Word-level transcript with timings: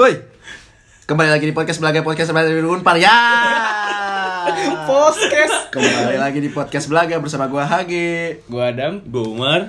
Woi, 0.00 0.16
kembali 1.04 1.28
lagi 1.28 1.44
di 1.44 1.52
podcast 1.52 1.76
Belaga 1.76 2.00
Podcast 2.00 2.32
Belaga 2.32 2.48
di 2.48 2.64
Unpar 2.64 2.96
ya. 2.96 3.12
Podcast. 4.88 5.68
Kembali 5.68 6.16
lagi 6.16 6.40
di 6.40 6.48
podcast 6.48 6.88
Belaga 6.88 7.20
bersama 7.20 7.46
gua 7.46 7.68
Hage. 7.68 8.40
Gua 8.48 8.72
Adam. 8.72 9.04
Gue 9.04 9.20
Umar 9.22 9.68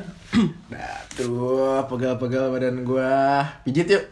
Nah, 0.72 0.96
tuh 1.12 1.84
pegal-pegal 1.86 2.48
badan 2.50 2.88
gua. 2.88 3.44
Pijit 3.62 3.84
yuk. 3.86 4.04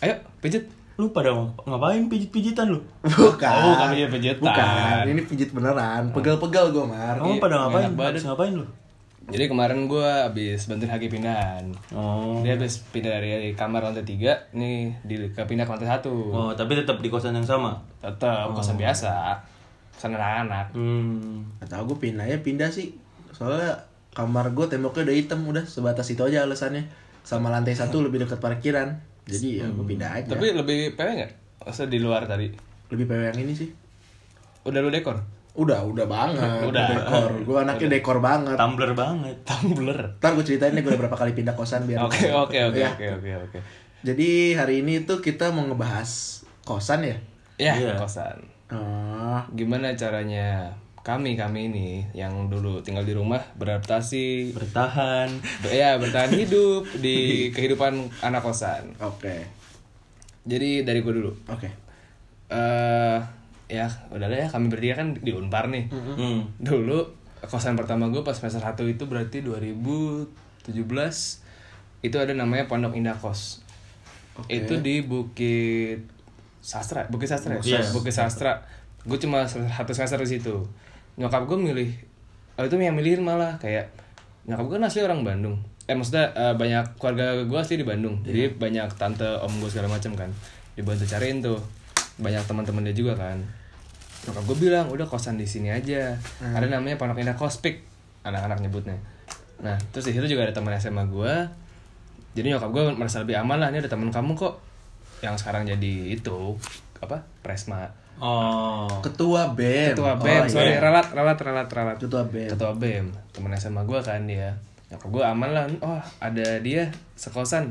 Ayo, 0.00 0.16
pijit. 0.40 0.64
Lu 0.96 1.12
pada 1.12 1.30
ng- 1.30 1.52
ngapain 1.62 2.08
pijit-pijitan 2.08 2.72
lu? 2.72 2.80
Bukan. 3.04 3.52
Oh, 3.60 3.76
bukan 3.76 3.86
pijit 3.92 4.08
pijitan. 4.10 4.40
Bukan, 4.40 5.04
ini 5.06 5.20
pijit 5.22 5.50
beneran. 5.52 6.10
Pegal-pegal 6.10 6.72
gua, 6.72 6.88
Mar. 6.88 7.14
Kamu 7.20 7.36
Iya, 7.36 7.42
pada 7.44 7.54
ngapain? 7.60 7.92
banget. 7.92 8.12
Habis 8.16 8.24
ngapain 8.24 8.52
lu? 8.56 8.64
Jadi 9.28 9.44
kemarin 9.44 9.84
gua 9.84 10.24
habis 10.32 10.64
bantuin 10.64 10.88
Hagi 10.88 11.12
pindahan. 11.12 11.68
Oh. 11.92 12.40
Dia 12.40 12.56
habis 12.56 12.80
pindah 12.88 13.20
dari 13.20 13.52
kamar 13.52 13.84
lantai 13.84 14.08
3 14.08 14.56
nih 14.56 14.96
di 15.04 15.14
ke 15.28 15.44
pindah 15.44 15.68
ke 15.68 15.72
lantai 15.76 16.00
1. 16.00 16.08
Oh, 16.08 16.50
tapi 16.56 16.72
tetap 16.72 16.96
di 17.04 17.12
kosan 17.12 17.36
yang 17.36 17.44
sama. 17.44 17.76
Tetap 18.00 18.56
kosan 18.56 18.80
biasa. 18.80 19.36
Kosan 19.92 20.16
anak-anak. 20.16 20.72
Hmm. 20.72 21.44
Gak 21.60 21.68
tau 21.68 21.84
gue 21.84 21.98
pindahnya 22.00 22.40
pindah 22.40 22.72
sih. 22.72 22.96
Soalnya 23.36 23.76
kamar 24.16 24.56
gue 24.56 24.64
temboknya 24.64 25.04
udah 25.12 25.16
hitam 25.20 25.44
udah 25.44 25.64
sebatas 25.68 26.08
itu 26.08 26.24
aja 26.24 26.48
alasannya. 26.48 26.88
Sama 27.20 27.52
lantai 27.52 27.76
satu 27.76 28.00
lebih 28.08 28.24
dekat 28.24 28.40
parkiran. 28.40 28.96
Jadi 29.28 29.60
ya 29.60 29.68
gue 29.68 29.84
pindah 29.84 30.08
aja. 30.08 30.32
Tapi 30.32 30.56
lebih 30.56 30.96
PW 30.96 31.08
enggak? 31.20 31.32
Masa 31.60 31.84
di 31.84 32.00
luar 32.00 32.24
tadi. 32.24 32.48
lebih 32.88 33.04
PW 33.04 33.20
yang 33.28 33.40
ini 33.44 33.52
sih. 33.52 33.68
Udah 34.64 34.80
lu 34.80 34.88
dekor? 34.88 35.20
Udah, 35.58 35.82
udah 35.82 36.06
banget. 36.06 36.62
Udah. 36.70 36.86
Dekor. 36.88 37.30
Gue 37.42 37.56
anaknya 37.58 37.88
dekor 37.90 38.18
banget. 38.18 38.54
Tumbler 38.54 38.94
banget. 38.94 39.36
Tumblr. 39.42 39.98
Ntar 40.16 40.30
gue 40.32 40.44
ceritain 40.44 40.70
nih 40.70 40.80
gue 40.80 40.90
udah 40.90 41.02
berapa 41.02 41.18
kali 41.18 41.34
pindah 41.34 41.52
kosan 41.52 41.82
biar. 41.82 41.98
Oke, 42.00 42.30
oke, 42.46 42.58
oke, 42.64 42.78
Ya. 42.78 42.94
oke, 42.94 43.06
oke, 43.18 43.30
oke. 43.44 43.58
Jadi 43.98 44.54
hari 44.54 44.80
ini 44.80 45.02
tuh 45.02 45.18
kita 45.18 45.50
mau 45.50 45.66
ngebahas 45.66 46.06
kosan 46.62 47.02
ya. 47.02 47.18
Ya, 47.58 47.74
Iya. 47.74 47.98
kosan. 47.98 48.38
Oh, 48.70 49.42
Gimana 49.50 49.90
caranya 49.92 50.70
kami 51.00 51.34
kami 51.34 51.66
ini 51.66 51.88
yang 52.12 52.46
dulu 52.46 52.78
tinggal 52.78 53.02
di 53.02 53.10
rumah 53.10 53.40
beradaptasi 53.56 54.52
Bertahan. 54.52 55.26
Ber- 55.58 55.72
ya 55.72 55.96
bertahan 55.96 56.30
hidup 56.30 56.86
di 56.94 57.18
kehidupan 57.56 57.96
anak 58.20 58.40
kosan. 58.40 58.94
oke. 58.98 59.42
Jadi 60.44 60.80
dari 60.80 61.00
gue 61.00 61.12
dulu. 61.12 61.32
Oke. 61.48 61.68
eh 62.48 63.18
ya 63.68 63.86
udahlah 64.08 64.36
ya 64.44 64.48
kami 64.48 64.72
bertiga 64.72 65.04
kan 65.04 65.12
di 65.14 65.30
Unpar 65.36 65.68
nih. 65.68 65.92
Hmm. 65.92 66.48
Dulu 66.56 67.04
kosan 67.46 67.78
pertama 67.78 68.10
gue 68.10 68.24
pas 68.26 68.34
semester 68.34 68.58
1 68.58 68.74
itu 68.88 69.04
berarti 69.06 69.44
2017 69.44 70.74
itu 72.02 72.16
ada 72.18 72.32
namanya 72.34 72.66
Pondok 72.66 72.96
Indah 72.96 73.14
Kos. 73.14 73.62
Oke. 74.38 74.64
Itu 74.64 74.80
di 74.82 75.04
Bukit 75.04 76.02
Sastra, 76.62 77.06
Bukit 77.06 77.30
Sastra. 77.30 77.58
ya? 77.58 77.60
Bukit 77.60 77.70
Sastra. 77.70 77.94
Bukit 77.94 78.14
Sastra. 78.14 78.52
Gue 79.06 79.18
cuma 79.20 79.46
satu 79.46 79.92
semester 79.94 80.18
di 80.18 80.28
situ. 80.38 80.54
Nyokap 81.20 81.46
gue 81.46 81.58
milih 81.58 81.90
oh 82.58 82.66
itu 82.66 82.74
yang 82.74 82.98
milihin 82.98 83.22
malah 83.22 83.54
kayak 83.62 83.86
nyokap 84.50 84.66
gue 84.66 84.74
kan 84.80 84.84
asli 84.90 85.00
orang 85.06 85.22
Bandung. 85.22 85.56
Eh 85.86 85.94
maksudnya 85.94 86.34
eh, 86.34 86.54
banyak 86.54 86.98
keluarga 86.98 87.46
gue 87.46 87.58
asli 87.58 87.78
di 87.78 87.86
Bandung. 87.86 88.20
Jadi 88.26 88.58
banyak 88.58 88.88
tante 88.98 89.26
om 89.38 89.52
gue 89.62 89.70
segala 89.70 89.88
macam 89.90 90.14
kan. 90.18 90.30
Dibantu 90.74 91.06
cariin 91.06 91.38
tuh. 91.40 91.58
Banyak 92.18 92.42
teman-teman 92.50 92.82
dia 92.90 92.94
juga 92.94 93.14
kan. 93.14 93.38
Nyokap 94.28 94.44
gue 94.44 94.56
bilang 94.68 94.92
udah 94.92 95.08
kosan 95.08 95.40
di 95.40 95.48
sini 95.48 95.72
aja. 95.72 96.12
Ada 96.44 96.68
namanya 96.68 97.00
Pondok 97.00 97.16
Indah 97.16 97.32
Kospik 97.32 97.80
anak-anak 98.28 98.60
nyebutnya. 98.60 99.00
Nah 99.64 99.80
terus 99.88 100.04
di 100.04 100.12
situ 100.12 100.28
juga 100.28 100.44
ada 100.44 100.52
teman 100.52 100.76
SMA 100.76 101.08
gue. 101.08 101.32
Jadi 102.36 102.52
nyokap 102.52 102.68
gue 102.68 102.84
merasa 102.92 103.24
lebih 103.24 103.40
aman 103.40 103.56
lah. 103.56 103.72
Ini 103.72 103.80
ada 103.80 103.90
teman 103.90 104.12
kamu 104.12 104.36
kok 104.36 104.60
yang 105.24 105.34
sekarang 105.34 105.64
jadi 105.64 106.12
itu 106.12 106.54
apa 107.00 107.24
Presma. 107.40 107.88
Oh. 108.18 108.90
Ketua 108.98 109.54
BEM. 109.54 109.94
Ketua 109.94 110.18
Oh, 110.18 110.22
BEM, 110.26 110.42
iya. 110.44 110.50
sorry, 110.50 110.74
ralat, 110.74 111.06
ralat, 111.14 111.38
ralat, 111.38 111.68
ralat. 111.70 111.96
Ketua 112.02 112.26
BEM. 112.26 112.50
Ketua 112.50 112.74
BEM, 112.74 113.06
temen 113.30 113.54
SMA 113.54 113.86
gue 113.86 113.98
kan 114.02 114.26
dia. 114.26 114.58
Nyokap 114.90 115.08
gue 115.14 115.22
aman 115.22 115.50
lah, 115.54 115.64
oh 115.78 116.02
ada 116.18 116.58
dia 116.58 116.90
sekosan, 117.14 117.70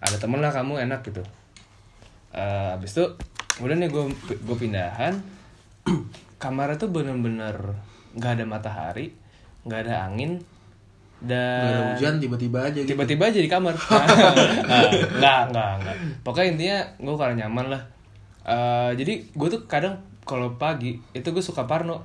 ada 0.00 0.16
temen 0.16 0.40
lah 0.40 0.48
kamu 0.48 0.88
enak 0.88 1.04
gitu. 1.04 1.20
Eh 2.32 2.68
abis 2.72 2.96
itu, 2.96 3.04
udah 3.60 3.76
nih 3.76 3.92
gue 3.92 4.04
gue 4.32 4.56
pindahan, 4.56 5.12
kamarnya 6.42 6.78
tuh 6.78 6.90
bener-bener 6.90 7.54
nggak 8.12 8.32
ada 8.40 8.44
matahari, 8.44 9.14
nggak 9.64 9.80
ada 9.88 9.94
angin, 10.10 10.42
Nggak 11.22 11.38
ada 11.38 11.78
dan 11.78 11.82
hujan 11.94 12.14
tiba-tiba 12.18 12.58
aja 12.66 12.78
gitu. 12.82 12.90
tiba-tiba 12.94 13.30
aja 13.30 13.38
di 13.38 13.46
kamar. 13.46 13.74
Nah, 14.66 14.82
nggak 15.22 15.40
nggak 15.54 15.70
nggak. 15.82 15.96
Pokoknya 16.26 16.48
intinya 16.58 16.78
gue 16.98 17.14
kalau 17.14 17.34
nyaman 17.38 17.66
lah. 17.70 17.82
Eh, 18.42 18.90
jadi 18.98 19.22
gue 19.30 19.48
tuh 19.48 19.62
kadang 19.70 19.94
kalau 20.26 20.58
pagi 20.58 20.98
itu 21.14 21.28
gue 21.30 21.44
suka 21.44 21.70
parno. 21.70 22.02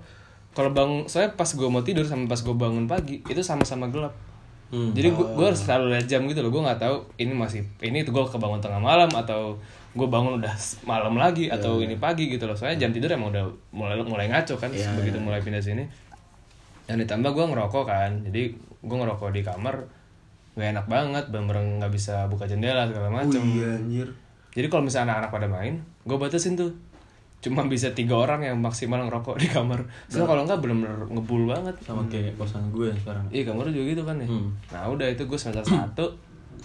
Kalau 0.53 0.73
bangun 0.73 1.05
soalnya 1.09 1.33
pas 1.33 1.49
gue 1.49 1.69
mau 1.69 1.81
tidur 1.81 2.05
sama 2.05 2.29
pas 2.29 2.37
gue 2.41 2.53
bangun 2.53 2.85
pagi 2.85 3.21
itu 3.25 3.41
sama-sama 3.41 3.89
gelap. 3.89 4.13
Hmm. 4.67 4.91
jadi 4.91 5.15
gue 5.15 5.23
gue 5.39 5.45
harus 5.47 5.63
selalu 5.63 5.95
lihat 5.95 6.05
jam 6.05 6.21
gitu 6.29 6.43
loh. 6.45 6.51
Gue 6.53 6.61
nggak 6.61 6.77
tahu 6.77 6.95
ini 7.17 7.33
masih 7.33 7.65
ini 7.81 8.05
tuh 8.05 8.13
gue 8.13 8.23
kebangun 8.27 8.61
tengah 8.61 8.77
malam 8.83 9.09
atau 9.15 9.57
gue 9.97 10.07
bangun 10.07 10.37
udah 10.37 10.53
malam 10.83 11.13
lagi 11.13 11.49
atau 11.49 11.81
ini 11.81 11.97
pagi 11.97 12.29
gitu 12.29 12.45
loh. 12.45 12.53
Soalnya 12.53 12.85
jam 12.85 12.91
tidur 12.91 13.09
emang 13.09 13.33
udah 13.33 13.43
mulai 13.71 13.97
mulai 13.99 14.27
ngaco 14.27 14.55
kan 14.55 14.69
Iya, 14.69 14.93
begitu 14.93 15.17
mulai 15.17 15.41
pindah 15.41 15.59
sini. 15.59 15.83
Yang 16.85 16.97
ditambah 17.03 17.31
gue 17.31 17.45
ngerokok 17.47 17.83
kan. 17.83 18.11
Jadi 18.23 18.53
gue 18.77 18.97
ngerokok 18.97 19.29
di 19.31 19.41
kamar 19.41 19.75
nggak 20.53 20.69
enak 20.71 20.85
banget 20.87 21.25
bener 21.27 21.53
nggak 21.53 21.91
bisa 21.91 22.25
buka 22.25 22.45
jendela 22.45 22.85
segala 22.85 23.07
Oh 23.07 23.13
macem. 23.15 23.41
iya 23.43 23.73
anjir. 23.73 24.09
jadi 24.49 24.65
kalau 24.67 24.81
misalnya 24.81 25.13
anak-anak 25.13 25.29
pada 25.29 25.47
main 25.47 25.73
gue 26.03 26.17
batasin 26.17 26.53
tuh. 26.53 26.73
Cuma 27.37 27.61
bisa 27.63 27.93
tiga 27.93 28.17
orang 28.17 28.41
yang 28.41 28.57
maksimal 28.57 28.97
ngerokok 28.99 29.37
di 29.37 29.45
kamar. 29.47 29.85
Soalnya 30.07 30.25
kalau 30.25 30.41
nggak 30.43 30.57
bener-bener 30.57 30.97
ngebul 31.07 31.45
banget. 31.45 31.75
Sama 31.79 32.01
kayak 32.07 32.33
kosan 32.33 32.65
gue 32.71 32.89
sekarang. 32.95 33.21
iya 33.29 33.45
kamar 33.45 33.69
juga 33.69 33.85
gitu 33.87 34.01
kan 34.01 34.17
ya. 34.17 34.25
Hmm. 34.25 34.49
nah 34.69 34.89
udah 34.89 35.05
itu 35.05 35.21
gue 35.23 35.37
semester 35.37 35.61
satu 35.63 36.05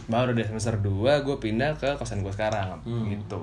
baru 0.04 0.32
deh 0.32 0.44
semester 0.44 0.76
2 0.76 0.88
gue 1.22 1.36
pindah 1.38 1.74
ke 1.74 1.94
kosan 1.94 2.20
gue 2.20 2.30
sekarang 2.30 2.80
gitu 3.06 3.42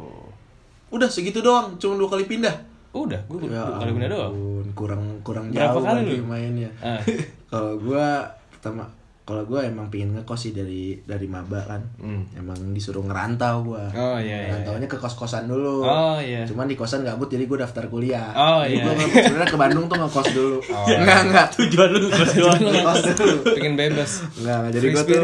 Udah 0.89 1.05
segitu 1.05 1.39
doang, 1.39 1.77
cuma 1.77 1.93
dua 1.93 2.09
kali 2.09 2.25
pindah. 2.25 2.55
udah 2.89 3.21
gue 3.23 3.45
Ya 3.47 3.61
dua 3.61 3.77
kali 3.77 3.91
pindah 3.93 4.09
doang 4.09 4.33
kurang 4.71 5.01
kurang 5.21 5.45
Berapa 5.47 5.71
jauh 5.71 5.85
kali 5.85 6.01
lu? 6.11 6.25
mainnya. 6.25 6.69
Ah. 6.79 6.97
kalau 7.51 7.77
gua 7.77 8.25
pertama 8.49 8.89
kalau 9.21 9.45
gua 9.45 9.61
emang 9.61 9.85
pengen 9.87 10.17
ngekos 10.17 10.41
sih 10.41 10.51
dari 10.51 10.97
dari 10.99 11.29
maba 11.29 11.61
kan. 11.61 11.77
Hmm. 11.95 12.25
Emang 12.33 12.57
disuruh 12.73 13.05
ngerantau 13.05 13.61
gua. 13.63 13.85
Oh, 13.91 14.17
iya, 14.17 14.41
iya, 14.41 14.49
Ngerantaunya 14.49 14.89
ke 14.89 14.97
kos-kosan 14.97 15.45
dulu. 15.45 15.85
Oh, 15.85 16.17
iya. 16.17 16.41
Cuman 16.43 16.65
di 16.65 16.73
kosan 16.73 17.05
gabut 17.05 17.29
jadi 17.29 17.45
gua 17.45 17.61
daftar 17.61 17.85
kuliah. 17.85 18.33
Oh, 18.33 18.65
Jadi 18.65 18.73
iya. 18.73 18.83
gua 18.83 18.93
sebenarnya 18.97 19.45
ke 19.47 19.59
Bandung 19.59 19.85
tuh 19.85 19.97
ngekos 19.99 20.27
dulu. 20.33 20.57
Enggak, 20.89 21.19
enggak. 21.23 21.45
Tujuan 21.53 21.89
lu 21.93 22.09
kos 22.09 22.31
doang. 22.33 22.57
Ngekos 22.59 23.01
dulu. 23.13 23.37
pengen 23.53 23.73
bebas 23.75 24.11
Enggak, 24.35 24.57
enggak. 24.57 24.71
jadi 24.73 24.85
gua 24.89 25.03
tuh. 25.05 25.21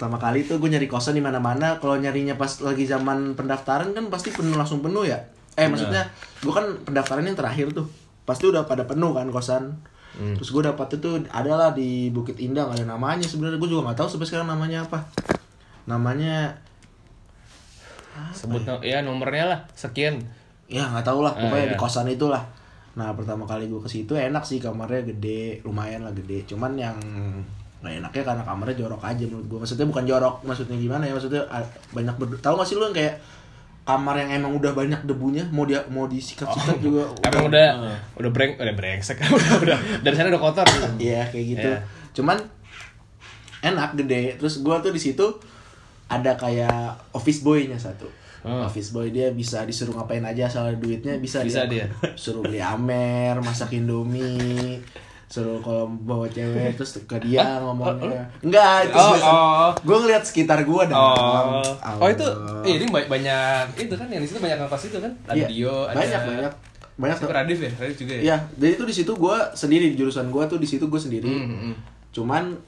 Pertama 0.00 0.16
kali 0.16 0.48
tuh 0.48 0.56
gue 0.56 0.72
nyari 0.72 0.88
kosan 0.88 1.12
di 1.12 1.20
mana-mana. 1.20 1.76
Kalau 1.76 2.00
nyarinya 2.00 2.40
pas 2.40 2.48
lagi 2.64 2.88
zaman 2.88 3.36
pendaftaran 3.36 3.92
kan 3.92 4.08
pasti 4.08 4.32
penuh 4.32 4.56
langsung 4.56 4.80
penuh 4.80 5.04
ya. 5.04 5.20
Eh 5.60 5.68
maksudnya 5.68 6.08
gue 6.40 6.48
kan 6.48 6.64
pendaftaran 6.88 7.20
yang 7.20 7.36
terakhir 7.36 7.68
tuh 7.76 7.84
pasti 8.24 8.48
udah 8.48 8.64
pada 8.64 8.88
penuh 8.88 9.12
kan 9.12 9.28
kosan. 9.28 9.76
Terus 10.16 10.56
gue 10.56 10.62
dapat 10.64 10.96
itu 10.96 11.20
adalah 11.28 11.76
di 11.76 12.08
Bukit 12.08 12.40
Indah 12.40 12.64
nggak 12.64 12.80
ada 12.80 12.96
namanya 12.96 13.28
sebenarnya. 13.28 13.60
Gue 13.60 13.68
juga 13.68 13.92
nggak 13.92 14.00
tahu 14.00 14.08
sampai 14.08 14.24
sekarang 14.24 14.48
namanya 14.48 14.88
apa. 14.88 15.04
Namanya 15.84 16.56
sebut 18.32 18.64
no- 18.64 18.80
ya 18.80 19.04
nomornya 19.04 19.44
lah 19.52 19.60
sekian. 19.76 20.16
Ya 20.64 20.88
nggak 20.88 21.04
tahu 21.04 21.20
lah 21.20 21.36
Ah, 21.36 21.44
pokoknya 21.44 21.66
iya. 21.68 21.72
di 21.72 21.76
kosan 21.76 22.08
itulah. 22.08 22.40
Nah 22.96 23.12
pertama 23.12 23.44
kali 23.44 23.68
gue 23.68 23.84
ke 23.84 23.90
situ 23.92 24.16
enak 24.16 24.48
sih 24.48 24.64
kamarnya 24.64 25.12
gede 25.12 25.60
lumayan 25.60 26.08
lah 26.08 26.12
gede. 26.16 26.48
Cuman 26.48 26.72
yang 26.80 26.96
nggak 27.80 27.92
enaknya 28.04 28.22
karena 28.28 28.42
kamarnya 28.44 28.76
jorok 28.76 29.02
aja 29.02 29.24
menurut 29.24 29.46
gue 29.48 29.58
maksudnya 29.64 29.86
bukan 29.88 30.04
jorok 30.04 30.36
maksudnya 30.44 30.76
gimana 30.76 31.02
ya 31.08 31.12
maksudnya 31.16 31.42
ah, 31.48 31.64
banyak 31.96 32.14
ber 32.20 32.28
tahu 32.36 32.60
gak 32.60 32.68
sih 32.68 32.76
lu 32.76 32.84
yang 32.84 32.96
kayak 32.96 33.16
kamar 33.88 34.14
yang 34.20 34.30
emang 34.36 34.52
udah 34.54 34.72
banyak 34.76 35.00
debunya 35.08 35.48
mau 35.50 35.64
dia 35.64 35.80
mau 35.88 36.04
disikat-sikat 36.04 36.78
juga 36.78 37.08
emang 37.24 37.48
udah 37.48 37.68
udah 38.20 38.30
breng 38.30 38.52
udah 38.60 38.74
brengsek 38.76 39.18
udah 39.40 39.52
udah 39.64 39.78
dari 40.04 40.14
sana 40.14 40.28
udah 40.30 40.42
kotor 40.42 40.66
Iya 41.00 41.26
kayak 41.32 41.46
gitu. 41.56 41.68
Iya. 41.72 41.80
Cuman 42.12 42.38
enak 43.64 43.96
gede. 43.96 44.36
Terus 44.36 44.60
gua 44.60 44.84
tuh 44.84 44.92
di 44.92 45.00
situ 45.00 45.26
ada 46.12 46.36
kayak 46.36 47.16
office 47.16 47.40
boy-nya 47.40 47.80
satu. 47.80 48.06
Oh. 48.40 48.64
Office 48.64 48.96
boy 48.96 49.12
dia 49.12 49.28
bisa 49.36 49.68
disuruh 49.68 49.92
ngapain 50.00 50.24
aja 50.24 50.48
asal 50.48 50.72
duitnya 50.80 51.20
bisa 51.20 51.44
Bisa 51.44 51.68
dia. 51.68 51.84
Suruh 52.20 52.40
beli 52.40 52.56
amer, 52.56 53.36
masak 53.44 53.76
indomie, 53.76 54.80
suruh 55.30 55.56
kalau 55.56 55.86
bawa 55.86 56.26
cewek 56.26 56.74
terus 56.76 56.98
ke 57.00 57.16
dia 57.20 57.62
ngomongnya. 57.62 58.26
Enggak, 58.40 58.84
itu 58.84 58.96
Oh, 58.96 59.14
biasa. 59.14 59.30
oh. 59.30 59.70
Gua 59.80 59.96
ngeliat 60.00 60.22
sekitar 60.22 60.58
gua 60.62 60.82
dan 60.84 60.98
Oh, 60.98 61.14
Allah. 61.62 61.62
oh 61.96 62.08
itu 62.08 62.26
eh, 62.66 62.74
ini 62.76 62.86
ba- 62.86 63.06
banyak 63.06 63.78
itu 63.78 63.94
kan 63.94 64.06
yang 64.06 64.18
di 64.18 64.26
situ 64.26 64.38
banyak 64.38 64.58
ngekos 64.58 64.84
itu 64.84 64.98
kan 64.98 65.12
ada 65.24 65.38
Iya, 65.38 65.46
Dio 65.46 65.76
ada 65.84 65.94
banyak 65.96 66.20
banyak 66.26 66.52
banyak 66.96 67.16
Siapa 67.16 67.32
Radif 67.32 67.58
ya 67.58 67.70
Radif 67.72 67.96
juga 67.96 68.12
ya 68.12 68.20
Iya, 68.20 68.36
jadi 68.56 68.72
itu 68.74 68.84
di 68.84 68.94
situ 68.96 69.12
gua 69.14 69.36
sendiri 69.52 69.88
di 69.88 69.96
jurusan 69.96 70.28
gua 70.28 70.44
tuh 70.44 70.58
di 70.58 70.66
situ 70.66 70.84
gua 70.84 70.98
sendiri. 70.98 71.24
Hmm, 71.24 71.46
hmm. 71.64 71.74
Cuman 72.10 72.58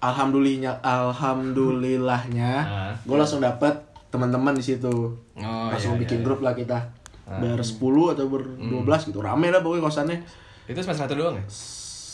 alhamdulillahnya 0.00 0.80
alhamdulillahnya 0.80 2.52
Ah. 2.60 2.92
gue 2.98 3.12
langsung 3.14 3.40
dapet 3.40 3.72
teman-teman 4.08 4.52
di 4.52 4.60
situ 4.62 4.92
Oh, 5.34 5.66
langsung 5.66 5.96
iya, 5.96 6.00
bikin 6.00 6.18
iya, 6.18 6.22
Ah. 6.22 6.26
grup 6.26 6.40
lah 6.40 6.52
kita 6.52 6.78
ber 7.26 7.56
10 7.56 7.80
atau 8.10 8.24
ber 8.26 8.44
12 8.54 8.84
gitu 9.06 9.18
rame 9.18 9.48
lah 9.48 9.58
pokoknya 9.58 9.80
kosannya 9.82 10.18
Itu 10.66 10.78
semester 10.78 11.04
satu 11.04 11.14
doang 11.14 11.36
ya? 11.36 11.44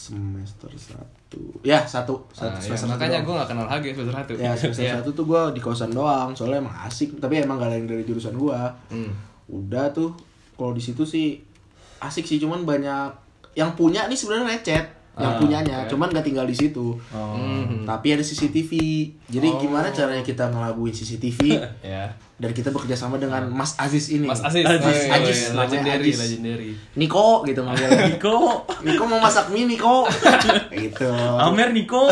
semester 0.01 0.71
satu 0.73 1.41
ya 1.63 1.79
satu 1.81 2.19
satu 2.29 2.49
Ah, 2.49 2.57
iya, 2.57 2.63
semester 2.65 2.83
satu 2.85 2.99
makanya 2.99 3.19
gue 3.21 3.31
gak 3.33 3.49
kenal 3.49 3.67
HG 3.69 3.85
semester 3.93 4.15
satu. 4.17 4.33
ya 4.35 4.51
semester 4.53 4.83
Iya. 4.83 4.95
satu 4.97 5.11
tuh 5.13 5.25
gue 5.25 5.43
di 5.53 5.61
kosan 5.61 5.91
doang 5.91 6.33
soalnya 6.33 6.59
emang 6.59 6.75
asik 6.83 7.15
tapi 7.17 7.39
emang 7.39 7.57
gak 7.57 7.69
ada 7.69 7.77
yang 7.77 7.87
dari 7.87 8.03
jurusan 8.03 8.35
gue 8.35 8.61
Hmm. 8.91 9.13
udah 9.49 9.87
tuh 9.91 10.11
kalau 10.53 10.73
di 10.73 10.83
situ 10.83 11.05
sih 11.05 11.39
asik 12.01 12.25
sih 12.25 12.39
cuman 12.39 12.65
banyak 12.65 13.13
yang 13.53 13.71
punya 13.73 14.07
nih 14.07 14.17
sebenarnya 14.17 14.51
recet 14.51 14.87
yang 15.13 15.27
Ah, 15.27 15.37
punyanya 15.37 15.77
oke. 15.81 15.91
cuman 15.91 16.09
gak 16.09 16.23
tinggal 16.23 16.45
di 16.45 16.55
situ 16.55 16.95
Oh. 17.11 17.35
Hmm. 17.35 17.83
tapi 17.83 18.11
ada 18.11 18.23
CCTV 18.23 18.71
jadi 19.27 19.49
gimana 19.55 19.91
caranya 19.91 20.23
kita 20.23 20.47
ngelabuin 20.47 20.91
CCTV 20.91 21.61
Ya. 21.85 22.09
dan 22.37 22.51
kita 22.51 22.71
bekerja 22.71 22.95
sama 22.95 23.17
dengan 23.17 23.45
Mas 23.49 23.75
Aziz 23.77 24.09
ini 24.09 24.25
Mas 24.25 24.41
Aziz, 24.41 24.63
Aziz. 24.63 24.81
Oh, 24.81 24.97
iya, 25.05 25.13
Aziz, 25.13 25.37
iya, 25.37 25.49
namanya 25.51 25.61
legendary, 25.67 26.05
Aziz. 26.07 26.19
legendary. 26.23 26.71
Niko 26.95 27.27
gitu 27.43 27.61
manggilnya 27.61 28.01
Niko. 28.13 28.65
Niko 28.81 29.03
mau 29.05 29.19
masak 29.19 29.51
mie 29.51 29.67
Niko 29.67 30.09
gitu 30.79 31.11
Amer 31.37 31.69
Niko. 31.71 32.09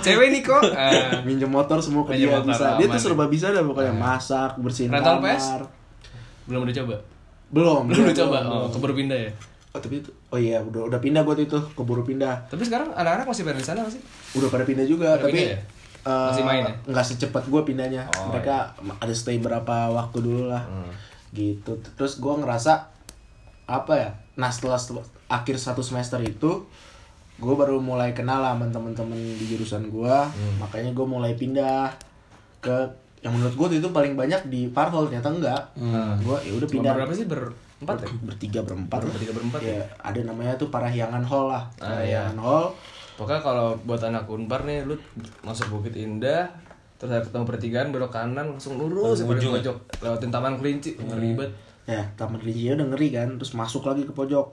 Cewek 0.00 0.28
nih 0.30 0.42
kok. 0.42 0.64
Ah. 0.72 1.20
minjem 1.22 1.46
motor 1.48 1.78
semua 1.78 2.02
ke 2.02 2.12
Minjem 2.12 2.26
dia 2.26 2.34
motor, 2.34 2.48
bisa 2.48 2.66
dia 2.74 2.86
tuh 2.88 2.98
serba 2.98 3.24
bisa 3.26 3.46
dah 3.48 3.62
pokoknya 3.62 3.92
masak 3.92 4.56
bersihin 4.56 4.90
Rental 4.90 5.20
kamar 5.20 5.36
PS? 5.36 5.44
belum 6.42 6.60
udah 6.64 6.74
coba. 6.76 6.94
belum 7.50 7.80
Belum 7.86 8.02
udah 8.02 8.06
belum, 8.08 8.18
coba. 8.18 8.38
belum. 8.40 8.50
Oh, 8.56 8.66
keburu 8.68 8.94
pindah 8.96 9.18
ya. 9.20 9.30
Oh, 9.70 9.78
tapi 9.78 9.98
itu 9.98 10.10
oh 10.26 10.34
iya 10.34 10.58
udah 10.58 10.82
udah 10.86 10.98
pindah 10.98 11.22
gua 11.22 11.32
tuh 11.32 11.44
itu 11.44 11.58
keburu 11.72 12.02
pindah 12.02 12.42
Tapi 12.44 12.58
sekarang 12.60 12.90
anak-anak 12.90 13.22
masih 13.24 13.42
pada 13.42 13.54
di 13.54 13.62
sana 13.62 13.80
masih? 13.80 14.02
udah 14.34 14.48
pada 14.48 14.64
pindah 14.64 14.82
juga 14.82 15.14
Udah 15.14 15.22
tapi 15.22 15.32
pindah 15.36 15.46
ya? 15.48 15.58
eh, 16.02 16.26
Masih 16.26 16.42
main 16.42 16.62
ya? 16.64 16.74
nggak 16.86 17.06
secepat 17.06 17.44
gua 17.46 17.62
pindahnya 17.62 18.02
Oh, 18.12 18.28
mereka 18.28 18.70
ada 18.96 19.12
stay 19.12 19.38
berapa 19.38 19.74
waktu 19.88 20.18
dulu 20.18 20.48
lah 20.48 20.62
Hmm. 20.64 20.90
gitu 21.30 21.70
terus 21.92 22.18
gua 22.18 22.34
ngerasa 22.36 22.90
apa 23.64 23.92
ya 23.94 24.10
nah 24.34 24.48
setelah, 24.48 24.74
setelah 24.74 25.06
akhir 25.28 25.54
satu 25.56 25.78
semester 25.80 26.18
itu 26.18 26.66
gue 27.36 27.54
baru 27.54 27.78
mulai 27.78 28.10
kenal 28.10 28.36
lah 28.38 28.52
sama 28.52 28.66
temen-temen 28.66 29.14
di 29.32 29.46
jurusan 29.46 29.86
gua 29.86 30.26
Hmm. 30.26 30.58
makanya 30.58 30.90
gue 30.90 31.06
mulai 31.06 31.32
pindah 31.32 31.94
ke 32.58 32.74
yang 33.20 33.30
menurut 33.30 33.54
gue 33.54 33.78
itu 33.78 33.88
paling 33.88 34.12
banyak 34.12 34.42
di 34.44 34.66
Parhol 34.68 35.06
ternyata 35.06 35.30
enggak 35.30 35.62
gue 36.18 36.36
ya 36.42 36.52
udah 36.52 36.68
pindah 36.68 36.92
berapa 36.92 37.12
sih? 37.12 37.30
Berempat 37.80 37.96
ya? 37.98 38.08
bertiga 38.22 38.60
berempat. 38.60 39.00
Bertiga 39.02 39.32
berempat 39.32 39.60
ya 39.60 39.80
ada 39.98 40.20
namanya 40.20 40.52
tuh 40.54 40.68
Parahyangan 40.68 41.24
Hall 41.24 41.48
lah 41.48 41.64
Ah, 41.76 41.96
Parahyangan 41.96 42.36
Hall 42.36 42.64
Pokoknya 43.16 43.40
kalau 43.40 43.76
buat 43.82 44.00
anak 44.00 44.24
Unpar 44.26 44.64
nih, 44.64 44.80
lu 44.82 44.96
masuk 45.40 45.68
Bukit 45.70 45.92
Indah, 45.94 46.48
terus 46.96 47.08
ada 47.10 47.20
ketemu 47.20 47.44
pertigaan 47.44 47.88
belok 47.88 48.08
kanan 48.10 48.48
langsung 48.50 48.76
lurus 48.76 49.20
ke 49.20 49.28
pojok 49.28 49.76
lewatin 49.98 50.28
Taman 50.28 50.56
Kelinci, 50.56 50.96
ribet. 50.96 51.52
ya 51.84 52.00
Taman 52.14 52.36
Rijia 52.38 52.72
udah 52.74 52.86
ngeri 52.86 53.08
kan 53.10 53.28
terus 53.34 53.52
masuk 53.52 53.84
lagi 53.84 54.04
ke 54.04 54.12
pojok 54.14 54.52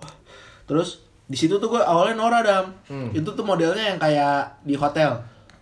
terus 0.66 1.00
di 1.24 1.36
situ 1.36 1.56
tuh 1.56 1.68
gue 1.70 1.80
awalnya 1.80 2.16
Nora 2.16 2.40
dam 2.40 2.72
Hmm. 2.86 3.12
itu 3.12 3.28
tuh 3.30 3.44
modelnya 3.44 3.84
yang 3.86 3.98
kayak 3.98 4.36
di 4.62 4.74
hotel 4.74 5.16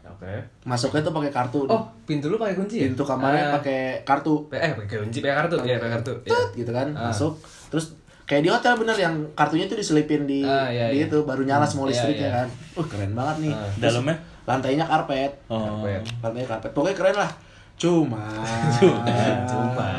Oke. 0.07 0.29
masuknya 0.63 1.01
tuh 1.01 1.12
pakai 1.12 1.29
kartu 1.29 1.65
Oh, 1.67 1.83
pintu 2.03 2.25
lu 2.27 2.38
pakai 2.38 2.53
kunci 2.53 2.79
ya? 2.79 2.85
pintu 2.85 3.01
kamarnya 3.01 3.44
Ah, 3.44 3.53
pakai 3.56 4.01
kartu 4.01 4.45
eh 4.50 4.73
pakai 4.73 4.97
kunci, 5.00 5.19
pakai 5.19 5.35
kartu. 5.38 5.56
Iya, 5.59 5.75
pakai 5.75 5.94
kartu. 5.95 6.13
Iya. 6.21 6.31
Tut, 6.31 6.50
gitu 6.56 6.71
kan 6.71 6.88
Ah. 6.91 7.09
masuk 7.09 7.33
terus 7.67 7.85
kayak 8.21 8.41
di 8.41 8.50
hotel 8.50 8.73
bener 8.75 8.95
yang 8.95 9.15
kartunya 9.31 9.65
tuh 9.65 9.75
diselipin 9.75 10.23
di 10.23 10.41
Ah, 10.41 10.65
iya, 10.67 10.89
di 10.89 10.97
iya. 10.97 11.06
itu 11.06 11.21
baru 11.21 11.41
nyala 11.41 11.63
semua 11.63 11.85
Iya, 11.85 11.91
listriknya 11.91 12.25
iya. 12.25 12.35
kan 12.35 12.47
uh 12.75 12.85
keren 12.85 13.12
banget 13.12 13.35
nih 13.39 13.53
Ah. 13.53 13.69
Terus 13.71 13.83
Dalamnya? 13.94 14.17
lantainya 14.44 14.85
karpet 14.85 15.31
Oh. 15.47 15.62
Karpet. 15.62 16.01
lantainya 16.19 16.47
karpet 16.47 16.71
pokoknya 16.71 16.95
keren 16.95 17.17
lah 17.17 17.31
cuma 17.75 18.23
Cuma. 19.45 19.89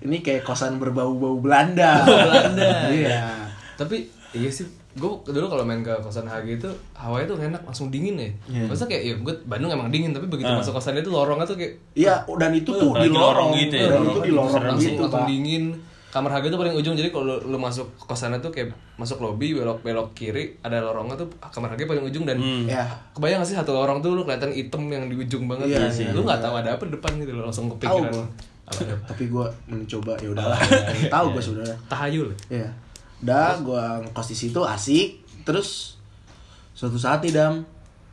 ini 0.00 0.16
kayak 0.18 0.42
kosan 0.42 0.76
berbau-bau 0.76 1.38
Belanda 1.38 2.02
Belanda. 2.06 2.90
iya 2.90 3.46
Tapi 3.74 4.04
iya 4.32 4.46
sih, 4.46 4.62
gue 4.92 5.08
dulu 5.24 5.46
kalau 5.46 5.62
main 5.62 5.80
ke 5.80 5.90
kosan 5.98 6.22
HG 6.22 6.56
itu 6.56 6.68
hawanya 6.92 7.26
tuh 7.26 7.40
enak, 7.40 7.62
langsung 7.62 7.88
dingin 7.88 8.14
ya. 8.14 8.28
Iya. 8.46 8.64
Maksudnya 8.66 8.90
kayak, 8.90 9.02
ya 9.02 9.14
gue 9.16 9.34
Bandung 9.42 9.70
emang 9.70 9.88
dingin, 9.88 10.10
tapi 10.10 10.26
begitu 10.26 10.46
Ah. 10.46 10.60
masuk 10.60 10.70
kosan 10.72 10.94
itu 10.94 11.08
lorongnya 11.08 11.42
tuh 11.44 11.56
kayak 11.56 11.80
Iya, 11.94 12.14
dan 12.28 12.52
itu 12.52 12.68
tuh 12.68 12.92
di 12.92 13.08
lorong 13.08 13.48
lorong 13.48 13.50
gitu 13.56 13.74
ya. 13.74 13.88
Dan 13.88 14.02
itu 14.04 14.20
di 14.20 14.32
lorong 14.32 14.52
langsung, 14.68 14.84
gitu, 14.84 15.02
langsung 15.02 15.16
Pak. 15.16 15.26
dingin. 15.26 15.64
Kamar 16.10 16.30
HG 16.32 16.48
tuh 16.48 16.58
paling 16.58 16.74
ujung, 16.74 16.92
jadi 16.92 17.08
kalau 17.08 17.22
lu, 17.24 17.36
lu 17.46 17.56
masuk 17.56 17.86
kosannya 17.96 18.38
tuh 18.38 18.50
kayak 18.50 18.68
masuk 18.96 19.18
lobby, 19.18 19.54
belok 19.54 19.78
belok 19.80 20.10
kiri, 20.10 20.58
ada 20.58 20.78
lorongnya 20.80 21.14
tuh 21.14 21.30
kamar 21.40 21.70
HG 21.70 21.86
paling 21.86 22.02
ujung 22.02 22.24
dan 22.24 22.34
Hmm. 22.34 22.66
Ya. 22.66 22.82
kebayang 23.12 23.38
gak 23.38 23.46
sih 23.46 23.54
satu 23.54 23.70
lorong 23.70 23.98
tuh 23.98 24.12
lu 24.12 24.22
kelihatan 24.22 24.50
hitam 24.50 24.86
yang 24.86 25.06
di 25.06 25.14
ujung 25.16 25.46
banget 25.46 25.70
Iya, 25.70 25.86
gitu. 25.86 26.02
iya, 26.02 26.10
lu 26.10 26.22
nggak 26.22 26.36
iya. 26.36 26.44
tahu 26.44 26.54
ada 26.56 26.70
apa 26.72 26.82
di 26.82 26.92
depan 26.92 27.10
gitu 27.16 27.30
lu 27.30 27.40
langsung 27.40 27.66
Tahu 27.68 27.74
kepikiran 27.76 28.10
gua. 28.10 28.26
apa. 28.66 28.82
Tapi 29.04 29.22
gue 29.26 29.46
mencoba 29.66 30.12
ya 30.16 30.28
udahlah. 30.28 30.58
iya, 30.98 31.06
Tahu 31.08 31.26
gue 31.30 31.42
sudah. 31.44 31.66
tahayul 31.86 32.28
Iya. 32.48 32.70
Dah 33.20 33.54
gue 33.56 33.82
ngekos 34.02 34.28
di 34.28 34.36
situ 34.36 34.60
asik. 34.60 35.08
Terus 35.42 35.94
suatu 36.72 36.94
saat 36.96 37.18
nih 37.20 37.30
Dam, 37.32 37.62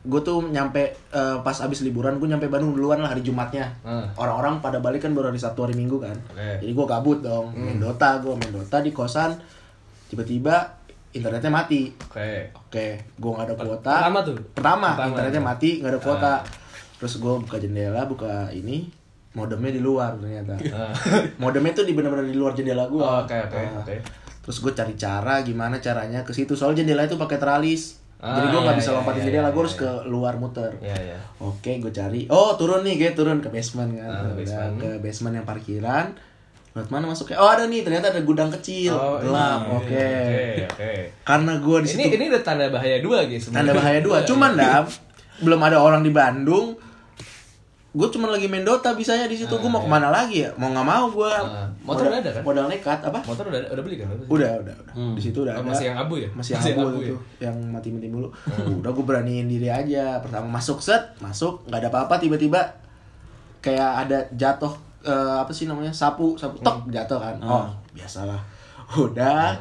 gue 0.08 0.20
tuh 0.24 0.40
nyampe 0.42 0.80
eh, 1.12 1.36
pas 1.44 1.56
abis 1.60 1.84
liburan 1.84 2.16
gue 2.16 2.24
nyampe 2.24 2.48
Bandung 2.48 2.72
duluan 2.72 2.96
lah 2.98 3.12
hari 3.12 3.20
Jumatnya. 3.20 3.68
Ah. 3.84 4.08
Orang-orang 4.16 4.58
pada 4.58 4.80
balik 4.80 5.04
kan 5.04 5.12
baru 5.12 5.28
hari 5.28 5.36
Sabtu 5.36 5.60
hari 5.62 5.76
Minggu 5.76 6.00
kan. 6.00 6.16
Oke. 6.32 6.64
Jadi 6.64 6.72
gue 6.72 6.86
kabut 6.88 7.18
dong, 7.20 7.52
main 7.52 7.76
Dota, 7.76 8.16
gue 8.18 8.32
main 8.32 8.48
Dota 8.48 8.80
di 8.80 8.88
kosan. 8.88 9.36
Tiba-tiba 10.08 10.80
internetnya 11.12 11.52
mati. 11.52 11.92
oke 11.92 12.30
Oke, 12.56 12.86
gue 13.12 13.30
nggak 13.30 13.46
ada 13.46 13.54
kuota. 13.54 13.94
pertama 14.00 14.18
tuh? 14.24 14.36
Pertama, 14.52 14.88
Pertama. 14.92 15.08
internetnya 15.12 15.42
mati, 15.44 15.70
nggak 15.80 15.92
ada 15.92 16.00
kuota. 16.00 16.32
Ah. 16.32 16.40
Terus 16.98 17.14
gue 17.16 17.34
buka 17.38 17.56
jendela, 17.58 18.02
buka 18.08 18.48
ini, 18.50 18.88
modemnya 19.32 19.70
di 19.70 19.80
luar 19.80 20.16
ternyata. 20.16 20.56
Ah. 20.72 20.92
modemnya 21.36 21.72
tuh 21.74 21.84
di 21.84 21.92
benar-benar 21.92 22.24
di 22.24 22.32
luar 22.32 22.56
jendela 22.56 22.88
gue. 22.88 23.00
Oh, 23.00 23.24
oke, 23.24 23.36
oke, 23.44 23.60
oke. 23.84 23.94
Terus 24.40 24.56
gue 24.58 24.72
cari 24.72 24.94
cara 24.96 25.44
gimana 25.44 25.76
caranya 25.76 26.24
ke 26.24 26.32
situ. 26.32 26.56
Soal 26.56 26.72
jendela 26.72 27.04
itu 27.04 27.20
pakai 27.20 27.36
teralis. 27.36 28.00
Ah, 28.18 28.42
Jadi 28.42 28.46
gue 28.50 28.60
nggak 28.66 28.74
iya, 28.74 28.80
bisa 28.82 28.90
iya, 28.90 28.96
lompatin 28.98 29.18
iya, 29.22 29.26
jendela, 29.30 29.46
iya, 29.46 29.54
gue 29.54 29.62
harus 29.62 29.76
ke 29.78 29.90
luar 30.10 30.34
muter. 30.42 30.72
Iya, 30.82 30.96
iya. 30.98 31.18
Oke, 31.38 31.78
gue 31.78 31.92
cari. 31.94 32.26
Oh, 32.26 32.58
turun 32.58 32.82
nih, 32.82 32.98
gue 32.98 33.14
turun 33.14 33.38
ke 33.38 33.46
basement 33.46 33.94
kan. 33.94 34.10
Ah, 34.10 34.34
basement. 34.34 34.74
ke 34.82 34.88
basement 34.98 35.34
yang 35.38 35.46
parkiran. 35.46 36.06
Lewat 36.74 36.88
mana 36.90 37.06
masuknya? 37.06 37.38
Oh, 37.38 37.46
ada 37.46 37.70
nih, 37.70 37.86
ternyata 37.86 38.10
ada 38.10 38.18
gudang 38.26 38.50
kecil. 38.50 38.98
Oh, 38.98 39.22
gelap. 39.22 39.62
iya, 39.62 39.70
Oke. 39.70 40.02
Oke, 40.02 40.42
oke. 40.66 40.92
Karena 41.22 41.52
gue 41.62 41.78
di 41.78 41.88
Ini 41.94 42.02
situ 42.10 42.14
ini 42.18 42.24
udah 42.26 42.42
tanda 42.42 42.66
bahaya 42.74 42.98
dua 42.98 43.18
guys. 43.22 43.44
tanda 43.54 43.70
bahaya 43.70 44.00
dua. 44.02 44.16
Cuman 44.26 44.50
dam, 44.58 44.84
belum 45.38 45.60
ada 45.62 45.78
orang 45.78 46.02
di 46.02 46.10
Bandung. 46.10 46.74
Gue 47.88 48.04
cuma 48.12 48.28
lagi 48.28 48.44
main 48.44 48.62
Dota 48.62 48.92
bisanya 48.92 49.24
di 49.24 49.32
situ. 49.32 49.48
gue 49.48 49.70
mau 49.70 49.80
ke 49.80 49.88
mana 49.88 50.12
lagi 50.12 50.44
ya? 50.44 50.50
Mau 50.60 50.68
nggak 50.68 50.84
mau 50.84 51.08
gue. 51.08 51.32
Ah, 51.32 51.64
motor 51.80 52.04
udah 52.06 52.20
ada 52.20 52.30
kan? 52.36 52.42
Modal 52.44 52.66
nekat 52.68 53.00
apa? 53.00 53.18
motor 53.24 53.44
udah 53.48 53.60
udah 53.64 53.82
beli 53.82 53.96
kan? 53.96 54.06
Udah, 54.28 54.52
udah, 54.60 54.74
udah. 54.76 54.94
Di 55.16 55.22
situ 55.24 55.38
udah 55.40 55.56
Oh, 55.56 55.64
ada. 55.64 55.70
masih 55.72 55.86
yang 55.88 55.98
abu 55.98 56.14
ya? 56.20 56.28
Masih 56.36 56.52
Masih 56.54 56.72
abu 56.76 56.80
abu 56.84 57.00
ya? 57.00 57.08
itu, 57.08 57.16
yang 57.40 57.56
mati-mati 57.72 58.06
mulu. 58.06 58.28
Udah 58.78 58.92
gue 58.92 59.04
beraniin 59.04 59.48
diri 59.48 59.72
aja. 59.72 60.20
Pertama 60.20 60.46
masuk 60.52 60.78
set, 60.78 61.00
masuk, 61.18 61.64
nggak 61.64 61.80
ada 61.80 61.88
apa-apa. 61.88 62.20
Tiba-tiba 62.20 62.60
kayak 63.58 64.06
ada 64.06 64.18
jatuh 64.36 64.70
eh, 65.02 65.36
apa 65.40 65.50
sih 65.50 65.64
namanya 65.64 65.90
sapu, 65.90 66.36
sapu 66.36 66.60
tok 66.60 66.92
jatuh 66.92 67.16
kan. 67.16 67.34
Oh, 67.40 67.66
biasalah. 67.90 68.38
Udah. 68.90 69.56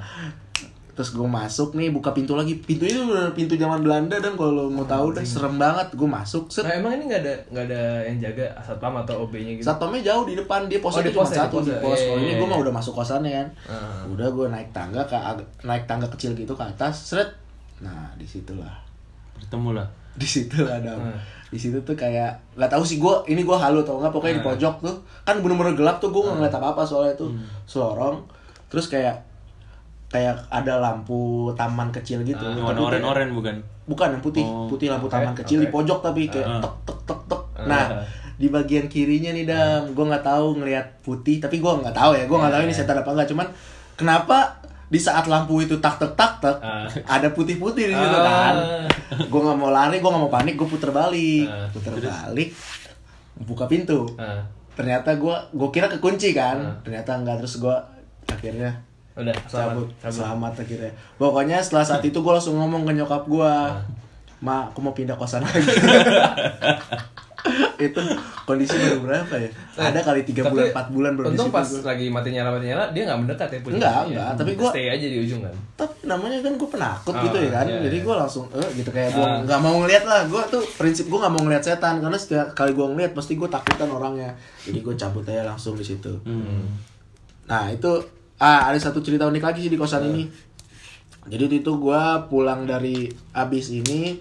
Terus 0.98 1.14
gue 1.14 1.24
masuk 1.24 1.78
nih, 1.78 1.94
buka 1.94 2.10
pintu 2.10 2.34
lagi. 2.34 2.58
Pintu 2.58 2.84
itu 2.84 3.06
bener 3.06 3.30
pintu 3.32 3.54
zaman 3.54 3.86
Belanda 3.86 4.18
dan 4.18 4.34
kalau 4.34 4.66
mau 4.66 4.82
tahu 4.84 5.14
udah 5.14 5.22
serem 5.22 5.56
banget. 5.56 5.94
Gue 5.94 6.10
masuk, 6.10 6.50
set. 6.50 6.66
Nah, 6.66 6.74
emang 6.74 6.98
ini 6.98 7.06
nggak 7.06 7.22
ada 7.22 7.34
nggak 7.54 7.66
ada 7.70 7.82
yang 8.04 8.18
jaga 8.18 8.46
satpam 8.60 8.98
atau 8.98 9.22
OB-nya 9.24 9.54
gitu? 9.54 9.64
Satpamnya 9.64 10.02
jauh 10.04 10.26
di 10.26 10.34
depan, 10.34 10.66
dia 10.66 10.82
posnya 10.82 11.00
Oh, 11.00 11.06
di 11.06 11.14
cuma 11.14 11.22
pos 11.22 11.30
satu 11.32 11.58
di 11.62 11.70
pos 11.78 11.94
ya. 11.94 12.02
Iya, 12.02 12.08
Kalau 12.08 12.18
iya, 12.18 12.26
ini 12.26 12.34
gue 12.34 12.42
iya. 12.42 12.52
mah 12.52 12.60
udah 12.60 12.74
masuk 12.74 12.94
kosannya 12.98 13.32
kan. 13.32 13.48
Ah. 13.70 14.02
Udah 14.10 14.28
gue 14.28 14.46
naik 14.50 14.70
tangga 14.74 15.06
ke 15.06 15.14
naik 15.62 15.86
tangga 15.86 16.10
kecil 16.10 16.34
gitu 16.34 16.52
ke 16.52 16.64
atas, 16.66 17.14
seret. 17.14 17.30
Nah, 17.78 18.10
di 18.18 18.26
situlah. 18.26 18.74
Bertemu 19.38 19.78
lah. 19.78 19.86
Di 20.18 20.26
situ 20.26 20.66
ada. 20.66 20.98
Hmm. 20.98 21.14
Di 21.48 21.62
situ 21.62 21.78
tuh 21.80 21.94
kayak 21.94 22.58
nggak 22.58 22.68
tahu 22.68 22.82
sih 22.82 22.98
gue 22.98 23.14
ini 23.30 23.46
gue 23.46 23.54
halu 23.54 23.86
atau 23.86 24.02
enggak 24.02 24.10
pokoknya 24.10 24.36
di 24.36 24.42
Hmm. 24.42 24.50
pojok 24.50 24.76
tuh 24.82 24.96
kan 25.22 25.38
bener-bener 25.40 25.78
gelap 25.78 26.02
tuh 26.02 26.10
gue 26.10 26.20
nggak 26.20 26.42
ngeliat 26.42 26.56
apa-apa 26.58 26.82
soalnya 26.82 27.14
tuh 27.14 27.30
Hmm. 27.30 27.46
selorong 27.64 28.26
terus 28.68 28.90
kayak 28.90 29.27
kayak 30.08 30.40
ada 30.48 30.74
lampu 30.78 31.20
taman 31.54 31.92
kecil 31.92 32.22
gitu 32.22 32.40
Tapi 32.40 32.58
Warna 32.58 32.74
kayak- 32.74 32.88
oren-oren 33.04 33.30
bukan? 33.32 33.56
bukan 33.86 34.08
yang 34.10 34.22
putih 34.22 34.42
Oh, 34.42 34.66
putih 34.66 34.88
lampu 34.88 35.06
oke, 35.06 35.14
taman 35.14 35.34
kecil 35.34 35.58
di 35.58 35.68
oke. 35.68 35.74
pojok 35.74 36.00
tapi 36.02 36.22
kayak 36.26 36.48
Ah. 36.50 36.60
tek 36.60 36.76
tek 36.86 37.00
tek 37.06 37.20
tek 37.26 37.42
Ah. 37.54 37.66
nah 37.66 37.86
di 38.34 38.48
bagian 38.48 38.86
kirinya 38.86 39.32
nih 39.32 39.44
dam 39.44 39.90
gue 39.90 40.06
nggak 40.06 40.22
tahu 40.22 40.48
ngelihat 40.56 41.02
putih 41.02 41.38
tapi 41.38 41.58
gue 41.58 41.72
nggak 41.74 41.92
tahu 41.92 42.12
ya 42.14 42.24
gue 42.24 42.38
nggak 42.38 42.54
tahu 42.54 42.62
ini 42.62 42.72
setan 42.72 42.96
apa 42.96 43.10
enggak 43.10 43.28
cuman 43.28 43.48
kenapa 43.96 44.38
di 44.88 44.98
saat 44.98 45.26
lampu 45.26 45.60
itu 45.60 45.76
tak 45.78 45.98
tek 45.98 46.14
tak 46.14 46.40
tek 46.40 46.58
Ah. 46.58 46.88
ada 47.10 47.28
putih 47.30 47.56
putih 47.56 47.86
di 47.86 47.94
situ 47.94 48.08
Ah. 48.14 48.24
kan 48.24 48.56
gue 49.20 49.40
nggak 49.42 49.58
mau 49.58 49.68
lari 49.70 49.98
gue 49.98 50.06
nggak 50.06 50.22
mau 50.22 50.30
panik 50.30 50.56
gue 50.56 50.64
puter 50.66 50.90
balik 50.90 51.48
Ah. 51.48 51.68
puter 51.68 51.92
balik 51.98 52.50
buka 53.40 53.66
pintu 53.66 54.08
Ah, 54.16 54.40
ternyata 54.74 55.14
gue 55.14 55.36
gue 55.50 55.70
kira 55.70 55.88
kekunci 55.88 56.32
kan 56.32 56.58
Ah. 56.58 56.76
ternyata 56.82 57.12
enggak 57.14 57.40
terus 57.40 57.58
gue 57.58 57.76
akhirnya 58.26 58.72
udah 59.18 59.34
selamat. 59.44 59.74
cabut 59.74 59.88
cabut. 59.98 60.14
selamat 60.14 60.54
akhirnya 60.60 60.92
pokoknya 61.16 61.58
setelah 61.60 61.86
saat 61.88 62.04
itu 62.04 62.16
gue 62.16 62.32
langsung 62.32 62.56
ngomong 62.56 62.82
ke 62.84 62.94
nyokap 62.94 63.24
gue 63.26 63.50
Ah. 63.50 63.82
ma 64.38 64.66
aku 64.66 64.80
mau 64.80 64.92
pindah 64.92 65.14
kosan 65.14 65.42
lagi 65.42 65.66
itu 67.80 68.02
kondisi 68.44 68.76
baru 68.76 69.00
berapa 69.00 69.34
ya 69.36 69.50
ada 69.80 70.00
kali 70.00 70.22
tiga 70.24 70.46
bulan 70.46 70.68
empat 70.68 70.88
bulan 70.90 71.12
baru 71.14 71.26
untung 71.32 71.48
pas 71.48 71.64
gua. 71.64 71.80
lagi 71.88 72.06
mati 72.08 72.30
nyala 72.30 72.50
mati 72.52 72.66
nyala 72.68 72.92
dia 72.92 73.06
nggak 73.06 73.20
mendekat 73.20 73.48
ya 73.48 73.60
punya 73.62 73.76
Enggak, 73.78 73.94
dia. 73.94 74.04
enggak, 74.12 74.30
tapi 74.36 74.52
gua- 74.54 74.74
stay 74.74 74.86
aja 74.90 75.06
di 75.08 75.18
ujung 75.20 75.40
kan 75.40 75.56
tapi 75.76 75.94
namanya 76.04 76.38
kan 76.40 76.54
gue 76.54 76.70
penakut 76.70 77.14
Ah, 77.16 77.24
gitu 77.24 77.38
ya 77.40 77.50
kan 77.52 77.66
iya, 77.66 77.80
jadi 77.80 77.96
iya. 77.96 78.04
gue 78.04 78.16
langsung 78.18 78.46
eh 78.52 78.70
gitu 78.74 78.90
kayak 78.92 79.10
gue 79.12 79.24
Ah. 79.24 79.40
nggak 79.42 79.60
mau 79.60 79.76
ngeliat 79.80 80.04
lah 80.04 80.22
gue 80.26 80.42
tuh 80.50 80.64
prinsip 80.76 81.06
gue 81.06 81.18
nggak 81.18 81.32
mau 81.32 81.42
ngeliat 81.42 81.64
setan 81.64 81.96
karena 81.98 82.18
setiap 82.18 82.48
kali 82.52 82.72
gue 82.72 82.86
ngeliat 82.86 83.12
pasti 83.14 83.34
gue 83.34 83.48
takutan 83.48 83.90
orangnya 83.90 84.30
jadi 84.60 84.80
gue 84.80 84.96
cabut 84.96 85.24
aja 85.24 85.44
langsung 85.44 85.74
di 85.74 85.86
situ 85.86 86.12
Hmm. 86.20 86.66
nah 87.46 87.70
itu 87.70 87.90
ah 88.38 88.68
ada 88.68 88.78
satu 88.78 89.00
cerita 89.00 89.26
unik 89.26 89.44
lagi 89.44 89.60
sih 89.60 89.70
di 89.70 89.76
kosan 89.76 90.08
ini. 90.08 90.24
Jadi 91.28 91.42
waktu 91.44 91.58
itu 91.60 91.72
gue 91.76 92.02
pulang 92.28 92.64
dari 92.64 93.06
abis 93.32 93.72
ini 93.72 94.16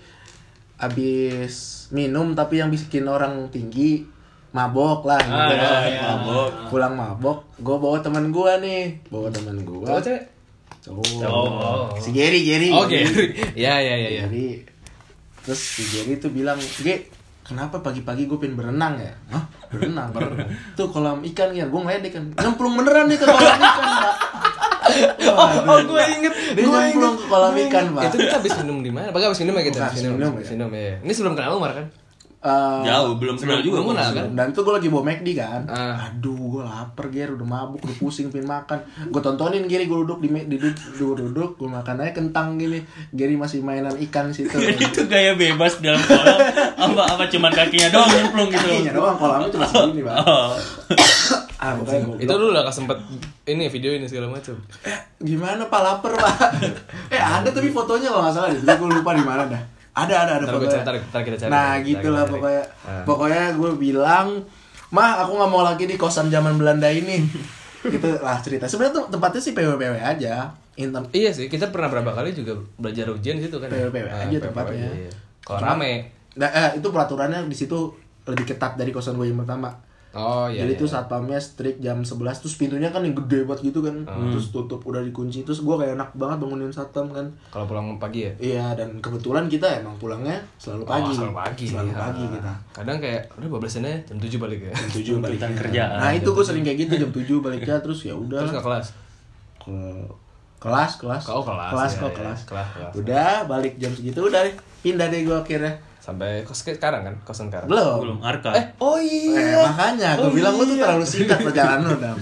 abis 0.76 1.54
minum 1.90 2.32
tapi 2.32 2.58
yang 2.58 2.68
bikin 2.68 3.06
orang 3.06 3.48
tinggi 3.48 4.04
mabok 4.50 5.04
lah 5.04 5.16
Ah, 5.18 5.28
gitu. 5.48 5.54
iya, 5.54 5.72
iya. 5.86 6.02
Mabok. 6.16 6.50
pulang 6.68 6.94
mabok 6.94 7.38
gue 7.56 7.76
bawa 7.76 7.98
teman 8.00 8.28
gue 8.28 8.52
nih. 8.60 8.82
Bawa 9.06 9.28
teman 9.28 9.56
gue 9.60 9.84
oh 9.84 10.00
cewek? 10.00 10.24
Cowok. 10.82 11.06
Oh. 11.26 11.90
si 11.98 12.10
Gary 12.10 12.40
Gary. 12.42 12.70
Oh 12.70 12.86
Gary. 12.86 13.34
Ya 13.54 13.78
ya 13.78 13.94
ya 13.96 14.08
ya 14.12 14.24
Gary 14.26 14.64
terus 15.40 15.62
si 15.62 15.82
Gary 15.86 16.18
tuh 16.18 16.30
bilang 16.30 16.58
Ge 16.58 17.06
kenapa 17.46 17.78
pagi-pagi 17.78 18.26
gue 18.26 18.38
pengen 18.42 18.58
berenang 18.58 18.98
ya 18.98 19.14
Hah? 19.30 19.44
berenang 19.70 20.10
berenang 20.14 20.50
tuh 20.74 20.90
kolam 20.90 21.22
ikan 21.32 21.54
ya 21.54 21.70
gue 21.70 21.80
ngeledek 21.80 22.12
kan 22.18 22.24
nyemplung 22.42 22.74
beneran 22.74 23.06
nih 23.06 23.18
ke 23.22 23.26
kolam 23.26 23.58
ikan 23.62 23.84
pak 23.86 24.16
oh 25.66 25.78
gue 25.82 26.02
inget 26.18 26.34
dia 26.58 26.64
gue 26.66 26.78
nyemplung 26.90 27.16
ke 27.18 27.24
kolam 27.30 27.54
ikan 27.54 27.84
pak 27.94 28.02
itu 28.10 28.16
kita 28.26 28.36
habis 28.38 28.54
minum 28.62 28.78
di 28.82 28.90
mana? 28.90 29.10
Pakai 29.10 29.26
habis 29.30 29.40
minum 29.42 29.54
ya 29.58 29.64
kita? 29.66 29.78
Bukan, 29.78 29.88
habis 29.90 30.02
minum, 30.02 30.32
habis 30.34 30.48
ya. 30.48 30.52
minum 30.54 30.70
ya. 30.72 30.94
Ini 31.02 31.12
sebelum 31.12 31.34
kenal 31.38 31.52
Umar 31.58 31.72
kan? 31.74 31.86
Eh, 32.46 32.80
Jauh, 32.86 33.18
belum 33.18 33.34
kenal 33.34 33.58
juga. 33.58 33.82
Bang. 33.82 33.98
kan? 34.14 34.26
dan 34.38 34.46
itu 34.54 34.60
gue 34.62 34.74
lagi 34.78 34.86
bawa 34.86 35.02
McD 35.10 35.28
kan 35.34 35.62
Ah. 35.66 36.06
aduh 36.06 36.38
gue 36.38 36.62
lapar 36.62 37.06
Ger 37.10 37.34
udah 37.34 37.42
mabuk 37.42 37.82
udah 37.82 37.96
pusing 37.98 38.30
pengen 38.30 38.46
makan 38.46 38.78
gue 39.10 39.18
tontonin 39.18 39.66
Gary 39.66 39.90
gue 39.90 39.98
duduk 40.06 40.22
di 40.22 40.30
di 40.46 40.54
duduk 40.54 40.78
duduk, 40.94 41.16
duduk 41.34 41.50
gue 41.58 41.66
makan 41.66 42.06
aja 42.06 42.14
kentang 42.14 42.54
gini 42.54 42.86
Gary 43.10 43.34
masih 43.34 43.66
mainan 43.66 43.98
ikan 43.98 44.30
situ 44.30 44.54
itu 44.86 45.00
gaya 45.10 45.34
bebas 45.34 45.82
dalam 45.82 45.98
kolam 46.06 46.38
apa 46.78 47.02
apa 47.18 47.24
cuman 47.26 47.50
kakinya 47.50 47.88
doang 47.90 48.10
nyemplung 48.14 48.48
gitu 48.54 48.62
kakinya 48.62 48.92
doang 48.94 49.16
kolamnya 49.18 49.48
cuma 49.50 49.66
segini 49.66 50.00
pak 50.06 50.14
oh. 50.22 50.54
ah. 51.66 51.74
Itu 52.20 52.32
lu 52.38 52.54
udah 52.54 52.62
gak 52.62 52.76
sempet 52.78 52.94
ini 53.48 53.66
video 53.66 53.90
ini 53.96 54.06
segala 54.06 54.28
macam. 54.30 54.54
gimana 55.18 55.66
pak 55.66 55.80
lapar 55.82 56.12
pak 56.14 56.36
eh 57.14 57.18
ada 57.18 57.48
tapi 57.50 57.74
fotonya 57.74 58.12
kalau 58.12 58.22
nggak 58.22 58.34
salah 58.38 58.48
deh 58.54 58.60
gue 58.62 58.88
lupa 58.92 59.10
di 59.18 59.24
mana 59.26 59.50
dah 59.50 59.75
ada 59.96 60.14
ada 60.20 60.32
ada 60.34 60.44
Ntar 60.44 60.54
gue 60.54 60.60
fotonya 60.62 60.84
cari, 60.84 60.98
ntar 61.02 61.22
kita 61.22 61.36
cari. 61.38 61.50
nah 61.50 61.64
Ntar 61.72 61.78
gitu 61.82 61.96
kita 61.98 62.10
lah 62.10 62.22
cari. 62.22 62.32
pokoknya 62.32 62.62
Ah. 62.84 63.02
pokoknya 63.02 63.44
gue 63.52 63.70
bilang 63.76 64.26
mah 64.88 65.10
aku 65.18 65.32
nggak 65.34 65.50
mau 65.50 65.62
lagi 65.62 65.84
di 65.84 65.96
kosan 65.96 66.28
zaman 66.28 66.54
Belanda 66.54 66.86
ini 66.86 67.24
gitu 67.86 68.08
lah 68.18 68.36
cerita 68.38 68.64
sebenarnya 68.64 68.94
tuh 68.94 69.04
tempatnya 69.08 69.40
sih 69.40 69.52
PW 69.52 69.74
PW 69.74 69.94
aja 69.96 70.52
Intem 70.76 71.08
Iya 71.08 71.32
sih, 71.32 71.48
kita 71.48 71.70
pernah 71.70 71.88
berapa 71.88 72.12
kali 72.12 72.30
juga 72.30 72.52
belajar 72.76 73.08
ujian 73.08 73.40
di 73.40 73.48
situ 73.48 73.56
kan. 73.56 73.66
ya? 73.66 73.88
PW 73.88 74.04
Ah, 74.04 74.20
aja 74.22 74.36
tempatnya 74.38 74.84
iya. 74.94 75.08
Kalau 75.40 75.58
rame. 75.58 76.12
nah, 76.34 76.44
eh, 76.46 76.76
itu 76.76 76.84
peraturannya 76.84 77.48
di 77.48 77.56
situ 77.56 77.96
lebih 78.22 78.44
ketat 78.44 78.76
dari 78.76 78.90
kosan 78.90 79.16
gue 79.16 79.24
yang 79.24 79.38
pertama 79.38 79.72
Oh 80.16 80.48
iya. 80.48 80.64
Jadi 80.64 80.72
iya. 80.74 80.80
tuh 80.80 80.88
satpamnya 80.88 81.36
strict 81.36 81.78
jam 81.78 82.00
11 82.00 82.16
terus 82.40 82.56
pintunya 82.56 82.88
kan 82.88 83.04
yang 83.04 83.12
gede 83.12 83.44
banget 83.44 83.68
gitu 83.68 83.84
kan. 83.84 84.08
Hmm. 84.08 84.32
Terus 84.32 84.48
tutup 84.48 84.80
udah 84.82 85.04
dikunci. 85.04 85.44
Terus 85.44 85.60
gua 85.60 85.76
kayak 85.76 86.00
enak 86.00 86.10
banget 86.16 86.40
bangunin 86.40 86.72
satpam 86.72 87.12
kan. 87.12 87.28
kalau 87.52 87.68
pulang 87.68 88.00
pagi 88.00 88.24
ya. 88.24 88.32
Iya 88.40 88.66
dan 88.72 88.96
kebetulan 89.04 89.46
kita 89.46 89.84
emang 89.84 90.00
pulangnya 90.00 90.40
selalu 90.56 90.88
pagi. 90.88 91.12
Oh, 91.12 91.16
selalu 91.20 91.34
pagi. 91.36 91.66
Selalu 91.68 91.90
Ah. 91.92 92.00
pagi 92.08 92.24
kita. 92.24 92.52
Kadang 92.72 92.98
kayak 92.98 93.22
udah 93.36 93.48
12 93.60 93.76
aja 93.84 93.92
jam 94.08 94.16
7 94.16 94.40
balik 94.40 94.60
ya. 94.64 94.72
Jam 94.72 94.90
7 94.90 95.20
baliknya. 95.20 95.28
Tuntutan 95.28 95.52
kerjaan. 95.54 95.98
Nah, 96.00 96.10
itu 96.16 96.28
gua 96.32 96.44
sering 96.44 96.64
kayak 96.64 96.78
gitu 96.88 96.94
jam 96.96 97.10
7 97.12 97.44
baliknya 97.44 97.76
terus 97.78 98.00
ya 98.02 98.16
udah. 98.16 98.40
Terus 98.40 98.54
ke 98.56 98.62
kelas. 98.64 98.86
ke 99.60 99.74
kelas 100.56 100.96
kelas. 100.96 101.24
Oh, 101.28 101.40
kelas, 101.40 101.70
Kelas 101.70 101.90
iya, 101.90 102.00
kok 102.00 102.06
iya. 102.06 102.16
kelas. 102.16 102.40
Kelas, 102.44 102.68
kelas. 102.72 102.92
Udah 102.94 103.30
balik 103.44 103.74
jam 103.76 103.92
segitu 103.92 104.24
udah 104.24 104.40
deh. 104.42 104.54
pindah 104.80 105.06
deh 105.06 105.22
gua 105.22 105.40
akhirnya. 105.40 105.74
Sampai 105.98 106.46
kos 106.46 106.62
sekarang 106.62 107.02
kan, 107.02 107.14
kosan 107.22 107.50
sekarang. 107.50 107.66
Belum. 107.66 107.98
belum 107.98 108.18
arka 108.22 108.54
Eh, 108.54 108.64
oh 108.78 108.94
Eh, 108.94 109.34
iya. 109.34 109.58
makanya 109.60 110.14
gue 110.14 110.30
Oh, 110.30 110.30
bilang 110.30 110.54
lu 110.54 110.62
tuh 110.64 110.78
iya. 110.78 110.86
terlalu 110.86 111.02
singkat 111.02 111.38
perjalanan 111.46 111.82
lu 111.82 111.98
Dam. 111.98 112.14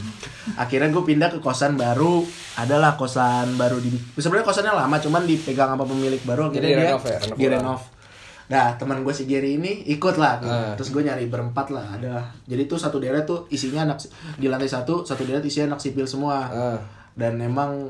Akhirnya 0.57 0.88
gue 0.88 1.05
pindah 1.05 1.29
ke 1.29 1.38
kosan 1.38 1.76
baru. 1.76 2.25
Adalah 2.57 2.97
kosan 2.97 3.61
baru 3.61 3.76
di 3.79 3.93
sebenarnya 4.14 4.41
kosannya 4.43 4.73
lama 4.73 4.97
cuman 4.97 5.23
dipegang 5.25 5.69
sama 5.69 5.85
pemilik 5.85 6.23
baru 6.25 6.49
Jadi 6.49 6.64
akhirnya 6.64 6.81
dia 6.81 6.88
renov 6.88 7.05
ya, 7.05 7.19
renov 7.21 7.37
direnov. 7.37 7.81
Nah, 8.45 8.67
teman 8.76 9.00
gue 9.00 9.12
si 9.12 9.25
Gary 9.25 9.57
ini 9.57 9.85
ikut 9.85 10.17
lah. 10.17 10.37
Ah. 10.41 10.73
Terus 10.76 10.88
gue 10.88 11.03
nyari 11.03 11.29
berempat 11.29 11.69
lah, 11.69 11.85
ada. 11.91 12.25
Jadi 12.45 12.64
tuh 12.64 12.76
satu 12.76 12.97
daerah 12.97 13.21
tuh 13.21 13.49
isinya 13.49 13.85
anak 13.85 14.00
di 14.37 14.49
lantai 14.49 14.69
satu, 14.69 15.00
satu 15.00 15.25
daerah 15.25 15.41
isinya 15.41 15.75
anak 15.75 15.81
sipil 15.81 16.05
semua. 16.05 16.45
Ah. 16.47 16.79
Dan 17.12 17.37
emang 17.37 17.88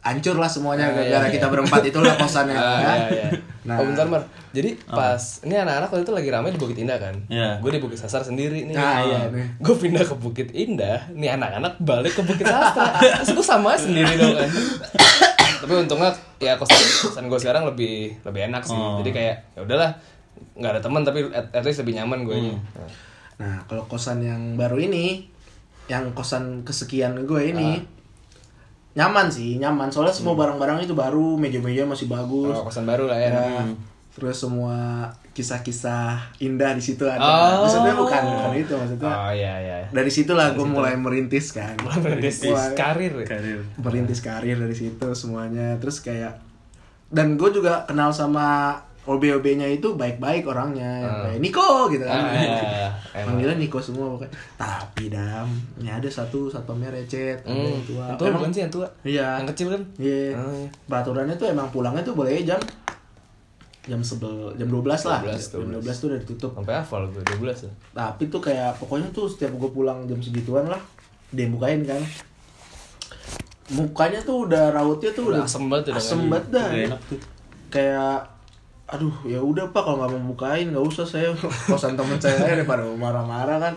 hancur 0.00 0.36
lah 0.40 0.48
semuanya 0.48 0.88
Ah, 0.88 0.96
gara-gara 0.96 1.28
iya, 1.28 1.34
kita 1.36 1.46
iya. 1.46 1.52
berempat 1.52 1.82
itulah 1.84 2.14
kosannya. 2.22 2.56
Ah, 2.56 2.62
ya. 2.62 2.72
iya, 2.80 2.94
iya. 3.12 3.28
Nah. 3.60 3.76
oh 3.76 3.84
bentar 3.84 4.08
Mar. 4.08 4.24
Jadi 4.50 4.80
pas 4.88 5.20
ini 5.44 5.54
anak-anak 5.54 5.88
waktu 5.92 6.04
itu 6.08 6.14
lagi 6.16 6.28
ramai 6.32 6.50
di 6.50 6.58
Bukit 6.58 6.78
Indah 6.80 6.98
kan. 6.98 7.14
Iya. 7.28 7.60
Gue 7.60 7.70
di 7.76 7.80
Bukit 7.84 8.00
Sasar 8.00 8.24
sendiri 8.24 8.64
nih. 8.64 8.74
Nah, 8.74 9.04
iya 9.04 9.28
nih. 9.28 9.60
Gue 9.60 9.76
pindah 9.76 10.02
ke 10.02 10.16
Bukit 10.16 10.48
Indah, 10.56 11.06
nih 11.12 11.36
anak-anak 11.36 11.76
balik 11.84 12.16
ke 12.16 12.22
Bukit 12.24 12.48
Sastra. 12.48 12.96
Terus 13.20 13.30
gue 13.36 13.46
sama 13.46 13.76
sendiri 13.76 14.16
dong 14.16 14.34
kan. 14.34 14.48
Tapi 15.62 15.72
untungnya 15.76 16.10
ya 16.40 16.56
kosan, 16.56 16.80
kosan 16.80 17.24
gue 17.28 17.36
sekarang 17.36 17.68
lebih 17.68 18.16
lebih 18.24 18.40
enak 18.48 18.64
sih. 18.64 18.72
Oh. 18.72 18.98
Jadi 19.04 19.10
kayak 19.12 19.36
ya 19.54 19.60
udahlah 19.62 19.90
nggak 20.56 20.72
ada 20.72 20.80
teman 20.80 21.04
tapi 21.04 21.28
at, 21.36 21.52
at 21.52 21.64
least 21.68 21.84
lebih 21.84 22.00
nyaman 22.00 22.24
gue 22.24 22.36
Nah, 23.40 23.64
kalau 23.64 23.88
kosan 23.88 24.20
yang 24.20 24.56
baru 24.56 24.76
ini, 24.76 25.24
yang 25.88 26.12
kosan 26.12 26.60
kesekian 26.60 27.24
gue 27.24 27.42
ini, 27.52 27.80
nyaman 28.94 29.26
sih, 29.30 29.56
nyaman. 29.60 29.88
Soalnya 29.90 30.14
semua 30.14 30.34
barang-barang 30.34 30.82
itu 30.82 30.94
baru, 30.94 31.38
meja-meja 31.38 31.86
masih 31.86 32.10
bagus. 32.10 32.54
Oh, 32.54 32.66
kosan 32.66 32.86
baru 32.86 33.06
lah 33.06 33.18
ya. 33.18 33.30
Ya, 33.30 33.62
Terus 34.10 34.42
semua 34.42 35.06
kisah-kisah 35.30 36.34
indah 36.42 36.74
di 36.74 36.82
situ 36.82 37.06
ada. 37.06 37.22
Oh. 37.22 37.64
Maksudnya 37.64 37.94
bukan 37.94 38.22
bukan 38.26 38.52
itu 38.58 38.72
maksudnya. 38.74 39.06
Oh 39.06 39.32
iya 39.32 39.54
iya. 39.62 39.78
Dari 39.94 40.10
situlah 40.10 40.52
gue 40.52 40.66
mulai 40.66 40.98
merintis 40.98 41.54
kan. 41.54 41.78
Merintis 41.78 42.42
Mulai 42.42 42.74
karir. 42.74 43.14
karir 43.22 43.62
merintis 43.78 44.18
karir 44.18 44.58
dari 44.58 44.74
situ 44.74 45.08
semuanya. 45.14 45.78
Terus 45.78 46.02
kayak 46.02 46.42
dan 47.10 47.38
gue 47.38 47.50
juga 47.54 47.86
kenal 47.86 48.10
sama 48.10 48.78
OB-OB-nya 49.10 49.66
itu 49.66 49.90
baik-baik 49.92 50.46
orangnya. 50.46 51.02
Ah. 51.02 51.26
Kayak 51.26 51.40
Niko 51.42 51.90
gitu 51.90 52.04
kan. 52.04 52.22
Ah, 52.22 52.30
iya, 52.30 52.88
emang. 53.12 53.26
Panggilan 53.34 53.58
Niko 53.58 53.78
semua 53.78 54.06
pokoknya. 54.08 54.30
Tapi 54.54 55.04
dam, 55.08 55.48
ini 55.76 55.90
ada 55.90 56.06
satu 56.06 56.46
satpamnya 56.46 56.88
recet, 56.88 57.42
ada 57.42 57.50
Hmm. 57.50 57.74
yang 57.74 57.84
tua. 57.84 58.04
Yang 58.06 58.16
tua 58.16 58.26
Emang- 58.26 58.38
bukan 58.38 58.50
sih 58.50 58.60
yang 58.60 58.72
tua? 58.72 58.86
Iya. 59.02 59.28
Yang 59.36 59.48
kecil 59.50 59.66
kan? 59.68 59.82
Iya. 59.96 60.22
Oh, 60.36 60.54
iya. 60.54 60.68
Peraturannya 60.86 61.34
tuh 61.34 61.46
emang 61.46 61.66
pulangnya 61.68 62.02
tuh 62.02 62.14
boleh 62.14 62.38
jam 62.40 62.60
jam 63.80 63.98
sebel 64.00 64.54
jam 64.54 64.68
12 64.68 65.02
lah. 65.04 65.18
12, 65.24 65.50
jam 65.50 65.66
12 65.72 65.96
tuh 65.96 66.06
udah 66.08 66.20
ditutup. 66.20 66.50
Sampai 66.54 66.74
hafal 66.78 67.02
gue 67.10 67.22
12 67.26 67.66
ya. 67.66 67.72
Tapi 67.90 68.22
tuh 68.28 68.38
kayak 68.38 68.78
pokoknya 68.78 69.10
tuh 69.10 69.26
setiap 69.26 69.50
gue 69.52 69.70
pulang 69.70 70.06
jam 70.06 70.20
segituan 70.20 70.64
lah, 70.64 70.78
dia 71.28 71.48
bukain 71.48 71.82
kan. 71.82 71.98
Mukanya 73.70 74.18
tuh 74.20 74.46
udah 74.46 74.70
rautnya 74.70 75.10
tuh 75.10 75.30
Udah 75.30 75.42
udah 75.42 75.46
asem 75.46 75.62
banget 75.66 75.84
udah 75.88 75.98
asem 75.98 76.20
banget 76.26 76.46
dah. 76.50 76.68
Enak 76.70 77.00
tuh. 77.06 77.18
Kayak 77.70 78.18
aduh 78.90 79.14
ya 79.24 79.38
udah 79.38 79.66
pak 79.68 79.80
kalau 79.80 79.98
nggak 79.98 80.10
mau 80.12 80.22
bukain 80.28 80.66
nggak 80.68 80.82
usah 80.82 81.04
saya 81.04 81.30
kosan 81.64 81.94
temen 81.94 82.16
saya 82.16 82.34
aja 82.36 82.52
daripada 82.52 82.82
marah-marah 82.84 83.58
kan 83.60 83.74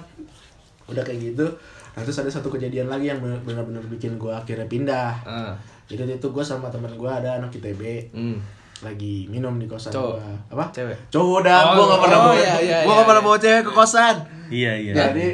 udah 0.86 1.00
kayak 1.00 1.32
gitu 1.32 1.46
nah 1.94 2.02
terus 2.02 2.18
ada 2.18 2.28
satu 2.28 2.50
kejadian 2.50 2.88
lagi 2.88 3.08
yang 3.08 3.22
benar-benar 3.22 3.86
bikin 3.88 4.18
gue 4.18 4.30
akhirnya 4.30 4.66
pindah 4.66 5.14
Ah. 5.24 5.54
jadi 5.86 6.02
waktu 6.04 6.18
itu 6.18 6.28
gue 6.28 6.42
sama 6.42 6.68
temen 6.68 6.90
gue 6.90 7.06
ada 7.08 7.38
anak 7.38 7.54
ITB 7.54 8.10
Hmm. 8.10 8.42
lagi 8.82 9.30
minum 9.30 9.54
di 9.56 9.64
kosan 9.64 9.90
Cowok. 9.90 10.18
gue 10.18 10.34
apa 10.50 10.66
Cewek. 10.72 10.98
cowok 11.08 11.40
dah 11.42 11.62
Oh, 11.64 11.72
gue 11.72 11.86
nggak 11.86 12.02
pernah 12.02 12.18
oh, 12.18 12.24
bawa 12.24 12.36
iya, 12.36 12.42
iya, 12.42 12.54
gue 12.58 12.66
iya, 12.66 12.78
nggak 12.90 13.06
pernah 13.06 13.22
iya. 13.22 13.28
bawa 13.28 13.38
cewek 13.40 13.62
ke 13.62 13.72
kosan 13.72 14.16
iya 14.50 14.72
iya 14.76 14.94
jadi. 14.98 15.28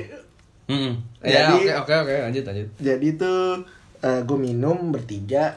Ya, 1.19 1.49
Jadi- 1.49 1.71
oke 1.73 1.81
oke 1.81 1.93
oke 2.03 2.15
lanjut 2.21 2.43
lanjut. 2.43 2.67
jadi 2.77 3.07
tuh 3.15 3.63
gue 3.99 4.37
minum 4.37 4.77
bertiga 4.89 5.55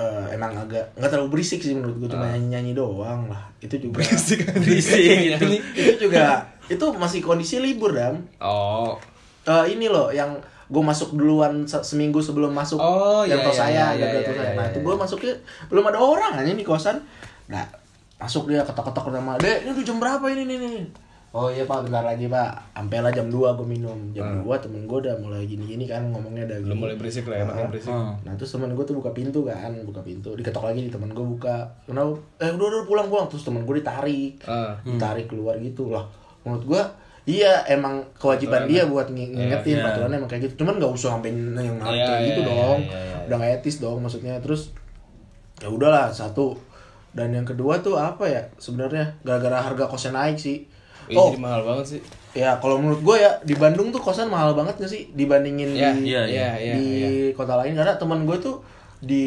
eh, 0.00 0.32
emang 0.32 0.56
agak 0.56 0.96
nggak 0.96 1.10
terlalu 1.12 1.36
berisik 1.36 1.60
sih 1.60 1.76
menurut 1.76 2.00
gue 2.00 2.08
cuma 2.08 2.32
nyanyi 2.32 2.48
nyanyi 2.56 2.72
doang 2.72 3.28
lah. 3.28 3.44
Itu 3.60 3.76
juga 3.76 4.00
berisik. 4.00 4.40
itu 4.64 5.46
itu 5.84 5.92
juga 6.08 6.40
itu 6.66 6.86
masih 6.96 7.20
kondisi 7.20 7.60
libur 7.60 7.92
dam. 7.92 8.24
Oh. 8.40 8.96
Eh, 9.44 9.76
ini 9.76 9.92
loh 9.92 10.08
yang 10.08 10.40
gue 10.70 10.82
masuk 10.82 11.18
duluan 11.18 11.66
se- 11.66 11.82
seminggu 11.82 12.22
sebelum 12.22 12.54
masuk 12.54 12.78
Oh, 12.78 13.26
yang 13.26 13.42
iya, 13.42 13.46
kos 13.46 13.58
iya, 13.58 13.60
saya 13.60 13.74
iya, 13.74 14.06
iya, 14.06 14.06
iya, 14.22 14.30
saya. 14.30 14.50
nah 14.54 14.64
iya, 14.64 14.70
itu 14.70 14.78
iya. 14.78 14.86
gue 14.86 14.94
masuknya 14.96 15.34
belum 15.66 15.84
ada 15.90 15.98
orang 15.98 16.32
aja 16.38 16.52
di 16.54 16.62
kosan. 16.64 16.96
Nah 17.50 17.66
masuk 18.16 18.46
dia 18.52 18.60
ketok-ketok 18.62 19.10
sama 19.10 19.34
dek 19.40 19.64
ini 19.64 19.72
udah 19.72 19.84
jam 19.84 19.96
berapa 19.96 20.24
ini 20.28 20.44
nih 20.44 20.56
nih 20.60 20.84
oh 21.30 21.46
iya 21.46 21.62
pak 21.62 21.86
bentar 21.86 22.02
lagi 22.02 22.26
pak. 22.26 22.50
Sampai 22.72 22.98
lah 22.98 23.08
jam 23.08 23.26
2 23.26 23.38
gue 23.54 23.62
minum. 23.64 23.98
Jam 24.10 24.40
2 24.40 24.50
temen 24.58 24.82
gue 24.82 24.98
udah 25.00 25.14
mulai 25.16 25.44
gini-gini 25.44 25.84
kan 25.84 26.02
ngomongnya 26.04 26.42
udah 26.44 26.58
Belum 26.60 26.72
gini. 26.72 26.82
mulai 26.82 26.96
berisik 26.96 27.24
lah 27.24 27.36
ya, 27.36 27.44
makin 27.44 27.66
berisik. 27.68 27.88
Oh. 27.88 28.12
Nah 28.20 28.32
terus 28.34 28.50
temen 28.50 28.70
gue 28.70 28.82
tuh 28.82 28.94
buka 28.94 29.10
pintu 29.10 29.40
kan, 29.42 29.70
buka 29.80 30.00
pintu, 30.00 30.32
diketok 30.32 30.64
lagi 30.66 30.80
di 30.82 30.90
temen 30.90 31.06
gue 31.08 31.22
buka, 31.28 31.56
kenapa? 31.84 32.18
Eh 32.36 32.50
udah 32.50 32.66
udah 32.68 32.82
pulang 32.84 33.06
pulang. 33.06 33.26
Terus 33.26 33.42
temen 33.42 33.62
gue 33.62 33.74
ditarik, 33.76 34.42
Ah. 34.44 34.74
ditarik 34.82 35.26
keluar 35.26 35.54
gitu 35.56 35.88
lah. 35.88 36.02
menurut 36.40 36.64
gua 36.64 36.82
iya 37.22 37.60
emang 37.68 38.00
kewajiban 38.16 38.64
dia 38.64 38.88
buat 38.88 39.06
ngi- 39.06 39.28
ngingetin 39.30 39.76
iya. 39.76 39.84
peraturan 39.84 40.10
emang 40.10 40.24
kayak 40.26 40.42
gitu. 40.48 40.64
Cuman 40.64 40.80
nggak 40.80 40.88
usah 40.90 41.14
sampai 41.14 41.30
yang 41.30 41.76
narik 41.76 41.94
Iya, 41.94 42.06
kayak 42.06 42.22
gitu 42.24 42.40
iya, 42.40 42.48
dong. 42.48 42.78
iya, 42.80 42.96
iya, 42.98 43.16
udah 43.22 43.36
nggak 43.36 43.52
etis 43.56 43.76
dong 43.78 43.98
maksudnya. 44.00 44.34
Terus 44.40 44.62
ya 45.56 45.68
udahlah 45.68 46.08
satu. 46.10 46.56
Dan 47.10 47.30
yang 47.30 47.44
kedua 47.44 47.76
tuh 47.78 47.94
apa 47.94 48.24
ya 48.24 48.40
sebenarnya? 48.56 49.20
Gara-gara 49.20 49.60
harga 49.60 49.84
kosnya 49.84 50.16
naik 50.16 50.40
sih 50.40 50.64
Ih, 51.10 51.16
oh. 51.16 51.28
jadi 51.28 51.38
mahal 51.38 51.60
banget 51.62 51.86
sih. 51.88 52.00
Ya 52.32 52.54
kalau 52.56 52.78
menurut 52.78 53.00
gue 53.00 53.16
ya 53.18 53.36
di 53.40 53.52
Bandung 53.52 53.90
tuh 53.90 53.98
kosan 53.98 54.26
mahal 54.26 54.54
banget 54.54 54.78
gak 54.78 54.86
sih? 54.88 55.10
Dibandingin 55.10 55.70
Iya, 55.72 55.90
di 55.92 56.06
iya, 56.06 56.22
iya, 56.24 56.50
iya, 56.56 56.72
di 56.72 56.84
iya. 56.96 57.08
kota 57.30 57.54
lain 57.56 57.74
karena 57.74 57.94
teman 57.94 58.22
gue 58.22 58.38
tuh 58.38 58.62
di 59.00 59.26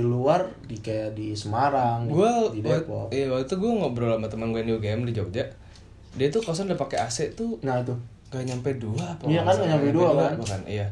luar 0.00 0.44
di 0.62 0.76
kayak 0.76 1.12
di 1.12 1.32
Semarang 1.32 2.04
di- 2.04 2.12
gue 2.12 2.30
di 2.52 2.60
Depok. 2.60 3.08
iya 3.10 3.26
waktu 3.26 3.44
itu 3.44 3.54
gue 3.56 3.70
ngobrol 3.72 4.12
sama 4.12 4.28
teman 4.28 4.48
gue 4.50 4.62
di 4.62 4.72
UGM 4.72 5.02
di 5.02 5.12
Jogja. 5.12 5.42
Dia 6.12 6.28
tuh 6.28 6.40
kosan 6.40 6.66
udah 6.66 6.78
pakai 6.78 7.02
AC 7.02 7.32
tuh 7.32 7.58
nah 7.60 7.76
itu. 7.76 7.92
gak 8.26 8.42
nyampe 8.42 8.74
dua 8.74 9.04
apa 9.08 9.22
Iya 9.24 9.40
kan, 9.40 9.54
nggak 9.54 9.68
nyampe 9.68 9.88
dua 9.90 10.08
kan? 10.12 10.32
bahkan 10.36 10.62
iya. 10.66 10.86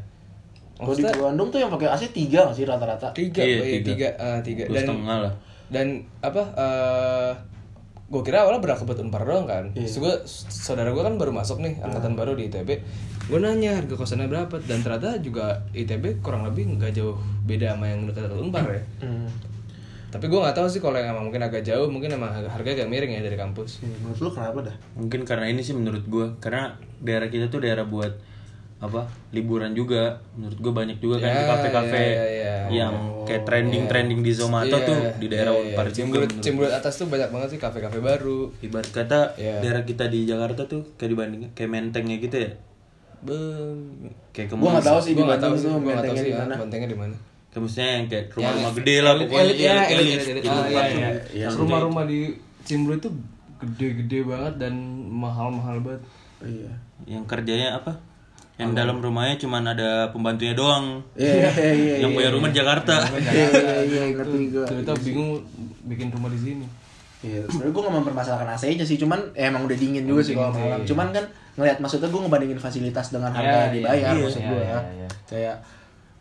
Kalau 0.73 0.91
di 0.91 1.03
Bandung 1.05 1.47
tuh 1.49 1.57
yang 1.57 1.69
pakai 1.69 1.87
AC 1.87 2.03
tiga 2.09 2.43
gak 2.43 2.53
sih 2.53 2.63
rata-rata? 2.63 3.07
Tiga 3.11 3.39
Iya, 3.39 3.55
iya, 3.57 3.63
tiga. 3.77 3.87
tiga 3.87 4.07
ah, 4.17 4.39
tiga. 4.39 4.63
Dan 4.65 4.81
setengah 4.81 5.17
lah. 5.21 5.33
dan 5.65 5.87
apa 6.21 6.41
eh 6.53 7.31
gue 8.05 8.21
kira 8.21 8.45
awalnya 8.45 8.61
berakebet 8.61 9.01
unpar 9.01 9.25
doang 9.25 9.49
kan. 9.49 9.73
Iya. 9.73 9.89
Terus 9.89 9.97
gue 9.97 10.13
saudara 10.49 10.93
gue 10.93 11.01
kan 11.01 11.17
baru 11.17 11.33
masuk 11.33 11.57
nih 11.57 11.81
angkatan 11.81 12.13
baru 12.13 12.37
di 12.37 12.53
ITB 12.53 12.69
gue 13.25 13.39
nanya 13.41 13.81
harga 13.81 13.97
kosannya 13.97 14.29
berapa 14.29 14.61
dan 14.69 14.85
ternyata 14.85 15.17
juga 15.17 15.65
ITB 15.73 16.21
kurang 16.21 16.45
lebih 16.45 16.77
nggak 16.77 16.93
jauh 16.93 17.17
beda 17.49 17.73
sama 17.73 17.89
yang 17.89 18.05
dekat-dekat 18.05 18.37
unpar 18.37 18.65
ya. 18.69 18.83
Hmm. 19.01 19.29
tapi 20.13 20.31
gue 20.31 20.39
nggak 20.39 20.55
tahu 20.55 20.67
sih 20.69 20.79
kalau 20.79 20.95
yang 20.95 21.11
emang 21.11 21.27
mungkin 21.27 21.43
agak 21.43 21.65
jauh 21.65 21.89
mungkin 21.91 22.13
emang 22.13 22.31
harga 22.31 22.69
agak 22.71 22.87
miring 22.87 23.17
ya 23.17 23.25
dari 23.25 23.35
kampus. 23.35 23.83
Iya, 23.83 23.97
menurut 23.99 24.19
lu 24.21 24.29
kenapa 24.31 24.59
dah? 24.63 24.75
Mungkin 24.95 25.21
karena 25.27 25.45
ini 25.51 25.59
sih 25.59 25.75
menurut 25.75 26.07
gua 26.07 26.37
karena 26.39 26.77
daerah 27.03 27.27
kita 27.27 27.51
tuh 27.51 27.59
daerah 27.59 27.83
buat 27.83 28.15
apa 28.75 29.07
liburan 29.31 29.71
juga. 29.71 30.19
Menurut 30.35 30.59
gua 30.59 30.73
banyak 30.83 30.97
juga 30.99 31.23
kan 31.23 31.31
Ya, 31.31 31.43
kafe-kafe 31.47 31.95
ya, 31.95 32.11
ya, 32.11 32.25
ya. 32.27 32.55
yang 32.83 32.93
kayak 33.23 33.47
trending 33.47 33.87
trending 33.87 34.19
di 34.21 34.31
Zomato 34.35 34.75
Iya, 34.75 34.85
tuh 34.85 34.97
di 35.17 35.27
daerah 35.31 35.53
iya, 35.55 35.73
Unpar 35.73 35.87
juga 35.89 36.27
Cimbulut, 36.43 36.71
atas 36.75 36.93
tuh 36.99 37.07
banyak 37.07 37.29
banget 37.31 37.49
sih 37.55 37.59
kafe-kafe 37.59 37.97
baru. 38.03 38.51
Ibarat 38.59 38.91
kata 38.91 39.19
Iya. 39.39 39.63
daerah 39.63 39.83
kita 39.87 40.11
di 40.11 40.27
Jakarta 40.27 40.67
tuh 40.67 40.95
kayak 40.99 41.09
dibanding 41.15 41.41
kayak 41.55 41.69
mentengnya 41.71 42.17
gitu 42.19 42.35
ya? 42.35 42.51
Bem... 43.25 44.11
kayak 44.35 44.53
Gua 44.53 44.77
nggak 44.77 44.85
tahu 44.85 44.99
sih 45.01 45.11
di 45.15 45.17
gue 45.17 45.25
nggak 45.25 45.41
tahu 45.41 45.53
Bandung 45.55 45.63
sih 45.63 45.65
tuh 45.65 45.79
gue 45.79 45.81
nggak 45.81 45.95
tahu 45.95 46.03
mentengnya 46.03 46.21
sih 46.21 46.27
di 46.27 46.35
ya, 46.35 46.41
mana. 46.43 46.55
bentengnya 46.59 46.89
di 46.91 46.97
mana. 46.99 47.15
Kayak 47.49 47.61
maksudnya 47.63 47.87
yang 47.87 48.05
kayak 48.11 48.25
rumah-rumah 48.35 48.71
gede 48.75 48.95
lah 48.99 49.13
pokoknya. 49.15 49.53
ya, 49.55 49.75
elit. 49.87 50.19
Di 50.19 51.41
tuh. 51.47 51.57
rumah-rumah 51.63 52.03
di 52.03 52.19
Cimbulut 52.65 52.99
itu 52.99 53.09
gede-gede 53.55 54.19
banget 54.27 54.53
dan 54.59 54.73
mahal-mahal 55.09 55.79
banget. 55.79 56.01
Iya. 56.43 56.71
Yang 57.07 57.23
kerjanya 57.31 57.79
apa 57.79 57.95
yang 58.55 58.71
dalam 58.71 58.97
rumahnya 58.97 59.35
cuman 59.37 59.63
ada 59.67 59.89
pembantunya 60.09 60.55
doang 60.55 61.03
iya 61.13 61.51
iya 61.51 61.71
iya 61.71 61.95
yang 61.99 62.11
punya 62.11 62.31
rumah 62.31 62.47
di 62.47 62.55
Jakarta 62.55 63.03
iya 63.13 63.45
iya 63.51 63.73
iya 63.83 64.01
ngerti 64.15 64.39
gue 64.49 64.63
ternyata 64.63 64.91
bingung 65.01 65.43
bikin 65.85 66.07
rumah 66.09 66.29
di 66.29 66.39
sini 66.39 66.67
Iya, 67.25 67.41
sebenarnya 67.49 67.73
gue 67.73 67.81
gak 67.81 67.95
mempermasalahkan 67.95 68.49
AC-nya 68.53 68.85
sih, 68.85 69.01
cuman 69.01 69.17
ya 69.33 69.49
emang 69.49 69.65
udah 69.65 69.73
dingin 69.73 70.05
juga 70.05 70.21
sih 70.21 70.37
kalau 70.37 70.53
malam. 70.53 70.85
Cuman 70.85 71.09
kan 71.09 71.25
ngelihat 71.57 71.81
maksudnya 71.81 72.05
gue 72.05 72.21
ngebandingin 72.21 72.59
fasilitas 72.61 73.09
dengan 73.09 73.33
harga 73.33 73.49
Iya, 73.49 73.57
yang 73.57 73.65
iya, 73.65 73.73
dibayar 73.73 74.05
iya, 74.13 74.21
maksud 74.21 74.37
iya, 74.37 74.45
gue 74.45 74.59
iya, 74.61 74.69
ya. 74.69 74.79
iya. 74.85 75.09
Kayak 75.25 75.55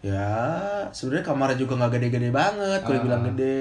ya 0.01 0.29
sebenarnya 0.89 1.25
kamarnya 1.27 1.59
juga 1.61 1.73
nggak 1.77 1.93
gede-gede 1.93 2.31
banget, 2.33 2.81
kalau 2.81 2.97
Ah. 2.97 3.01
dibilang 3.01 3.25
gede. 3.29 3.59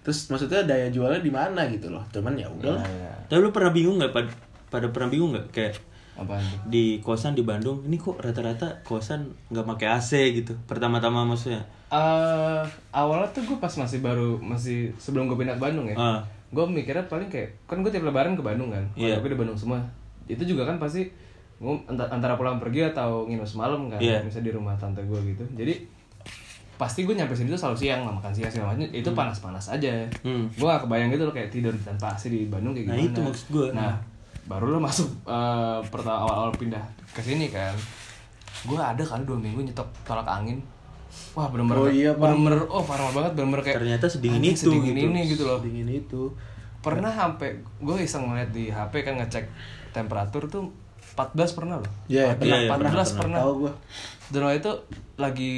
Terus 0.00 0.18
maksudnya 0.30 0.60
daya 0.64 0.88
jualnya 0.88 1.20
di 1.20 1.32
mana 1.34 1.60
gitu 1.68 1.92
loh. 1.92 2.00
Cuman 2.08 2.32
ya. 2.32 2.48
Iya. 2.48 2.80
Tapi 3.28 3.40
lu 3.40 3.50
pernah 3.52 3.72
bingung 3.76 3.96
nggak 4.00 4.12
pada, 4.16 4.28
pada 4.72 4.86
pernah 4.88 5.08
bingung 5.12 5.30
nggak 5.36 5.46
kayak 5.52 5.72
apaan 6.16 6.40
tuh 6.42 6.58
di 6.66 6.84
kosan 6.98 7.32
di 7.32 7.42
Bandung 7.42 7.80
ini 7.82 7.94
kok 7.94 8.16
rata-rata 8.16 8.80
kosan 8.82 9.20
nggak 9.46 9.66
pakai 9.66 9.88
AC 9.90 10.10
gitu 10.34 10.56
pertama-tama 10.64 11.22
maksudnya 11.22 11.60
Eh, 11.86 12.62
awalnya 12.90 13.30
tuh 13.30 13.44
gue 13.44 13.56
pas 13.56 13.70
masih 13.70 14.00
baru 14.00 14.34
masih 14.36 14.90
sebelum 14.96 15.26
gue 15.26 15.36
pindah 15.36 15.54
ke 15.54 15.62
Bandung 15.62 15.86
ya 15.86 15.94
Ah. 15.94 16.18
gue 16.48 16.64
mikirnya 16.64 17.04
paling 17.04 17.26
kayak 17.26 17.54
kan 17.64 17.78
gue 17.78 17.88
tiap 17.88 18.02
lebaran 18.02 18.32
ke 18.32 18.40
Bandung 18.40 18.68
kan 18.68 18.82
Iya. 18.92 19.16
gue 19.16 19.28
di 19.28 19.36
Bandung 19.36 19.54
semua 19.54 19.78
itu 20.24 20.42
juga 20.42 20.64
kan 20.64 20.76
pasti 20.76 21.06
gue 21.54 21.72
anta- 21.84 22.08
antara 22.08 22.34
pulang 22.34 22.58
pergi 22.58 22.84
atau 22.86 23.24
nginep 23.24 23.46
semalam 23.46 23.86
kan 23.86 23.96
Iya. 23.96 24.18
misalnya 24.20 24.46
di 24.46 24.52
rumah 24.52 24.74
tante 24.74 24.98
gue 25.00 25.20
gitu 25.26 25.46
jadi 25.52 25.78
pasti 26.76 27.02
gue 27.02 27.14
nyampe 27.14 27.32
sini 27.32 27.48
tuh 27.48 27.56
selalu 27.56 27.78
siang 27.78 28.00
lah 28.02 28.12
makan 28.12 28.28
siang 28.30 28.50
segala 28.50 28.74
macam 28.74 28.84
itu 28.84 29.10
panas-panas 29.10 29.66
aja 29.70 30.04
Hmm. 30.20 30.44
gue 30.50 30.66
gak 30.66 30.82
kebayang 30.82 31.08
gitu 31.08 31.22
loh 31.22 31.32
kayak 31.32 31.48
tidur 31.48 31.72
tanpa 31.78 32.12
AC 32.12 32.28
di 32.28 32.44
Bandung 32.46 32.74
kayak 32.74 32.84
Nah, 32.84 32.96
gimana 32.96 33.08
itu 33.08 33.20
maksud 33.22 33.46
gua. 33.48 33.66
nah 33.72 33.94
baru 34.46 34.72
lo 34.72 34.78
masuk 34.78 35.10
eh, 35.26 35.78
pertama 35.90 36.22
awal-awal 36.22 36.54
pindah 36.54 36.82
ke 37.10 37.20
sini 37.20 37.50
kan? 37.50 37.74
Gue 38.62 38.78
ada 38.78 39.02
kali 39.02 39.22
dua 39.26 39.38
minggu 39.38 39.62
nyetok 39.62 39.86
tolak 40.06 40.26
angin. 40.26 40.62
Wah 41.34 41.50
bener-bener 41.50 41.78
Oh 41.78 41.90
iya, 41.90 42.10
bener-bener 42.14 42.64
oh 42.70 42.82
parah 42.82 43.10
banget 43.10 43.32
bener-bener 43.34 43.62
kayak 43.62 43.76
Ternyata 43.82 44.06
sedingin 44.06 44.42
itu 44.42 44.70
sedingin 44.70 44.94
gitu. 44.94 45.06
ini 45.10 45.20
gitu 45.28 45.42
loh. 45.46 45.58
Dingin 45.60 45.90
itu. 45.90 46.22
pernah 46.86 47.10
sampai 47.10 47.58
gue 47.82 47.96
iseng 47.98 48.30
ngeliat 48.30 48.54
di 48.54 48.70
HP 48.70 49.02
kan 49.02 49.18
ngecek 49.18 49.50
temperatur 49.90 50.46
tuh 50.46 50.70
14 51.18 51.58
pernah 51.58 51.82
loh. 51.82 51.90
Iya, 52.06 52.38
pernah, 52.38 52.58
iya, 52.62 52.70
14 52.70 52.78
pernah, 52.78 53.06
pernah, 53.18 53.40
Tahu 53.42 53.52
gue. 53.66 53.72
dan 54.30 54.40
waktu 54.46 54.58
itu 54.62 54.72
lagi 55.18 55.52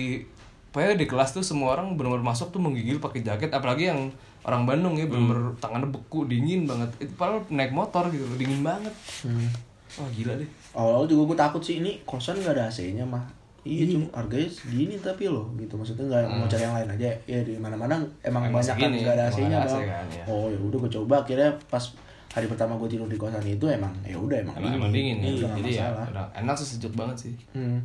pokoknya 0.72 0.96
di 0.96 1.04
kelas 1.04 1.36
tuh 1.36 1.44
semua 1.44 1.76
orang 1.76 2.00
benar-benar 2.00 2.24
masuk 2.24 2.48
tuh 2.48 2.60
menggigil 2.64 2.96
pakai 2.96 3.20
jaket 3.20 3.52
apalagi 3.52 3.92
yang 3.92 4.08
orang 4.48 4.64
Bandung 4.64 4.94
ya 4.94 5.04
benar-benar 5.04 5.52
tangannya 5.56 5.88
beku 5.88 6.24
dingin 6.24 6.64
banget 6.64 6.88
itu 6.98 7.12
padahal 7.12 7.44
naik 7.48 7.70
motor 7.70 8.08
gitu 8.08 8.24
dingin 8.34 8.60
banget 8.62 8.94
Hmm. 9.20 9.44
wah 9.94 10.08
gila 10.08 10.32
deh 10.34 10.48
Awal 10.70 11.04
juga 11.04 11.22
gue 11.26 11.38
takut 11.38 11.60
sih 11.60 11.74
ini 11.76 12.00
kosan 12.02 12.36
nggak 12.36 12.54
ada 12.54 12.64
AC-nya 12.66 13.02
mah. 13.02 13.24
Iya, 13.60 13.84
cuma 13.90 14.06
harganya 14.14 14.46
segini 14.46 14.94
tapi 14.96 15.26
loh 15.26 15.50
gitu 15.54 15.74
maksudnya 15.74 16.06
nggak 16.06 16.22
mau 16.30 16.46
cari 16.46 16.62
yang 16.62 16.72
lain 16.72 16.88
aja 16.90 17.08
ya 17.26 17.38
di 17.38 17.52
mana-mana 17.54 17.98
emang, 18.22 18.46
Emang 18.46 18.54
banyak 18.54 18.74
kan 18.74 18.88
nggak 18.88 19.12
ada 19.12 19.24
AC-nya 19.26 19.56
ada 19.56 19.66
AC 19.66 19.74
bang. 19.74 19.84
kan, 19.86 20.06
ya. 20.08 20.24
Oh 20.26 20.46
ya 20.46 20.56
udah 20.56 20.78
gue 20.78 20.92
coba 20.94 21.14
akhirnya 21.18 21.50
pas 21.66 21.84
hari 22.30 22.46
pertama 22.46 22.76
gue 22.76 22.88
tidur 22.88 23.04
di 23.04 23.16
kosan 23.16 23.42
itu 23.42 23.66
emang 23.66 23.90
ya 24.02 24.14
udah 24.14 24.38
emang, 24.38 24.54
emang, 24.56 24.72
emang 24.78 24.90
dingin 24.90 25.16
ya 25.18 25.26
Iya, 25.26 25.34
nggak 25.42 25.56
jadi 25.58 25.70
ya 25.70 25.82
masalah. 25.82 26.06
udah 26.08 26.26
enak 26.38 26.54
sih 26.54 26.66
sejuk 26.70 26.92
banget 26.94 27.16
sih 27.18 27.34
Hmm. 27.50 27.78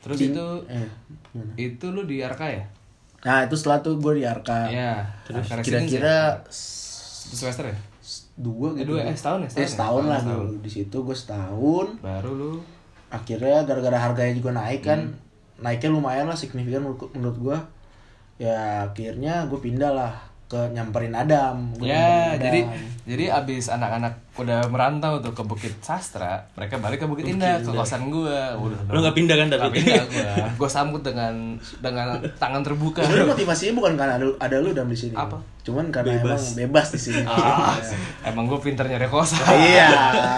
terus 0.00 0.16
Ding- 0.18 0.34
itu 0.34 0.46
eh, 0.66 0.88
gimana? 1.30 1.52
itu 1.56 1.86
lu 1.86 2.02
di 2.02 2.16
Arka 2.18 2.46
ya 2.50 2.64
Nah 3.22 3.36
itu 3.42 3.54
setelah 3.54 3.78
tuh 3.78 3.94
gue 3.96 4.12
di 4.14 4.24
Arka 4.24 4.66
Iya. 4.66 5.06
Terus 5.22 5.46
Residence 5.46 5.62
kira-kira 5.64 6.16
semester 7.28 7.64
ya 7.64 7.76
dua 8.34 8.68
Eh, 8.70 8.80
gitu 8.80 8.92
dua, 8.92 9.04
eh, 9.04 9.12
setahun 9.12 9.40
ya, 9.40 9.46
Eh, 9.46 9.50
setahun 9.52 9.62
ya? 9.62 9.68
setahun 9.68 10.02
lah 10.04 10.20
Setahun. 10.20 10.40
dulu 10.40 10.54
di 10.58 10.70
situ 10.70 10.96
gue 10.98 11.16
setahun 11.16 11.86
baru 11.98 12.30
lu 12.32 12.52
akhirnya 13.08 13.56
gara-gara 13.62 13.98
harganya 14.00 14.34
juga 14.34 14.50
naik 14.52 14.80
kan 14.82 15.00
Hmm. 15.02 15.16
naiknya 15.60 15.90
lumayan 15.90 16.26
lah 16.26 16.34
signifikan 16.34 16.82
menurut, 16.82 17.12
menurut 17.12 17.36
gue 17.38 17.56
ya 18.40 18.58
akhirnya 18.84 19.46
gue 19.46 19.60
pindah 19.60 19.92
lah 19.92 20.12
ke 20.44 20.58
nyamperin 20.70 21.14
Adam 21.14 21.72
Gua 21.72 21.86
Ya, 21.86 21.94
nyamperin 21.94 22.40
jadi 22.40 22.60
Adam. 22.62 22.72
jadi 22.72 23.01
abis 23.04 23.66
anak-anak 23.68 24.14
udah 24.32 24.64
merantau 24.66 25.18
tuh 25.18 25.32
ke 25.32 25.42
Bukit 25.42 25.74
Sastra, 25.78 26.48
mereka 26.52 26.78
balik 26.78 26.98
ke 26.98 27.06
Bukit 27.06 27.26
Indah, 27.26 27.58
ke 27.58 27.68
kosan 27.68 28.08
gua. 28.08 28.56
Udah, 28.56 28.78
Lu 28.86 28.98
nggak 28.98 29.12
pindah 29.12 29.36
kan 29.36 29.46
tapi? 29.50 29.76
Pindah 29.76 30.06
gua. 30.08 30.32
Gua 30.56 30.68
sambut 30.70 31.00
dengan 31.00 31.34
dengan 31.76 32.16
tangan 32.36 32.62
terbuka. 32.62 33.02
sebenarnya 33.02 33.28
motivasinya 33.28 33.72
bukan 33.74 33.92
karena 33.94 34.14
ada, 34.14 34.26
ada 34.40 34.56
lu 34.58 34.70
dalam 34.70 34.88
di 34.88 34.98
sini 34.98 35.12
Apa? 35.12 35.36
cuman 35.62 35.94
karena 35.94 36.18
Bebas. 36.18 36.42
emang 36.58 36.58
bebas 36.66 36.86
di 36.90 36.98
sini 37.00 37.22
Ah, 37.22 37.78
emang 38.26 38.50
gue 38.50 38.58
pinter 38.58 38.82
nyari 38.82 39.06
kosan. 39.06 39.38
iya 39.62 39.86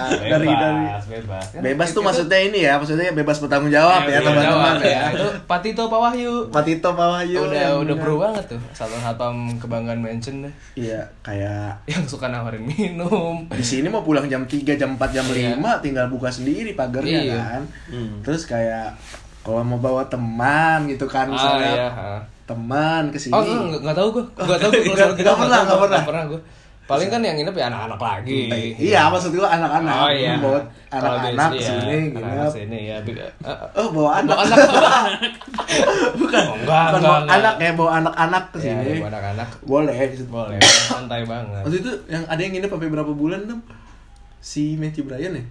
bebas, 0.06 0.20
dari 0.28 0.48
dari 0.52 0.84
bebas. 1.16 1.44
Kan 1.48 1.60
bebas 1.62 1.88
tuh 1.88 1.94
itu- 1.94 2.04
maksudnya 2.04 2.40
ini 2.42 2.58
ya 2.60 2.76
maksudnya 2.76 3.08
bebas 3.10 3.40
bertanggung 3.40 3.72
jawab 3.72 4.04
ya 4.04 4.10
Iya, 4.10 4.18
teman-teman 4.20 4.44
jawab, 4.44 4.76
ya 4.84 5.02
Itu 5.16 5.26
Patito 5.46 5.82
Pak 5.86 6.00
Wahyu. 6.02 6.34
Patito 6.50 6.88
Pak 6.90 7.08
Wahyu 7.10 7.40
Udah 7.40 7.66
udah 7.74 7.94
bener. 7.94 8.04
pro 8.04 8.14
banget 8.18 8.44
tuh. 8.46 8.60
Satu 8.74 8.92
satpam 8.98 9.36
kebanggaan 9.56 9.96
mention 9.98 10.44
deh. 10.44 10.52
iya 10.76 11.00
kayak 11.22 11.80
Yang 11.86 12.04
suka 12.10 12.28
nawarin 12.56 12.62
minum. 12.64 13.36
di 13.48 13.64
sini 13.64 13.86
mau 13.86 14.00
pulang 14.00 14.24
jam 14.24 14.42
3, 14.42 14.54
jam 14.74 14.94
4, 14.94 15.10
jam 15.10 15.24
Iya. 15.26 15.54
5 15.54 15.80
tinggal 15.80 16.06
buka 16.06 16.28
sendiri 16.28 16.72
pagarnya 16.72 17.20
Iya. 17.20 17.34
kan. 17.36 17.62
Hmm. 17.88 18.20
Terus 18.20 18.44
kayak 18.44 18.94
kalau 19.40 19.60
mau 19.60 19.76
bawa 19.76 20.06
teman 20.06 20.86
gitu 20.86 21.04
kan 21.04 21.26
Ah 21.26 21.32
misalnya 21.32 21.70
iya. 21.70 21.88
ah. 21.90 22.20
teman 22.44 23.08
ke 23.08 23.18
sini. 23.18 23.32
Oh 23.32 23.40
enggak, 23.40 23.80
enggak 23.80 23.96
tahu 23.96 24.08
gue. 24.10 24.24
Enggak 24.38 24.58
tahu 24.58 24.70
gue 24.70 24.84
Nggak- 24.84 24.96
kalau 25.00 25.14
nggak 25.16 25.36
pernah, 25.36 25.60
nggak 25.60 25.78
pernah. 25.78 25.84
Enggak 25.90 26.06
pernah 26.06 26.24
gue. 26.26 26.40
Paling 26.84 27.08
kan 27.08 27.20
yang 27.20 27.32
nginep 27.34 27.56
ya 27.56 27.72
anak-anak 27.72 27.96
lagi. 27.96 28.40
Iya, 28.76 29.08
maksud 29.08 29.32
gua 29.32 29.48
anak-anak. 29.48 29.96
Oh 29.96 30.10
iya. 30.12 30.36
Bawa 30.36 30.60
anak-anak 30.92 31.50
iya, 31.56 31.64
sini 31.66 31.96
anak-anak 32.12 32.44
gitu. 32.44 32.56
sini 32.60 32.78
ya. 32.86 32.96
bi- 33.00 33.16
eh, 33.16 33.24
eh. 33.24 33.56
Oh, 33.72 33.88
bawa 33.88 34.20
anak. 34.20 34.36
Bawa 34.36 34.44
anak. 34.44 35.32
Bukan. 36.20 36.42
Oh, 36.44 36.56
enggak, 36.60 36.84
Bukan 36.84 37.00
enggak, 37.00 37.00
bawa 37.00 37.18
enggak. 37.18 37.36
anak 37.40 37.54
ya, 37.56 37.70
bawa 37.72 37.90
anak-anak 37.98 38.44
ke 38.52 38.58
Ya, 38.58 38.64
sini. 38.64 38.84
ya, 38.84 38.94
buat 39.00 39.10
anak-anak 39.10 39.48
Boleh. 39.64 39.96
boleh 40.28 40.58
santai 40.60 41.22
banget. 41.24 41.62
Waktu 41.64 41.76
itu 41.80 41.90
yang 42.06 42.24
ada 42.24 42.40
yang 42.40 42.52
nginep 42.52 42.70
sampai 42.70 42.88
berapa 42.92 43.12
bulan 43.12 43.40
tuh? 43.44 43.58
Si 44.38 44.76
Matthew 44.76 45.08
Bryan 45.08 45.40
ya? 45.40 45.44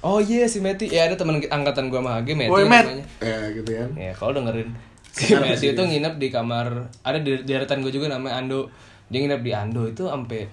Oh 0.00 0.16
iya 0.16 0.44
si 0.44 0.60
Meti, 0.60 0.88
ya 0.88 1.04
ada 1.04 1.16
teman 1.16 1.40
angkatan 1.40 1.88
gua 1.88 2.00
sama 2.00 2.20
Age 2.20 2.32
Meti 2.32 2.48
Woi, 2.48 2.64
Matt. 2.64 2.88
namanya. 2.88 3.04
Ya, 3.20 3.36
gitu 3.50 3.70
kan. 3.70 3.88
Ya 3.96 4.12
kalau 4.12 4.32
dengerin 4.34 4.68
si 5.10 5.32
Meti 5.34 5.72
itu 5.72 5.82
nginep 5.82 6.14
di 6.16 6.28
kamar 6.28 6.68
ada 7.00 7.16
di 7.16 7.36
deretan 7.42 7.80
gue 7.80 7.88
juga 7.88 8.08
namanya 8.08 8.36
Ando. 8.38 8.68
Dia 9.10 9.18
nginep 9.20 9.40
di 9.40 9.52
Ando 9.52 9.82
itu 9.84 10.06
sampai 10.06 10.46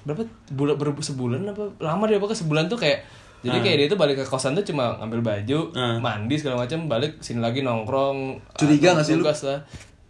berapa 0.00 0.22
bulan 0.50 0.76
ber, 0.76 0.88
sebulan 0.94 1.40
apa 1.46 1.64
lama 1.78 2.04
dia 2.04 2.16
pokoknya 2.16 2.38
sebulan 2.38 2.64
tuh 2.66 2.76
kayak 2.76 3.00
Jadi 3.38 3.58
kayak 3.60 3.76
dia 3.76 3.86
tuh 3.86 3.94
balik 3.96 4.18
ke 4.18 4.24
kosan 4.24 4.50
tuh 4.52 4.62
cuma 4.62 4.98
ngambil 4.98 5.22
baju, 5.22 5.70
Ah. 5.72 5.94
mandi 5.96 6.34
segala 6.34 6.58
macam, 6.58 6.84
balik 6.86 7.16
sini 7.18 7.38
lagi 7.38 7.62
nongkrong. 7.62 8.34
Curiga 8.52 8.90
ah, 8.90 8.92
nggak 8.98 9.06
sih 9.06 9.14
lu? 9.14 9.22
lah. 9.22 9.62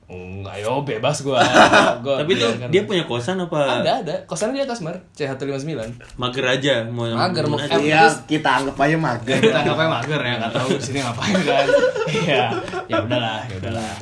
Enggak, 0.09 0.57
yo 0.59 0.81
bebas 0.81 1.21
gua. 1.21 1.37
gua 2.01 2.25
Tapi 2.25 2.33
tuh 2.33 2.49
biarkan. 2.49 2.73
dia 2.73 2.83
punya 2.83 3.05
kosan 3.05 3.37
apa 3.37 3.85
ada 3.85 4.01
ada. 4.01 4.17
Kosannya 4.25 4.57
di 4.57 4.65
atas, 4.65 4.81
Mar. 4.81 4.97
C159. 5.13 5.77
mager 6.17 6.45
aja 6.49 6.81
mau 6.89 7.05
Mager, 7.05 7.45
mau- 7.45 7.61
Iya, 7.61 8.09
kita 8.25 8.49
anggap 8.57 8.81
aja 8.81 8.97
mager. 8.97 9.37
kita 9.37 9.61
ngapain 9.61 9.91
mager 9.93 10.21
ya 10.23 10.35
nggak 10.41 10.53
tahu 10.55 10.69
di 10.73 10.83
sini 10.83 10.99
ngapain 10.99 11.37
kan 11.37 11.67
iya 12.25 12.45
ya 12.89 12.97
udahlah 12.99 13.45
ya 13.45 13.55
udahlah 13.61 13.93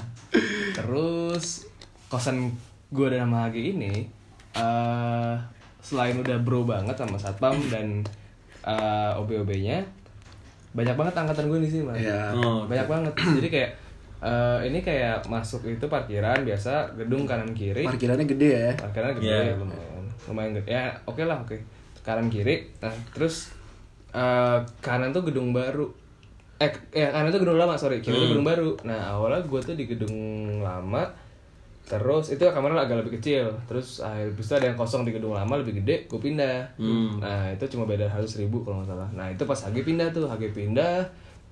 terus 0.73 1.67
kosan 2.07 2.55
gue 2.89 3.07
dan 3.09 3.27
sama 3.27 3.49
Hagi 3.49 3.75
ini 3.75 4.07
eh 4.55 5.35
selain 5.81 6.17
udah 6.17 6.39
bro 6.41 6.65
banget 6.65 6.97
sama 6.97 7.19
satpam 7.19 7.55
dan 7.71 8.03
eh 8.67 9.11
OB-OB-nya 9.19 9.85
banyak 10.73 10.93
banget 10.93 11.15
angkatan 11.17 11.49
gue 11.49 11.61
di 11.65 11.71
sini 11.73 11.83
mas. 11.89 11.97
Iya. 11.97 12.37
Oh, 12.37 12.69
banyak 12.69 12.85
banget. 12.85 13.13
Jadi 13.41 13.49
kayak 13.49 13.71
eh 14.17 14.59
ini 14.69 14.81
kayak 14.81 15.25
masuk 15.29 15.65
itu 15.65 15.87
parkiran 15.89 16.45
biasa 16.45 16.93
gedung 16.97 17.25
kanan 17.25 17.53
kiri. 17.53 17.85
Parkirannya 17.85 18.29
gede 18.29 18.49
ya. 18.53 18.73
parkirannya 18.77 19.15
gede 19.17 19.29
Iya. 19.29 19.55
lumayan. 19.57 20.05
Lumayan 20.29 20.53
gede. 20.61 20.69
Ya 20.69 20.93
oke 21.05 21.23
lah 21.25 21.41
oke. 21.41 21.57
Kanan 22.05 22.29
kiri. 22.29 22.69
Nah 22.85 22.93
terus 23.13 23.53
eh, 24.13 24.59
kanan 24.81 25.13
tuh 25.13 25.25
gedung 25.25 25.57
baru. 25.57 25.89
Eh 26.57 26.69
ya 26.93 27.09
kanan 27.09 27.33
tuh 27.33 27.41
gedung 27.41 27.57
lama 27.57 27.73
sorry. 27.77 28.05
Kiri 28.05 28.13
tuh 28.13 28.29
gedung 28.37 28.45
baru. 28.45 28.77
Nah 28.85 29.17
awalnya 29.17 29.41
gue 29.45 29.61
tuh 29.63 29.77
di 29.77 29.89
gedung 29.89 30.17
lama 30.61 31.09
terus 31.87 32.35
itu 32.35 32.43
kamarnya 32.43 32.83
agak 32.83 33.07
lebih 33.07 33.23
kecil. 33.23 33.55
Terus 33.71 34.03
habis 34.03 34.43
itu 34.43 34.55
ada 34.59 34.67
yang 34.67 34.79
kosong 34.79 35.07
di 35.07 35.15
gedung 35.15 35.39
lama 35.39 35.55
lebih 35.55 35.79
gede 35.83 36.11
gue 36.11 36.19
pindah. 36.19 36.75
Nah 37.23 37.55
itu 37.55 37.65
cuma 37.71 37.87
beda 37.87 38.11
harus 38.11 38.35
ribu 38.37 38.67
kalau 38.67 38.83
nggak 38.83 38.91
salah. 38.91 39.09
Nah 39.15 39.31
itu 39.31 39.47
pas 39.47 39.59
Hagi 39.63 39.87
pindah 39.87 40.11
tuh. 40.11 40.27
Hagi 40.27 40.51
pindah 40.51 41.07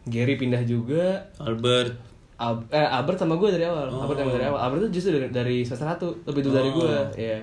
Gary 0.04 0.36
pindah 0.36 0.62
juga. 0.68 1.22
Albert. 1.40 1.96
Al 2.34 2.66
eh, 2.74 2.82
Albert 2.82 3.22
sama 3.22 3.38
gue 3.38 3.48
dari 3.54 3.64
awal. 3.64 3.88
Albert 3.88 4.18
sama 4.20 4.32
dari 4.34 4.46
awal. 4.50 4.60
Albert 4.60 4.80
tuh 4.90 4.92
justru 4.92 5.10
dari, 5.16 5.28
dari 5.30 5.56
semester 5.62 5.86
satu 5.86 6.08
lebih 6.28 6.42
dulu 6.44 6.54
dari 6.58 6.70
gue. 6.74 6.96
Iya. 7.14 7.38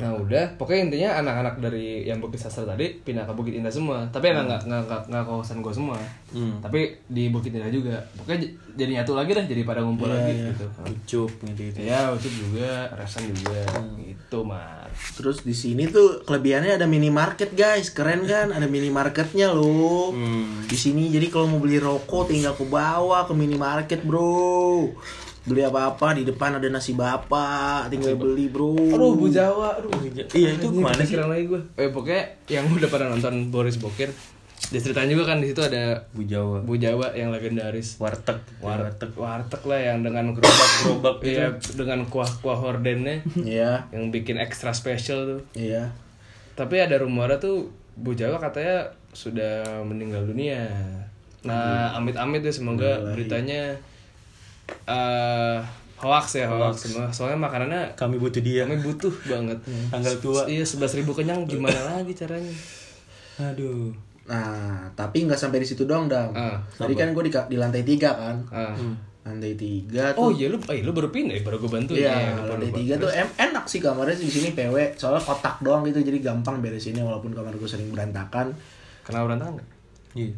Nah 0.00 0.16
udah, 0.16 0.44
pokoknya 0.56 0.80
intinya 0.88 1.10
anak-anak 1.20 1.54
dari 1.60 2.08
yang 2.08 2.18
Bukit 2.18 2.40
Sastra 2.40 2.64
tadi 2.64 2.96
pindah 3.04 3.28
ke 3.28 3.32
Bukit 3.36 3.54
Indah 3.54 3.70
semua. 3.70 4.08
Tapi 4.08 4.32
emang 4.32 4.48
nggak 4.48 4.64
nggak 4.64 4.82
nggak 4.88 5.02
nggak 5.12 5.24
kawasan 5.28 5.60
gue 5.60 5.72
semua. 5.72 5.98
Hmm. 6.32 6.56
Tapi 6.64 6.96
di 7.06 7.28
Bukit 7.28 7.52
Indah 7.52 7.68
juga. 7.68 8.00
Pokoknya 8.16 8.48
jadi 8.74 8.90
nyatu 9.00 9.12
lagi 9.12 9.30
dah, 9.36 9.44
jadi 9.44 9.62
pada 9.68 9.84
ngumpul 9.84 10.08
lagi 10.08 10.32
gitu. 10.32 10.66
Ucup 10.82 11.30
gitu 11.52 11.60
gitu 11.68 11.78
Iya, 11.84 12.16
Ucup 12.16 12.32
juga, 12.32 12.88
Resan 12.96 13.28
juga, 13.28 13.60
gitu 14.00 14.40
mar. 14.42 14.88
Terus 15.14 15.44
di 15.44 15.52
sini 15.52 15.86
tuh 15.92 16.24
kelebihannya 16.24 16.80
ada 16.80 16.88
minimarket 16.88 17.52
guys, 17.52 17.92
keren 17.92 18.24
kan? 18.24 18.56
Ada 18.56 18.66
minimarketnya 18.66 19.52
loh. 19.52 20.16
Hmm. 20.16 20.64
Di 20.64 20.76
sini 20.78 21.12
jadi 21.12 21.28
kalau 21.28 21.46
mau 21.52 21.60
beli 21.60 21.76
rokok 21.76 22.32
tinggal 22.32 22.56
ke 22.56 22.64
bawah 22.64 23.28
ke 23.28 23.34
minimarket 23.36 24.00
bro. 24.02 24.88
Beli 25.50 25.66
apa-apa 25.66 26.14
di 26.14 26.22
depan 26.22 26.56
ada 26.56 26.68
nasi 26.70 26.94
bapak, 26.94 27.90
tinggal 27.90 28.14
beli 28.14 28.46
bro. 28.46 28.70
Aduh, 28.70 29.18
Bu 29.18 29.26
Jawa, 29.26 29.74
aduh. 29.74 29.90
Iya, 30.30 30.54
itu 30.54 30.66
ke 30.70 30.78
mana 30.78 31.02
sih? 31.02 31.18
Lagi 31.18 31.50
gue. 31.50 31.58
Eh 31.74 31.90
pokoknya 31.90 32.22
yang 32.46 32.70
udah 32.70 32.86
pada 32.86 33.10
nonton 33.10 33.50
Boris 33.50 33.76
Bokir, 33.76 34.14
dia 34.70 34.78
ceritain 34.78 35.10
juga 35.10 35.34
kan 35.34 35.42
di 35.42 35.50
situ 35.50 35.58
ada 35.64 36.04
Bu 36.12 36.22
Jawa 36.22 36.62
Bu 36.62 36.78
Jawa 36.78 37.10
yang 37.16 37.34
legendaris. 37.34 37.96
warteg 37.98 38.38
warteg 38.62 39.10
warteg 39.18 39.62
lah 39.66 39.80
yang 39.80 40.04
dengan 40.04 40.30
gerobak 40.36 40.70
gerobak 40.84 41.16
gitu. 41.24 41.32
iya 41.32 41.46
dengan 41.74 42.06
kuah 42.06 42.28
kuah 42.38 42.54
hordennya 42.60 43.24
Iya, 43.34 43.88
yang 43.90 44.12
bikin 44.14 44.36
extra 44.38 44.70
special 44.70 45.26
tuh 45.26 45.40
iya. 45.56 45.90
tapi 46.54 46.76
ada 46.78 47.00
rumornya 47.00 47.40
tuh 47.40 47.72
Bu 47.98 48.12
Jawa 48.14 48.38
katanya 48.38 48.92
sudah 49.10 49.64
meninggal 49.82 50.28
dunia 50.28 50.68
nah 51.40 51.96
amit-amit 51.96 52.44
deh 52.44 52.52
semoga 52.52 53.00
beritanya 53.16 53.74
eh 54.86 55.58
hoax 55.96 56.26
ya 56.34 56.46
hoax 56.46 56.74
semua 56.86 57.06
soalnya 57.10 57.38
makanannya 57.38 57.82
kami 57.92 58.16
butuh 58.16 58.40
dia 58.40 58.64
kami 58.64 58.80
butuh 58.80 59.12
banget 59.24 59.58
tanggal 59.92 60.14
tua 60.18 60.42
iya 60.44 60.62
sebelas 60.62 60.94
ribu 60.94 61.12
kenyang 61.12 61.44
gimana 61.44 61.76
lagi 61.92 62.12
caranya 62.12 62.52
aduh 63.38 63.90
Nah, 64.20 64.86
tapi 64.94 65.26
nggak 65.26 65.34
sampai 65.34 65.58
di 65.58 65.66
situ 65.66 65.82
doang, 65.82 66.06
Dam. 66.06 66.30
Ah, 66.30 66.54
Tadi 66.70 66.94
kan 66.94 67.10
gue 67.10 67.26
di, 67.26 67.34
di 67.34 67.56
lantai 67.58 67.82
tiga 67.82 68.14
kan. 68.14 68.38
ah. 68.48 68.78
Lantai 69.20 69.58
tiga 69.58 70.14
oh 70.14 70.30
tuh. 70.30 70.38
iya 70.38 70.46
lu 70.46 70.54
eh, 70.70 70.80
lu 70.80 70.94
baru 70.94 71.10
pindah 71.10 71.34
ya 71.34 71.42
baru 71.42 71.58
gue 71.58 71.66
bantu 71.68 71.92
Iya, 71.92 72.38
lupa, 72.38 72.54
lantai 72.54 72.70
lupa. 72.70 72.78
tiga 72.78 72.94
tuh 72.96 73.10
em 73.10 73.26
enak 73.26 73.64
sih 73.66 73.82
kamarnya 73.82 74.14
di 74.14 74.30
sini 74.30 74.54
PW. 74.54 74.94
Soalnya 74.94 75.18
kotak 75.18 75.58
doang 75.60 75.82
gitu, 75.82 75.98
jadi 76.00 76.22
gampang 76.22 76.62
beresinnya 76.62 77.02
walaupun 77.02 77.34
kamar 77.34 77.50
gue 77.52 77.66
sering 77.66 77.90
berantakan. 77.90 78.54
kenapa 79.02 79.24
berantakan 79.26 79.66
iya 80.14 80.30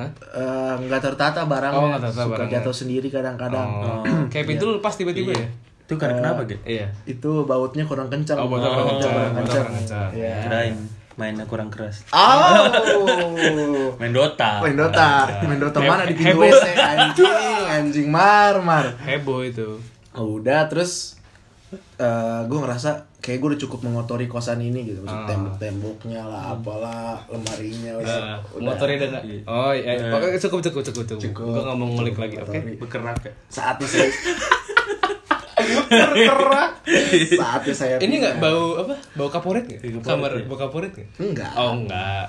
Eh, 0.00 0.74
nggak 0.80 1.02
tertata 1.02 1.42
barangnya, 1.42 1.74
Oh, 1.76 1.90
tertata 1.92 2.14
suka 2.14 2.30
barangnya. 2.32 2.54
jatuh 2.56 2.74
sendiri 2.76 3.08
kadang-kadang. 3.08 3.68
Oh, 3.68 4.02
kayak 4.32 4.46
pintu 4.46 4.62
lu 4.64 4.72
lepas 4.76 4.94
tiba-tiba 4.94 5.34
ya? 5.34 5.48
itu 5.80 5.96
karena 5.96 6.20
kenapa 6.20 6.40
gitu 6.44 6.60
Iya. 6.62 6.86
Itu 7.02 7.30
bautnya 7.42 7.82
kurang 7.82 8.06
kencang. 8.06 8.36
Oh, 8.36 8.46
bautnya 8.46 8.70
kurang 8.70 8.88
kencang, 8.94 9.10
kurang 9.10 9.34
kencang. 9.34 9.64
kurang 9.64 9.74
kencang. 9.74 10.08
Iya. 10.12 10.36
kirain 10.40 10.76
mainnya 11.14 11.44
kurang 11.44 11.66
keras 11.66 12.06
Oh. 12.08 12.70
main 13.98 14.12
Dota 14.12 14.62
Main 14.62 14.76
Dota, 14.76 15.26
main 15.42 15.58
Dota 15.58 15.78
mana 15.80 16.04
di 16.04 16.14
pintu. 16.14 16.38
WC 16.40 16.64
anjing, 16.78 17.34
anjing 17.66 18.06
marmar. 18.06 18.94
Heboh 19.00 19.42
itu. 19.42 19.82
Udah 20.12 20.70
terus 20.70 21.17
eh 21.70 22.40
gue 22.44 22.58
ngerasa 22.58 22.90
kayak 23.18 23.38
gue 23.38 23.48
udah 23.52 23.60
cukup 23.60 23.80
mengotori 23.84 24.24
kosan 24.24 24.56
ini 24.58 24.88
gitu, 24.88 25.04
Maksud 25.04 25.20
Ah. 25.20 25.28
tembok-temboknya 25.28 26.22
lah, 26.22 26.56
apalah, 26.56 27.20
lemarinya 27.28 27.92
udah. 27.98 28.08
Nah, 28.08 28.36
udah. 28.56 28.96
dan 28.96 29.10
Oh 29.44 29.72
iya, 29.72 30.00
pokoknya 30.08 30.40
cukup 30.40 30.60
cukup 30.64 30.82
cukup 30.82 31.04
cukup. 31.06 31.22
Cukup. 31.28 31.50
Gue 31.50 31.62
nggak 31.62 31.76
mau 31.76 31.88
ngulik 31.90 32.16
lagi, 32.16 32.34
oke? 32.38 32.48
Motori. 32.48 32.72
berkerak 32.78 33.18
ya 33.20 33.32
Saatnya 33.48 33.86
saya 33.86 34.08
bergerak. 35.88 36.70
Saatnya 37.34 37.74
saya 37.74 37.94
Ini 37.98 38.14
nggak 38.16 38.34
bau 38.38 38.80
apa? 38.80 38.94
Bau 39.12 39.28
kaporit 39.28 39.64
nggak? 39.66 39.80
Kaporit, 39.82 40.04
Kamar 40.04 40.30
bau 40.46 40.56
kaporit 40.56 40.92
nggak? 40.94 41.08
Enggak. 41.20 41.52
Oh 41.54 41.76
enggak. 41.76 42.26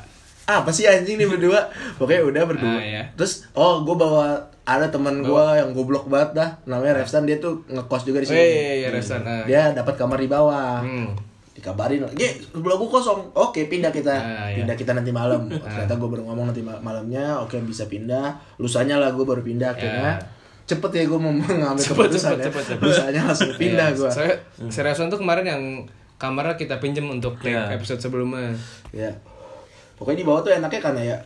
Apa 0.52 0.70
sih 0.70 0.84
anjing 0.84 1.16
nih 1.16 1.28
berdua? 1.28 1.62
Pokoknya 1.96 2.22
udah 2.24 2.44
berdua. 2.46 2.72
Ah, 2.72 2.82
iya. 2.82 3.04
terus 3.14 3.46
oh 3.52 3.82
gue 3.82 3.94
bawa 3.94 4.34
ada 4.64 4.86
teman 4.86 5.20
gue 5.20 5.44
yang 5.54 5.70
goblok 5.72 6.06
banget 6.06 6.34
dah. 6.36 6.50
Namanya 6.66 6.98
Refsan 6.98 7.24
dia 7.24 7.38
tuh 7.38 7.62
ngekos 7.68 8.04
juga 8.04 8.20
di 8.20 8.26
Oh 8.26 8.30
sini 8.30 8.40
iya 8.40 8.50
iya 8.50 8.74
iya. 8.76 8.88
Resan. 8.90 9.22
Ah. 9.22 9.44
dia 9.44 9.62
dapat 9.72 9.94
kamar 9.94 10.18
di 10.18 10.28
bawah. 10.28 10.82
Hmm. 10.82 11.14
dikabarin 11.52 12.08
Ge, 12.14 12.40
sebelah 12.42 12.74
gue 12.74 12.88
kosong. 12.88 13.20
Oke 13.34 13.68
pindah 13.68 13.92
kita. 13.92 14.10
Ah, 14.10 14.48
iya. 14.48 14.64
pindah 14.64 14.74
kita 14.74 14.92
nanti 14.94 15.12
malam. 15.12 15.46
Ternyata 15.66 15.94
gue 15.94 16.10
baru 16.10 16.24
ngomong 16.24 16.46
nanti 16.48 16.62
ma- 16.62 16.80
malamnya. 16.80 17.36
Oke 17.38 17.60
bisa 17.60 17.84
pindah. 17.86 18.32
Lusanya 18.56 18.96
lah 18.96 19.12
gue 19.12 19.22
baru 19.22 19.40
pindah 19.40 19.70
akhirnya. 19.70 20.16
Cepet 20.64 20.92
ya 20.94 21.04
gue 21.04 21.20
mau 21.20 21.34
mengambil 21.36 21.78
Cepet, 21.78 21.98
keputusan 22.08 22.32
cepet, 22.32 22.40
ya. 22.40 22.46
cepet, 22.48 22.64
cepet. 22.70 22.84
lusanya 22.86 23.22
langsung 23.26 23.52
pindah 23.54 23.88
Iya, 23.88 23.98
gue 23.98 24.12
si 24.68 24.80
Resan 24.80 25.10
tuh 25.10 25.18
kemarin 25.18 25.44
yang 25.44 25.64
kamarnya 26.16 26.56
kita 26.56 26.78
pinjem 26.78 27.04
untuk 27.06 27.36
Iya. 27.42 27.74
episode 27.74 27.98
sebelumnya. 27.98 28.54
ya 28.92 29.10
pokoknya 30.00 30.18
di 30.18 30.26
bawah 30.26 30.42
tuh 30.42 30.52
enaknya 30.52 30.82
karena 30.82 31.02
ya 31.06 31.18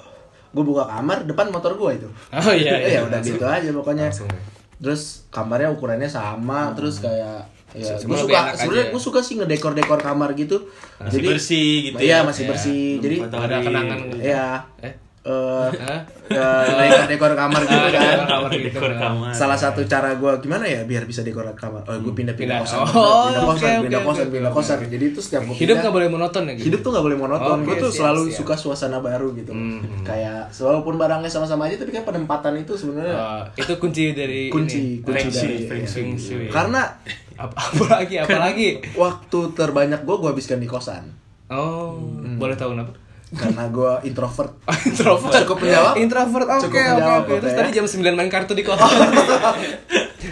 gue 0.50 0.64
buka 0.64 0.84
kamar 0.84 1.24
depan 1.24 1.48
motor 1.48 1.74
gue 1.74 1.92
itu 1.96 2.10
Oh 2.32 2.52
iya 2.52 2.74
iya. 2.76 2.90
ya 2.92 3.00
udah 3.04 3.18
langsung. 3.18 3.30
gitu 3.32 3.46
aja 3.48 3.70
pokoknya 3.72 4.06
Langsung 4.08 4.28
ya. 4.28 4.42
terus 4.76 5.02
kamarnya 5.30 5.70
ukurannya 5.70 6.06
sama 6.08 6.74
terus 6.74 6.98
kayak 6.98 7.46
ya 7.72 7.94
gue 7.96 8.18
suka 8.20 8.54
sebenarnya 8.54 8.88
gue 8.90 9.02
suka 9.02 9.20
sih 9.20 9.34
ngedekor 9.36 9.74
dekor 9.74 9.98
kamar 9.98 10.34
gitu 10.34 10.70
masih 11.00 11.22
bersih 11.24 11.72
gitu 11.88 11.98
iya 12.00 12.20
ya. 12.20 12.20
masih 12.24 12.44
Iya. 12.44 12.50
bersih 12.50 12.86
jadi 13.00 13.16
Ada 13.24 13.58
kenangan. 13.60 13.98
ya 14.16 14.46
Eh? 14.80 14.94
Eh 15.24 15.70
Hah? 15.80 16.02
ya, 16.28 17.08
dekor 17.08 17.32
kamar 17.32 17.62
gitu 17.62 17.72
Ah, 17.74 17.88
kan 17.88 18.04
dekor 18.04 18.28
kamar 18.28 18.50
gitu. 18.52 18.66
dekor 18.70 18.94
kamar 18.94 19.32
salah 19.32 19.56
satu 19.56 19.80
cara 19.84 20.14
gue 20.14 20.32
gimana 20.38 20.66
ya 20.66 20.84
biar 20.84 21.04
bisa 21.04 21.20
dekor 21.20 21.48
kamar 21.54 21.80
oh 21.82 21.96
gue 21.98 22.12
pindah 22.12 22.34
pindah 22.34 22.60
kosan 22.60 22.84
Oh, 22.84 23.32
pindah 23.32 23.40
oke, 23.40 23.48
kosan 23.50 23.72
oke, 23.72 23.84
pindah 23.84 24.02
kosan 24.02 24.26
oke, 24.26 24.34
pindah 24.34 24.52
kosan 24.52 24.78
jadi 24.86 25.06
itu 25.06 25.20
setiap 25.20 25.42
gue 25.46 25.56
Hidup 25.56 25.76
nggak 25.80 25.94
boleh 25.94 26.08
monoton 26.10 26.44
ya 26.44 26.54
gitu. 26.54 26.66
hidup 26.68 26.80
tuh 26.82 26.92
gak 26.92 27.04
boleh 27.04 27.16
monoton 27.18 27.58
Oke, 27.58 27.66
gue 27.66 27.76
tuh 27.80 27.90
siap, 27.90 28.00
selalu 28.04 28.22
siap. 28.26 28.38
suka 28.38 28.54
suasana 28.58 28.98
baru 29.00 29.32
gitu 29.32 29.52
Hmm. 29.54 30.04
kayak 30.04 30.52
walaupun 30.54 30.94
barangnya 30.98 31.30
sama-sama 31.30 31.66
aja 31.66 31.76
tapi 31.78 31.92
kan 31.92 32.04
penempatan 32.04 32.54
itu 32.58 32.74
sebenarnya 32.74 33.16
Ah, 33.16 33.42
itu 33.54 33.74
kunci 33.78 34.12
dari 34.12 34.48
kunci 34.50 35.00
ini. 35.00 35.02
kunci 35.02 35.28
dari 35.30 35.56
feng 35.64 35.88
shui. 36.20 36.50
karena 36.50 37.00
apa, 37.34 37.56
apa 37.56 37.86
lagi 37.96 38.16
apa 38.18 38.38
lagi 38.42 38.68
waktu 38.94 39.40
terbanyak 39.54 40.04
gue 40.04 40.16
gue 40.18 40.30
habiskan 40.30 40.58
di 40.58 40.68
kosan 40.68 41.16
oh 41.48 41.96
Hmm. 42.20 42.36
boleh 42.36 42.54
tahu 42.54 42.74
kenapa 42.74 42.92
karena 43.34 43.66
gue 43.68 43.92
introvert. 44.06 44.52
Introvert. 44.86 45.34
Cukup 45.40 45.58
menjawab? 45.60 45.94
introvert 45.96 46.48
oke 46.48 46.64
Cukup 46.64 46.78
oke. 46.78 46.86
menjawab, 46.94 47.22
oke 47.24 47.34
terus 47.36 47.50
oke, 47.50 47.58
tadi 47.58 47.70
ya. 47.70 47.76
jam 47.76 47.86
9 47.88 48.14
main 48.14 48.30
kartu 48.30 48.54
di 48.54 48.62
kota 48.62 48.86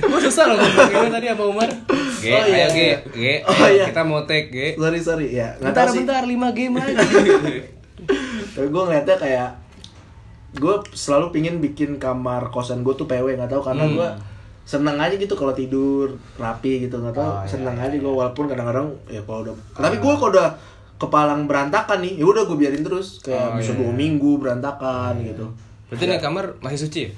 gue 0.02 0.20
susah 0.22 0.44
loh 0.46 0.56
ngomongin 0.56 1.12
tadi 1.12 1.26
sama 1.28 1.44
Umar. 1.46 1.70
G 2.16 2.26
Oh, 2.28 2.44
iya, 2.46 2.64
ayo 2.64 2.68
G. 2.68 2.78
iya. 2.78 2.98
G 3.08 3.18
Oh, 3.42 3.56
ayo, 3.56 3.74
iya. 3.74 3.86
kita 3.88 4.02
mau 4.04 4.22
take 4.24 4.48
G. 4.48 4.58
Sorry 4.76 5.00
sorry 5.00 5.28
ya 5.32 5.50
nggak 5.56 5.66
bentar 5.68 5.84
tahu 5.84 5.94
sih. 5.94 6.00
bentar 6.04 6.22
5 6.24 6.30
game 6.54 6.74
aja 6.76 6.94
tapi 8.52 8.68
gue 8.68 8.84
ngeliatnya 8.84 9.18
kayak 9.18 9.50
gue 10.54 10.76
selalu 10.92 11.32
pingin 11.32 11.56
bikin 11.58 11.96
kamar 11.98 12.50
kosan 12.50 12.82
gue 12.82 12.94
tuh 12.94 13.06
PW 13.06 13.34
nggak 13.34 13.50
tahu 13.50 13.64
karena 13.64 13.84
Hmm. 13.84 13.96
gue 13.96 14.10
seneng 14.64 14.96
aja 14.96 15.16
gitu 15.16 15.34
kalau 15.34 15.52
tidur 15.52 16.08
rapi 16.36 16.86
gitu 16.86 16.96
nggak 16.96 17.12
tahu 17.14 17.26
Oh, 17.26 17.40
iya, 17.40 17.50
seneng 17.50 17.76
iya, 17.76 17.88
aja 17.88 17.96
gue 17.98 18.14
walaupun 18.14 18.46
kadang-kadang 18.46 18.88
ya 19.08 19.20
kalau 19.22 19.42
udah 19.42 19.54
tapi 19.74 19.98
gue 19.98 20.14
kalau 20.14 20.30
udah 20.30 20.48
kepalang 21.02 21.44
berantakan 21.44 21.98
nih 22.00 22.14
ya 22.16 22.26
udah 22.28 22.44
gue 22.44 22.56
biarin 22.56 22.82
terus 22.82 23.18
kayak 23.20 23.42
Oh, 23.42 23.58
bisa 23.58 23.72
iya. 23.72 23.80
dua 23.80 23.92
minggu 23.92 24.38
berantakan 24.38 25.18
gitu 25.20 25.50
Berarti 25.88 26.04
nih 26.06 26.20
kamar 26.20 26.46
masih 26.60 26.80
suci 26.80 27.02
ya? 27.04 27.12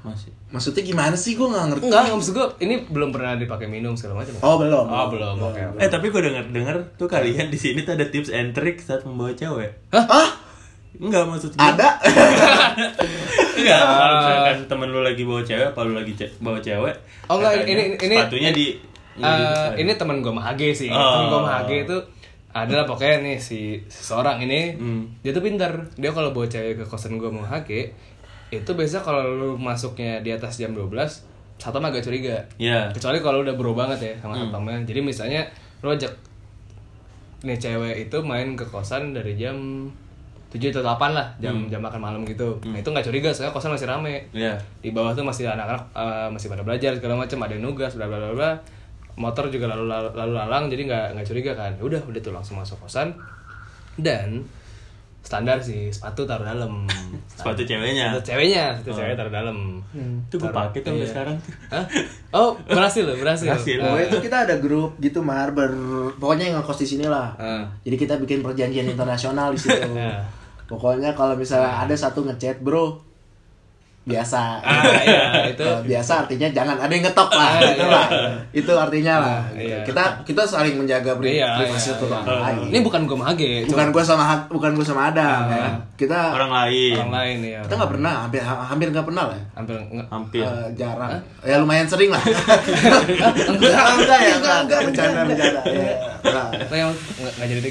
masih 0.00 0.32
maksudnya 0.48 0.80
gimana 0.82 1.12
sih 1.12 1.34
gue 1.34 1.44
nggak 1.44 1.64
ngerti 1.68 1.84
Enggak, 1.84 2.08
maksud 2.08 2.32
gue 2.32 2.46
ini 2.58 2.74
belum 2.84 3.10
pernah 3.10 3.34
dipakai 3.34 3.66
minum 3.66 3.92
segala 3.92 4.18
macam. 4.18 4.32
oh 4.38 4.56
belum 4.56 4.86
Oh, 4.88 5.06
belum. 5.08 5.36
Oke. 5.44 5.60
oke. 5.60 5.76
eh 5.76 5.86
tapi 5.86 6.08
gue 6.08 6.20
denger 6.22 6.44
denger 6.48 6.76
tuh 6.96 7.04
kalian 7.06 7.46
di 7.46 7.58
sini 7.58 7.82
tuh 7.82 7.92
ada 7.92 8.06
tips 8.06 8.30
and 8.30 8.50
trick 8.50 8.78
saat 8.78 9.02
membawa 9.02 9.30
cewek 9.32 9.76
ah 9.92 10.30
enggak 10.92 11.22
maksud 11.24 11.52
gue 11.52 11.60
ada 11.60 12.00
enggak 13.58 13.78
kalau 13.78 14.14
misalkan 14.16 14.56
temen 14.66 14.88
lu 14.88 15.00
lagi 15.00 15.22
bawa 15.22 15.42
cewek 15.42 15.66
apa 15.68 15.80
lu 15.82 15.92
lagi 15.94 16.12
ce- 16.14 16.34
bawa 16.38 16.58
cewek 16.58 16.94
Oh, 17.26 17.36
enggak, 17.36 17.52
ini- 17.64 17.94
ini- 17.96 18.16
sepatunya 18.16 18.50
di 18.50 18.66
Eh, 19.12 19.70
ini 19.76 19.92
teman 19.94 20.18
gue 20.18 20.32
Mahage 20.32 20.72
sih. 20.72 20.88
Oh. 20.88 20.96
Temen 20.96 21.26
gue 21.28 21.40
Mahage 21.42 21.76
itu 21.82 21.96
adalah 22.50 22.82
pokoknya 22.82 23.22
nih 23.22 23.38
si 23.38 23.60
seseorang 23.86 24.40
ini 24.40 24.74
Hmm. 24.74 25.02
dia 25.20 25.30
tuh 25.30 25.40
pintar. 25.40 25.70
Dia 25.94 26.10
kalau 26.10 26.30
bawa 26.30 26.44
cewek 26.44 26.76
ke 26.76 26.84
kosan 26.84 27.14
gue 27.14 27.28
Mahage 27.28 27.94
itu 28.50 28.66
biasa 28.66 28.98
kalau 29.00 29.22
lu 29.30 29.50
masuknya 29.54 30.18
di 30.18 30.30
atas 30.30 30.58
jam 30.58 30.74
12 30.74 30.90
satu 31.56 31.78
agak 31.78 32.00
curiga. 32.00 32.34
ya 32.56 32.90
Kecuali 32.90 33.20
kalau 33.20 33.44
udah 33.44 33.54
bro 33.54 33.72
banget 33.72 33.98
ya 34.00 34.14
sama 34.18 34.34
satpamnya. 34.34 34.82
Jadi 34.82 35.00
misalnya 35.00 35.46
lu 35.80 35.88
ajak 35.88 36.10
nih 37.40 37.56
cewek 37.56 37.96
itu 38.04 38.16
main 38.20 38.52
ke 38.52 38.64
kosan 38.64 39.12
dari 39.12 39.32
jam 39.32 39.56
7 40.50 40.58
atau 40.68 40.82
8 40.82 41.14
lah 41.14 41.30
jam 41.38 41.54
jam 41.70 41.78
makan 41.78 42.02
malam 42.02 42.20
gitu. 42.26 42.58
Nah, 42.66 42.76
itu 42.76 42.90
nggak 42.90 43.06
curiga 43.06 43.30
soalnya 43.30 43.54
kosan 43.54 43.70
masih 43.70 43.86
rame 43.86 44.26
ya 44.34 44.58
di 44.82 44.90
bawah 44.90 45.14
tuh 45.14 45.22
masih 45.22 45.46
anak-anak 45.46 45.78
eh, 45.94 46.28
masih 46.28 46.50
pada 46.50 46.66
belajar 46.66 46.90
segala 46.92 47.14
macam 47.16 47.38
ada 47.40 47.54
yang 47.54 47.64
nugas 47.64 47.94
bla 47.94 48.10
bla 48.10 48.34
bla 48.34 48.50
motor 49.20 49.46
juga 49.46 49.68
lalu 49.68 49.84
lalu, 49.86 50.08
lalu 50.16 50.32
lalang 50.34 50.64
jadi 50.66 50.82
nggak 50.88 51.04
nggak 51.12 51.26
curiga 51.28 51.52
kan 51.52 51.72
Ya 51.76 51.84
udah 51.84 52.00
udah 52.02 52.20
tuh 52.20 52.32
langsung 52.32 52.56
masuk 52.56 52.80
kosan 52.80 53.12
dan 53.94 54.40
standar 55.20 55.60
sih 55.60 55.92
sepatu 55.92 56.24
taruh 56.24 56.42
dalam 56.42 56.88
sepatu 57.36 57.60
ceweknya 57.60 58.16
sepatu 58.16 58.32
ceweknya 58.32 58.64
sepatu 58.74 58.96
ceweknya 58.96 59.16
taruh 59.20 59.34
dalam 59.36 59.58
itu 60.24 60.34
gue 60.34 60.48
pakai 60.48 60.78
tuh 60.80 60.90
sampai 60.90 61.04
Iya. 61.04 61.10
sekarang 61.12 61.36
Hah? 61.68 61.84
oh 62.32 62.50
berhasil 62.64 63.02
loh 63.04 63.14
berhasil 63.14 63.46
Berhasil. 63.46 63.76
Pokoknya 63.76 64.06
itu 64.06 64.18
kita 64.24 64.36
ada 64.48 64.54
grup 64.56 64.96
gitu 64.96 65.20
mar 65.20 65.52
ber 65.52 65.68
pokoknya 66.16 66.48
yang 66.48 66.56
ngekos 66.58 66.80
di 66.80 66.88
sini 66.88 67.04
lah. 67.04 67.36
Ah. 67.36 67.68
Jadi 67.84 67.96
kita 67.98 68.16
bikin 68.16 68.40
perjanjian 68.40 68.88
internasional 68.88 69.52
di 69.52 69.60
situ. 69.60 69.76
Ah. 70.00 70.24
Pokoknya 70.64 71.12
kalau 71.12 71.34
misalnya 71.34 71.68
ada 71.76 71.92
satu 71.92 72.22
ngechat 72.22 72.62
bro 72.62 72.96
biasa. 74.10 74.42
Ah, 74.60 74.82
iya, 75.00 75.22
itu. 75.46 75.62
Kalau 75.62 75.80
biasa 75.90 76.12
artinya 76.20 76.48
jangan 76.50 76.76
ada 76.76 76.90
yang 76.90 77.04
ngetok 77.04 77.30
lah, 77.30 77.50
Ah, 77.50 77.60
gitu 77.62 77.80
iya. 77.80 77.88
lah. 77.88 78.06
Itu 78.50 78.72
artinya 78.74 79.14
lah. 79.16 79.40
gitu. 79.48 79.62
iya. 79.64 79.78
Kita 79.82 80.02
kita 80.22 80.42
saling 80.44 80.74
menjaga 80.74 81.12
pri- 81.14 81.38
Iya, 81.38 81.48
privasi 81.56 81.78
iya, 81.80 81.94
satu 81.94 82.04
iya. 82.04 82.18
orang 82.18 82.40
lain. 82.42 82.58
ini 82.68 82.78
bukan 82.80 83.00
gue 83.04 83.16
mahage 83.16 83.52
bukan 83.64 83.86
gua 83.90 84.02
sama 84.02 84.24
bukan 84.46 84.70
gua 84.72 84.84
sama 84.84 85.02
Adam 85.08 85.42
ya. 85.46 85.68
Kita 85.94 86.18
orang 86.32 86.50
lain 86.50 86.94
orang 86.98 87.12
lain 87.14 87.38
ya 87.46 87.60
kita 87.60 87.74
nggak 87.76 87.92
pernah 87.92 88.12
hampir 88.24 88.40
hampir 88.42 88.86
nggak 88.90 89.06
pernah 89.06 89.24
lah. 89.26 89.36
ya. 89.36 89.44
hampir 89.54 89.76
hampir 90.08 90.42
Eh, 90.42 90.68
jarang. 90.74 91.10
Ya 91.40 91.56
lumayan 91.56 91.86
sering 91.86 92.10
lah. 92.10 92.20
enggak, 93.50 93.84
enggak 93.94 94.18
ya, 94.18 94.34
enggak, 94.36 94.58
enggak, 94.60 94.80
bercanda, 94.82 95.20
bercanda. 95.22 95.60
Ya. 95.64 95.94
Nah, 96.24 96.46
yang 96.72 96.90
nggak 97.16 97.32
nggak 97.36 97.48
jadi. 97.50 97.68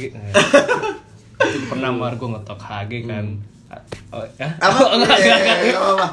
Itu 1.49 1.67
pernah 1.67 1.89
mar 1.89 2.13
gue 2.13 2.29
ngetok 2.29 2.59
HG 2.59 2.91
kan. 3.05 3.25
Oh, 4.09 4.25
ya? 4.35 4.47
Apa? 4.57 4.77
Oh, 4.79 4.97
enggak, 4.97 5.15
Iya, 5.15 5.21
enggak, 5.21 5.21
iya, 5.21 5.35
enggak. 5.37 5.57
iya, 5.59 5.69
enggak 5.69 5.83
apa-apa. 5.85 6.07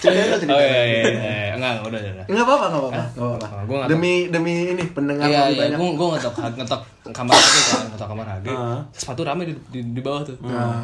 Cerita 0.00 0.22
lo, 0.24 0.36
cerita. 0.36 0.52
Oh 0.52 0.60
iya 0.60 0.80
iya 0.82 1.00
iya, 1.04 1.52
enggak 1.54 1.70
enggak, 1.76 1.86
udah 1.86 2.00
udah. 2.00 2.24
Enggak 2.26 2.44
apa-apa, 2.44 2.64
enggak 2.66 2.80
apa-apa. 2.80 3.02
Enggak 3.14 3.28
apa-apa. 3.38 3.46
Oh, 3.52 3.64
gua 3.64 3.78
Demi 3.86 4.12
demi 4.26 4.54
ini 4.68 4.84
pendengar 4.88 5.26
Iya 5.26 5.40
lebih 5.44 5.52
iya, 5.52 5.62
banyak. 5.62 5.78
gue 5.78 5.88
gue 5.92 6.08
ngetok 6.10 6.34
ngetok 6.56 6.80
kamar 7.10 7.34
HG 7.36 7.56
kan, 7.62 7.84
ngetok 7.88 8.08
kamar 8.08 8.26
HG. 8.28 8.46
Ah. 8.50 8.80
Sepatu 8.90 9.20
rame 9.22 9.42
di, 9.44 9.54
di, 9.68 9.80
di 9.88 10.00
bawah 10.00 10.22
tuh. 10.24 10.36
Nah, 10.42 10.74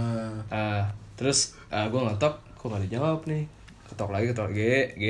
Ah, 0.46 0.82
terus 1.14 1.38
gue 1.66 2.00
ngetok, 2.00 2.34
kok 2.54 2.66
gak 2.68 2.82
dijawab 2.84 3.20
nih. 3.24 3.42
Ketok 3.86 4.10
lagi, 4.10 4.24
ketok 4.30 4.48
G, 4.50 4.60
G. 4.94 5.04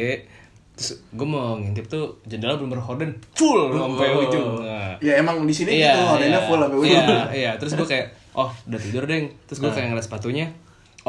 Terus 0.72 0.90
gue 1.10 1.24
mau 1.26 1.56
ngintip 1.56 1.84
tuh 1.86 2.20
jendela 2.22 2.54
belum 2.54 2.68
berhorden 2.70 3.08
full 3.32 3.68
sampai 3.70 4.08
Oh. 4.08 4.22
ujung. 4.22 4.46
Nah. 4.62 4.92
ya 4.98 5.16
emang 5.16 5.40
di 5.42 5.52
sini 5.52 5.76
gitu, 5.78 6.00
ordernya 6.06 6.40
full 6.42 6.56
sampai 6.58 6.78
ujung. 6.78 7.04
Iya, 7.04 7.20
iya. 7.34 7.50
Terus 7.56 7.72
gue 7.74 7.84
kayak, 7.86 8.06
oh 8.36 8.52
udah 8.52 8.80
tidur 8.80 9.08
deng. 9.08 9.32
Terus 9.48 9.58
gue 9.64 9.70
kayak 9.72 9.90
ngeliat 9.90 10.06
sepatunya. 10.06 10.46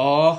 Oh, 0.00 0.34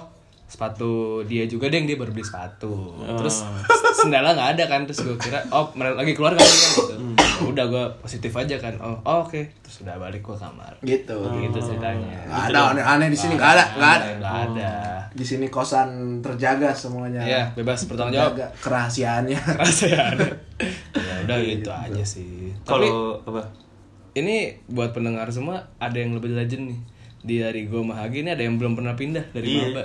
sepatu 0.50 1.22
dia 1.30 1.46
juga 1.46 1.70
deng 1.70 1.86
dia 1.86 1.94
baru 1.94 2.10
beli 2.10 2.26
sepatu. 2.26 2.98
Terus 3.06 3.46
sendala 3.94 4.34
nggak 4.34 4.58
ada 4.58 4.64
kan. 4.66 4.90
Terus 4.90 5.06
gue 5.06 5.16
kira, 5.22 5.46
oh 5.54 5.70
mereka 5.78 6.02
lagi 6.02 6.14
keluar 6.18 6.34
kali 6.34 6.50
kan 6.50 6.70
gitu. 6.74 6.94
Ya 6.98 7.30
Udah 7.40 7.66
gue 7.72 7.86
positif 8.04 8.34
aja 8.36 8.56
kan. 8.60 8.76
Oh, 8.84 8.98
oh, 9.06 9.24
oke. 9.24 9.40
Terus 9.64 9.86
udah 9.86 9.96
balik 9.96 10.26
ke 10.26 10.34
kamar. 10.36 10.74
Gitu. 10.84 11.18
Gitu 11.40 11.58
ceritanya. 11.62 12.26
Nggak 12.28 12.46
ada 12.52 12.60
aneh-aneh 12.76 13.08
di 13.14 13.18
sini 13.20 13.40
enggak 13.40 13.54
ada, 13.56 13.66
enggak 13.78 13.92
ada. 13.96 14.06
Nggak 14.20 14.36
ada. 14.52 14.72
Di 15.16 15.26
sini 15.26 15.46
kosan 15.48 16.20
terjaga 16.20 16.76
semuanya. 16.76 17.24
Iya, 17.24 17.44
bebas 17.56 17.88
bertanggung 17.88 18.18
jawab. 18.18 18.36
Kerahasiaannya. 18.60 19.40
Rasa 19.56 19.86
ya 19.88 20.02
ada. 20.18 20.28
Ya 20.98 21.14
udah 21.24 21.38
gitu 21.46 21.72
aja 21.72 22.04
sih. 22.04 22.52
Tapi 22.68 22.88
kalau 22.92 23.24
apa 23.24 23.69
ini 24.20 24.36
buat 24.66 24.90
pendengar 24.90 25.28
semua 25.30 25.56
ada 25.78 25.96
yang 25.96 26.14
lebih 26.14 26.32
legend 26.32 26.64
nih 26.68 26.80
di 27.20 27.36
dari 27.38 27.62
gue 27.66 27.82
Mahagi 27.82 28.22
ini 28.22 28.30
ada 28.30 28.40
yang 28.40 28.56
belum 28.56 28.74
pernah 28.74 28.94
pindah 28.94 29.26
dari 29.30 29.48
Iya. 29.50 29.70
Maba 29.70 29.84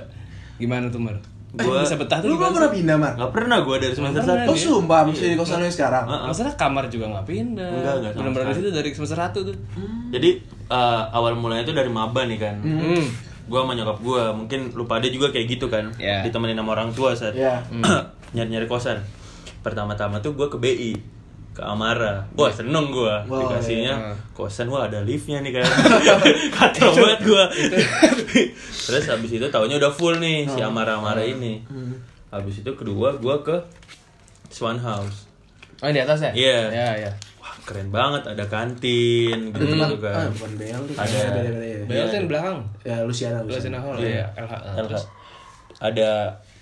gimana 0.55 0.87
tuh 0.87 1.01
Mar? 1.01 1.18
Gua- 1.53 1.81
bisa 1.81 1.94
betah 1.94 2.18
tuh 2.18 2.27
Lu 2.27 2.35
belum 2.35 2.40
gimana 2.44 2.55
pernah 2.57 2.73
pindah, 2.73 2.97
Mar? 2.97 3.12
nggak 3.14 3.33
pernah 3.33 3.57
gue 3.61 3.77
dari 3.77 3.92
semester 3.92 4.23
satu 4.23 4.42
Oh, 4.44 4.59
sumpah 4.59 5.01
masih 5.05 5.29
di 5.29 5.37
kosan 5.37 5.59
lu 5.59 5.66
sekarang. 5.68 6.05
Masalah 6.05 6.55
kamar 6.55 6.85
juga 6.88 7.07
nggak 7.09 7.23
pindah. 7.25 7.70
Enggak, 7.73 7.94
enggak 7.97 8.12
pernah 8.12 8.31
di 8.44 8.53
sekali. 8.53 8.59
situ 8.61 8.70
dari 8.73 8.88
semester 8.92 9.18
satu 9.20 9.38
tuh. 9.44 9.57
jadi 10.11 10.31
eh, 10.64 11.03
awal 11.11 11.35
mulanya 11.35 11.62
tuh 11.62 11.73
dari 11.73 11.87
maba 11.88 12.23
nih 12.23 12.38
kan 12.38 12.55
Hmm. 12.59 13.07
gue 13.44 13.59
sama 13.61 13.73
nyokap 13.73 13.99
gue 14.01 14.23
mungkin 14.33 14.61
lu 14.73 14.85
pada 14.85 15.07
juga 15.07 15.29
kayak 15.29 15.47
gitu 15.49 15.66
kan 15.68 15.90
Iya. 15.94 16.23
ditemenin 16.23 16.57
sama 16.57 16.70
orang 16.73 16.90
tua 16.90 17.12
saat 17.12 17.35
Iya. 17.35 17.61
nyari-nyari 18.35 18.64
kosan 18.64 18.99
pertama-tama 19.61 20.18
tuh 20.18 20.33
gue 20.33 20.47
ke 20.47 20.57
BI 20.57 20.92
ke 21.54 21.62
Amara 21.62 22.26
wah 22.34 22.50
seneng 22.50 22.90
gue 22.90 23.06
Wah, 23.06 23.38
dikasihnya 23.40 23.94
iya. 23.94 24.12
kosan 24.34 24.66
wah 24.66 24.84
ada 24.84 25.00
liftnya 25.00 25.38
nih 25.38 25.54
kan 25.54 25.66
kacau 26.58 26.90
banget 26.92 27.20
gue 27.22 27.44
terus 28.86 29.04
habis 29.06 29.30
itu 29.32 29.46
tahunya 29.46 29.78
udah 29.78 29.88
full 29.88 30.18
nih 30.18 30.44
si 30.44 30.58
Amara 30.58 30.98
Amara 30.98 31.22
ini 31.22 31.62
habis 32.28 32.58
itu 32.58 32.70
kedua 32.70 33.14
gue 33.14 33.36
ke 33.40 33.56
Swan 34.48 34.76
House 34.76 35.30
Oh 35.78 35.90
di 35.90 36.00
atas 36.00 36.16
ya? 36.18 36.32
Iya. 36.32 36.58
Iya 36.70 36.88
iya. 36.98 37.12
wah 37.36 37.52
keren 37.62 37.90
banget 37.90 38.24
ada 38.24 38.40
kantin 38.46 39.52
gitu, 39.52 39.64
gitu 39.68 40.00
Ah, 40.00 40.24
kan 40.24 40.32
bukan 40.32 40.52
BL 40.56 40.80
tuh. 40.86 40.94
Ada. 40.96 41.18
Ya. 41.52 41.82
Bel 41.84 42.04
tuh 42.08 42.16
yang 42.16 42.28
belakang. 42.30 42.56
Ya 42.80 42.96
Luciana, 43.04 43.42
Luciana 43.42 43.76
Luciana. 43.76 43.78
Hall 43.82 43.96
Iya. 44.00 44.24
ya. 44.24 44.26
LH. 44.38 44.54
LH. 44.80 44.94
ada 45.82 46.10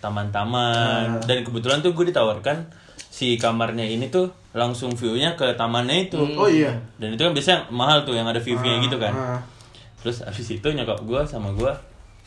taman-taman 0.02 1.20
dan 1.22 1.38
kebetulan 1.40 1.78
tuh 1.80 1.92
gue 1.92 2.10
ditawarkan 2.10 2.66
si 3.06 3.36
kamarnya 3.36 3.84
ini 3.84 4.08
tuh 4.08 4.32
langsung 4.52 4.92
view-nya 4.92 5.32
ke 5.32 5.56
tamannya 5.56 6.08
itu. 6.12 6.20
Oh 6.36 6.48
iya. 6.48 6.76
dan 7.00 7.16
itu 7.16 7.22
kan 7.24 7.32
biasanya 7.32 7.60
mahal 7.72 8.04
tuh 8.04 8.12
yang 8.12 8.28
ada 8.28 8.40
view-nya 8.40 8.80
gitu 8.84 9.00
kan. 9.00 9.12
Ah. 9.12 9.40
terus 10.02 10.18
abis 10.26 10.58
itu 10.58 10.66
nyokap 10.66 10.98
gue 11.06 11.22
sama 11.30 11.54
gue 11.54 11.70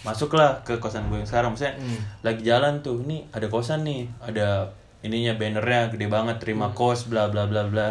masuklah 0.08 0.64
ke 0.64 0.80
kosan 0.80 1.12
gue 1.12 1.20
yang 1.22 1.28
sekarang. 1.30 1.52
Maksudnya 1.54 1.76
lagi 2.24 2.42
jalan 2.46 2.80
tuh 2.80 3.04
ini 3.04 3.28
ada 3.36 3.52
kosan 3.52 3.84
nih 3.84 4.08
ada 4.24 4.72
ininya 5.04 5.36
bannernya 5.38 5.92
gede 5.94 6.08
banget 6.08 6.40
terima 6.42 6.72
kos 6.72 7.12
bla 7.12 7.28
bla 7.28 7.46
bla 7.46 7.68
bla. 7.68 7.90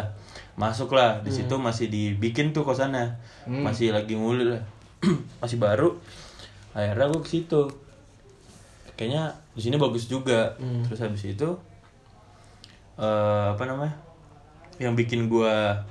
Masuklah. 0.57 1.21
Di 1.21 1.29
situ 1.29 1.55
masih 1.59 1.87
dibikin 1.91 2.49
tuh 2.49 2.65
kosannya. 2.65 3.19
Masih 3.45 3.93
lagi 3.93 4.17
nguli 4.17 4.57
lah 4.57 4.63
masih 5.43 5.61
baru. 5.61 5.95
Akhirnya 6.73 7.05
gue 7.11 7.21
ke 7.21 7.29
situ. 7.29 7.61
Kayaknya 8.97 9.37
di 9.53 9.61
sini 9.61 9.75
bagus 9.77 10.09
juga. 10.09 10.57
Terus 10.89 10.99
habis 10.99 11.23
itu 11.23 11.49
eh 12.95 13.47
apa 13.51 13.63
namanya 13.67 14.04
yang 14.77 14.93
bikin 14.93 15.25
gua 15.25 15.83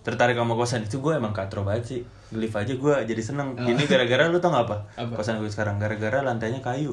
tertarik 0.00 0.34
sama 0.34 0.52
kosan 0.52 0.82
itu 0.82 0.98
gue 0.98 1.12
emang 1.12 1.32
katro 1.32 1.62
banget 1.62 1.84
sih 1.86 2.00
lift 2.30 2.52
aja 2.52 2.68
gue 2.70 2.94
jadi 3.04 3.22
seneng 3.24 3.56
ini 3.58 3.82
gara-gara 3.84 4.26
lu 4.26 4.36
tau 4.36 4.50
gak 4.50 4.68
apa, 4.68 4.76
Apa? 4.94 5.16
kosan 5.16 5.38
gue 5.38 5.48
sekarang 5.48 5.76
gara-gara 5.76 6.20
lantainya 6.20 6.60
kayu 6.60 6.92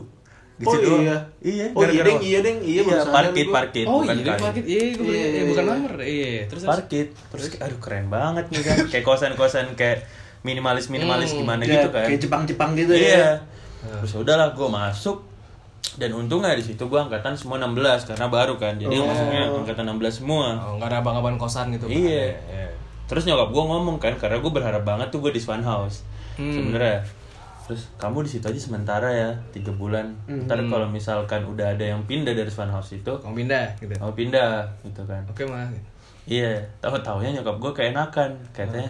Oh, 0.61 0.77
doang. 0.77 1.01
iya. 1.01 1.17
iya 1.41 1.65
Oh, 1.73 1.81
iya, 1.81 1.89
gara-gara 1.91 2.05
Deng, 2.05 2.15
apa? 2.15 2.23
iya, 2.23 2.39
Deng, 2.39 2.57
iya, 2.61 2.81
sadar 2.85 3.09
parkit 3.09 3.43
gua. 3.43 3.55
parkit 3.57 3.85
Oh 3.85 3.99
bukan 3.99 4.15
iya, 4.15 4.33
parkit. 4.37 4.63
Iya, 4.63 4.83
gue 4.93 5.09
Iya, 5.09 5.25
iya, 5.27 5.43
bukan 5.43 5.63
iya. 5.63 5.71
nomor. 5.73 5.93
Iya, 5.97 6.29
terus 6.45 6.61
terus. 6.61 6.69
parkit 6.69 7.07
terus 7.27 7.43
kayak, 7.49 7.61
aduh 7.65 7.79
keren 7.79 8.07
banget 8.07 8.45
nih 8.47 8.61
kan 8.61 8.77
kayak 8.87 9.03
kosan-kosan 9.03 9.65
kayak 9.73 10.05
minimalis 10.41 10.85
minimalis 10.87 11.33
gimana 11.33 11.61
Ya, 11.61 11.71
gitu 11.75 11.89
kan 11.89 12.05
Kayak 12.05 12.21
Jepang-Jepang 12.21 12.69
gitu 12.75 12.93
iya 12.93 13.09
ya. 13.09 13.31
terus 13.97 14.13
udahlah 14.15 14.53
gue 14.53 14.67
masuk 14.67 15.17
dan 15.91 16.09
untungnya 16.13 16.55
di 16.55 16.63
situ 16.63 16.87
gue 16.87 16.95
angkatan 16.95 17.35
semua 17.35 17.59
16 17.59 18.07
karena 18.07 18.25
baru 18.27 18.55
kan 18.55 18.79
jadi 18.79 18.95
Oh. 18.95 19.05
masuknya 19.05 19.43
angkatan 19.51 19.85
16 19.91 20.23
semua 20.23 20.55
Oh, 20.55 20.79
nggak 20.79 20.87
ada 20.87 20.97
abang-abang 21.03 21.35
kosan 21.35 21.73
gitu. 21.75 21.89
Iya. 21.89 22.31
Iya. 22.47 22.67
Terus 23.05 23.27
nyokap 23.27 23.51
gue 23.51 23.63
ngomong 23.67 23.97
kan, 23.99 24.15
karena 24.15 24.39
gue 24.39 24.51
berharap 24.51 24.87
banget 24.87 25.11
tuh 25.11 25.19
gue 25.19 25.35
di 25.35 25.41
Swan 25.43 25.59
House. 25.61 26.07
Hmm. 26.39 26.47
Sebenernya. 26.47 27.03
Terus 27.67 27.91
kamu 27.95 28.23
di 28.23 28.29
situ 28.31 28.45
aja 28.47 28.55
sementara 28.55 29.07
ya, 29.11 29.29
tiga 29.51 29.71
bulan. 29.71 30.15
Ntar 30.27 30.63
kalau 30.65 30.87
misalkan 30.87 31.43
udah 31.43 31.75
ada 31.75 31.83
yang 31.83 31.99
pindah 32.07 32.31
dari 32.31 32.47
Swan 32.47 32.71
House 32.71 32.95
itu, 32.95 33.11
Mau 33.19 33.35
pindah 33.35 33.75
gitu. 33.79 33.91
kamu 33.95 34.15
pindah 34.15 34.63
gitu 34.83 35.03
kan. 35.03 35.27
Oke 35.27 35.43
mah. 35.43 35.67
Iya, 36.23 36.55
tahu 36.79 36.95
taunya 37.03 37.35
nyokap 37.35 37.59
gue 37.59 37.71
keenakan, 37.73 38.31
katanya 38.55 38.87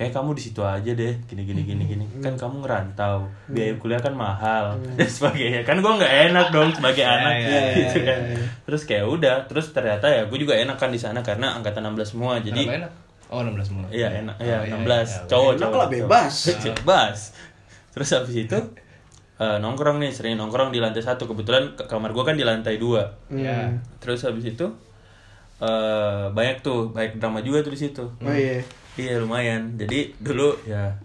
kayak 0.00 0.16
kamu 0.16 0.32
di 0.32 0.40
situ 0.40 0.64
aja 0.64 0.88
deh 0.90 1.12
gini 1.28 1.44
gini 1.44 1.60
gini 1.60 1.84
gini 1.84 2.04
kan 2.18 2.32
kamu 2.32 2.64
ngerantau 2.64 3.28
biaya 3.46 3.76
kuliah 3.76 4.00
kan 4.00 4.16
mahal 4.16 4.72
dan 4.96 5.04
sebagainya 5.04 5.60
kan 5.60 5.76
gue 5.76 5.92
nggak 5.92 6.14
enak 6.32 6.46
dong 6.48 6.72
sebagai 6.72 7.04
anak 7.04 7.32
iya, 7.36 7.60
gitu 7.76 7.98
kan 8.00 8.20
terus 8.64 8.88
kayak 8.88 9.04
udah 9.04 9.44
terus 9.44 9.68
ternyata 9.70 10.08
ya 10.08 10.24
gue 10.24 10.38
juga 10.40 10.56
enak 10.56 10.74
kan 10.74 10.88
di 10.88 10.96
sana 10.96 11.20
karena 11.20 11.52
angkatan 11.52 11.84
16 11.84 12.16
semua 12.16 12.40
jadi? 12.40 12.64
Oh 13.30 13.44
16 13.44 13.62
semua. 13.62 13.86
Iya 13.92 14.10
enak, 14.24 14.40
Oh, 14.40 14.42
iya 14.42 14.58
iya, 14.66 14.74
16 14.74 14.82
iya. 14.82 15.22
cowok 15.30 15.52
Enak 15.54 15.60
cowok 15.62 15.70
lah, 15.70 15.86
cowok. 15.86 15.90
bebas. 15.94 16.34
bebas. 16.66 17.18
Terus 17.94 18.08
habis 18.10 18.36
itu 18.40 18.58
eh, 19.44 19.56
nongkrong 19.62 20.02
nih, 20.02 20.10
sering 20.10 20.34
nongkrong 20.34 20.74
di 20.74 20.82
lantai 20.82 20.98
satu. 20.98 21.30
Kebetulan 21.30 21.78
ke- 21.78 21.86
kamar 21.86 22.10
gua 22.10 22.26
kan 22.26 22.34
di 22.34 22.42
lantai 22.42 22.74
dua. 22.74 23.06
Iya. 23.30 23.70
Terus 24.02 24.26
habis 24.26 24.48
itu 24.48 24.66
eh 25.60 26.24
banyak 26.26 26.58
tuh, 26.58 26.90
banyak 26.90 27.20
drama 27.20 27.38
juga 27.38 27.62
tuh 27.62 27.70
di 27.70 27.78
situ. 27.78 28.02
Oh 28.02 28.34
iya. 28.34 28.64
Iya 28.98 29.22
lumayan. 29.22 29.78
Jadi 29.78 30.16
dulu 30.18 30.56
ya, 30.66 30.96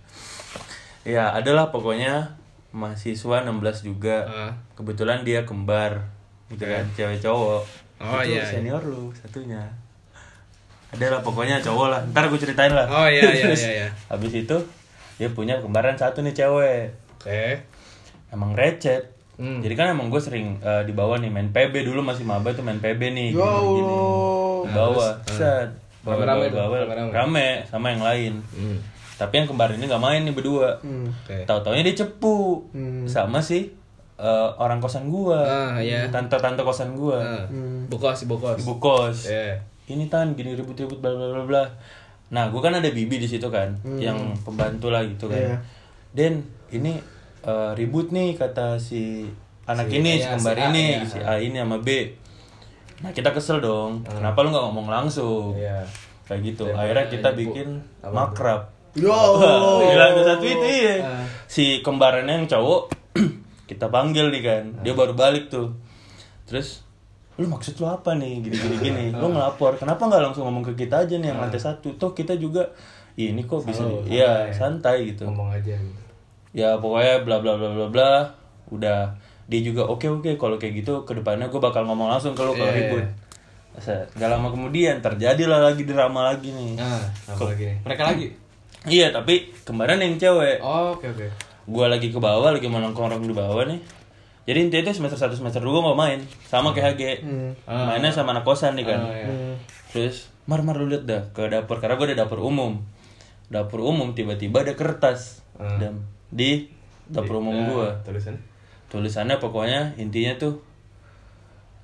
ya 1.05 1.29
adalah 1.35 1.69
pokoknya 1.69 2.37
mahasiswa 2.73 3.45
16 3.45 3.87
juga. 3.87 4.17
Ah. 4.25 4.51
Kebetulan 4.73 5.21
dia 5.21 5.45
kembar, 5.45 6.09
gitu 6.49 6.65
kan, 6.65 6.85
cewek 6.97 7.21
cowok. 7.21 7.63
Oh, 8.01 8.19
itu 8.19 8.35
iya, 8.35 8.43
iya. 8.43 8.45
senior 8.45 8.83
lu 8.83 9.13
satunya. 9.15 9.63
Adalah 10.91 11.23
pokoknya 11.23 11.63
cowok 11.63 11.87
lah. 11.87 12.01
Ntar 12.11 12.27
gue 12.27 12.39
ceritain 12.39 12.73
lah. 12.75 12.87
Oh, 12.91 13.07
iya, 13.07 13.23
iya, 13.31 13.47
iya, 13.55 13.71
iya. 13.85 13.87
Habis 14.11 14.33
itu 14.35 14.57
dia 15.15 15.31
punya 15.31 15.63
kembaran 15.63 15.95
satu 15.95 16.19
nih 16.19 16.35
cewek. 16.35 16.91
Oke. 17.19 17.63
Emang 18.35 18.51
recet. 18.51 19.15
Hmm. 19.35 19.59
Jadi 19.59 19.75
kan 19.75 19.91
emang 19.91 20.07
gue 20.07 20.19
sering 20.19 20.59
eh, 20.63 20.83
di 20.87 20.95
bawah 20.95 21.19
nih 21.19 21.27
main 21.27 21.51
PB 21.51 21.87
dulu 21.87 22.03
masih 22.03 22.23
maba 22.23 22.51
tuh 22.51 22.63
main 22.63 22.79
PB 22.79 23.01
nih. 23.15 23.29
Ya 23.35 23.47
gini-gini. 23.47 23.95
Allah. 23.95 24.63
Di 24.63 24.71
bawah. 24.75 25.11
Set. 25.27 25.69
Rame-rame. 26.05 26.45
Rame 27.09 27.47
sama 27.65 27.89
yang 27.89 28.01
lain. 28.01 28.33
Hmm. 28.51 28.77
Tapi 29.15 29.33
yang 29.35 29.47
kembar 29.47 29.71
ini 29.71 29.83
nggak 29.83 29.99
main 29.99 30.21
nih 30.21 30.31
berdua. 30.31 30.77
Hmm. 30.79 31.07
Oke. 31.07 31.43
Tahu-taunya 31.43 31.81
dia 31.81 31.95
cepu 31.97 32.61
Hmm. 32.69 33.03
sama 33.05 33.39
si 33.39 33.73
eh, 34.15 34.49
orang 34.55 34.79
kosan 34.79 35.09
gua. 35.09 35.43
Ah, 35.43 35.75
iya. 35.75 36.07
Tante-tante 36.07 36.61
kosan 36.61 36.95
gua. 36.95 37.19
Ah. 37.19 37.43
Hmm. 37.47 37.83
Bokos, 37.87 38.23
bokos. 38.25 38.61
Ibu 38.61 38.73
kos. 38.77 39.27
Iya. 39.27 39.59
Ini 39.85 40.07
tan 40.07 40.31
gini 40.33 40.53
ribut-ribut 40.53 40.97
bla 40.97 41.11
bla 41.11 41.27
bla 41.31 41.43
bla. 41.43 41.63
Nah, 42.31 42.47
gua 42.47 42.61
kan 42.61 42.73
ada 42.73 42.87
bibi 42.87 43.17
di 43.17 43.27
situ 43.27 43.45
kan, 43.47 43.69
yang 43.95 44.17
pembantu 44.41 44.89
lah 44.89 45.05
gitu 45.05 45.27
kan. 45.27 45.37
Iya. 45.37 45.57
Den, 46.11 46.33
ini 46.71 46.97
eh, 47.41 47.71
ribut 47.73 48.09
nih 48.09 48.33
kata 48.33 48.75
si 48.75 49.29
anak 49.63 49.85
Si- 49.85 49.95
ini, 49.95 50.11
iya, 50.15 50.23
si 50.23 50.27
kembar 50.33 50.55
si 50.55 50.61
A, 50.61 50.65
ini, 50.65 50.85
iya. 50.89 51.01
si 51.05 51.17
A 51.21 51.33
ini 51.37 51.57
sama 51.59 51.77
B. 51.77 51.89
Nah, 53.05 53.13
kita 53.13 53.29
kesel 53.29 53.61
dong. 53.61 54.01
Kenapa 54.01 54.41
lu 54.41 54.49
nggak 54.49 54.65
ngomong 54.65 54.87
langsung? 54.89 55.53
Iya. 55.53 55.85
Kayak 56.25 56.41
gitu. 56.43 56.65
Akhirnya 56.67 57.05
kita 57.05 57.29
ibu. 57.29 57.39
bikin 57.53 57.67
Apa 58.01 58.09
makrab. 58.09 58.61
Ya 58.93 59.13
Allah. 59.13 59.77
Gila 59.85 60.05
tuh 60.11 60.25
satu 60.25 60.45
itu 60.47 60.65
iya. 60.65 60.95
Ah. 60.99 61.23
Si 61.45 61.79
kembarannya 61.79 62.33
yang 62.35 62.47
cowok 62.47 62.89
kita 63.69 63.85
panggil 63.87 64.33
nih 64.33 64.41
kan. 64.41 64.63
Dia 64.81 64.91
baru 64.91 65.13
balik 65.13 65.47
tuh. 65.47 65.77
Terus 66.45 66.81
lu 67.35 67.45
maksud 67.45 67.75
lu 67.75 67.85
apa 67.85 68.15
nih 68.15 68.39
gini 68.39 68.55
gini 68.55 68.75
gini 68.79 69.03
lu 69.11 69.27
ngelapor 69.27 69.75
kenapa 69.75 70.07
nggak 70.07 70.23
langsung 70.23 70.47
ngomong 70.47 70.63
ke 70.63 70.87
kita 70.87 71.03
aja 71.03 71.19
nih 71.19 71.35
yang 71.35 71.43
lantai 71.43 71.59
satu 71.59 71.91
toh 71.99 72.15
kita 72.15 72.39
juga 72.39 72.71
"Ih, 73.19 73.35
ini 73.35 73.43
kok 73.43 73.67
bisa 73.67 73.83
di- 73.83 74.15
ya 74.15 74.47
santai. 74.47 74.55
santai 74.55 74.95
gitu 75.11 75.27
Ngomong 75.27 75.51
aja 75.51 75.75
gitu. 75.75 75.99
ya 76.55 76.79
pokoknya 76.79 77.27
bla 77.27 77.43
bla 77.43 77.59
bla 77.59 77.69
bla 77.75 77.87
bla 77.91 78.11
udah 78.71 79.19
dia 79.45 79.61
juga 79.61 79.83
oke 79.83 80.05
oke 80.11 80.31
kalau 80.35 80.55
kayak 80.55 80.79
gitu 80.79 81.01
ke 81.01 81.13
depannya 81.13 81.45
gue 81.45 81.59
bakal 81.59 81.83
ngomong 81.83 82.07
langsung 82.07 82.31
ke 82.31 82.41
lu 82.41 82.51
kalau 82.51 82.67
Iya. 82.67 82.77
ribut 82.83 83.05
Set, 83.75 84.07
Gak 84.13 84.31
lama 84.31 84.47
kemudian 84.47 84.99
terjadilah 84.99 85.59
lagi 85.61 85.83
drama 85.83 86.23
lagi 86.25 86.47
nih 86.49 86.79
Nah, 86.79 86.95
apa 87.27 87.43
lagi 87.45 87.63
nih? 87.65 87.77
Mereka 87.81 88.03
lagi. 88.05 88.27
iya 88.87 89.11
tapi 89.11 89.51
kemarin 89.61 89.99
yang 89.99 90.15
cewek 90.15 90.57
Oh, 90.59 90.93
oke 90.93 91.05
oke. 91.05 91.27
gue 91.65 91.85
lagi 91.85 92.07
ke 92.07 92.17
bawah 92.17 92.49
lagi 92.49 92.65
mau 92.65 92.79
nongkrong 92.79 93.19
di 93.19 93.33
bawah 93.33 93.65
nih 93.65 93.81
jadi 94.45 94.61
intinya 94.61 94.81
itu 94.85 94.95
semester 94.95 95.19
1 95.19 95.35
semester 95.35 95.59
2 95.59 95.73
nggak 95.75 95.97
main 95.97 96.19
sama 96.45 96.69
kayak 96.69 96.93
HG 96.93 97.01
mainnya 97.65 98.09
sama 98.09 98.31
anak 98.31 98.41
kosan 98.43 98.73
nih 98.73 98.85
kan 98.85 98.99
Oh, 98.99 99.09
iya. 99.09 99.27
terus 99.89 100.29
mar 100.45 100.61
mar 100.61 100.75
lu 100.75 100.87
lihat 100.87 101.03
dah 101.03 101.21
ke 101.29 101.43
dapur 101.45 101.77
karena 101.77 101.93
gue 101.95 102.07
ada 102.09 102.23
dapur 102.23 102.39
umum 102.39 102.79
dapur 103.45 103.83
umum 103.83 104.13
tiba-tiba 104.13 104.61
ada 104.61 104.71
kertas 104.71 105.41
Ah. 105.55 105.75
dan 105.77 105.99
di 106.29 106.69
dapur 107.05 107.37
umum 107.37 107.53
gue 107.65 107.87
Tulisan. 108.03 108.37
Tulisannya 108.95 109.35
pokoknya 109.37 109.99
intinya 109.99 110.39
tuh 110.39 110.63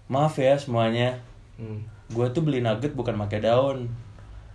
maaf 0.08 0.40
ya 0.40 0.56
semuanya. 0.56 1.20
Hmm. 1.60 1.84
gue 2.08 2.28
tuh 2.32 2.44
beli 2.44 2.60
nugget 2.60 2.96
bukan 2.96 3.20
pakai 3.20 3.44
daun. 3.44 3.92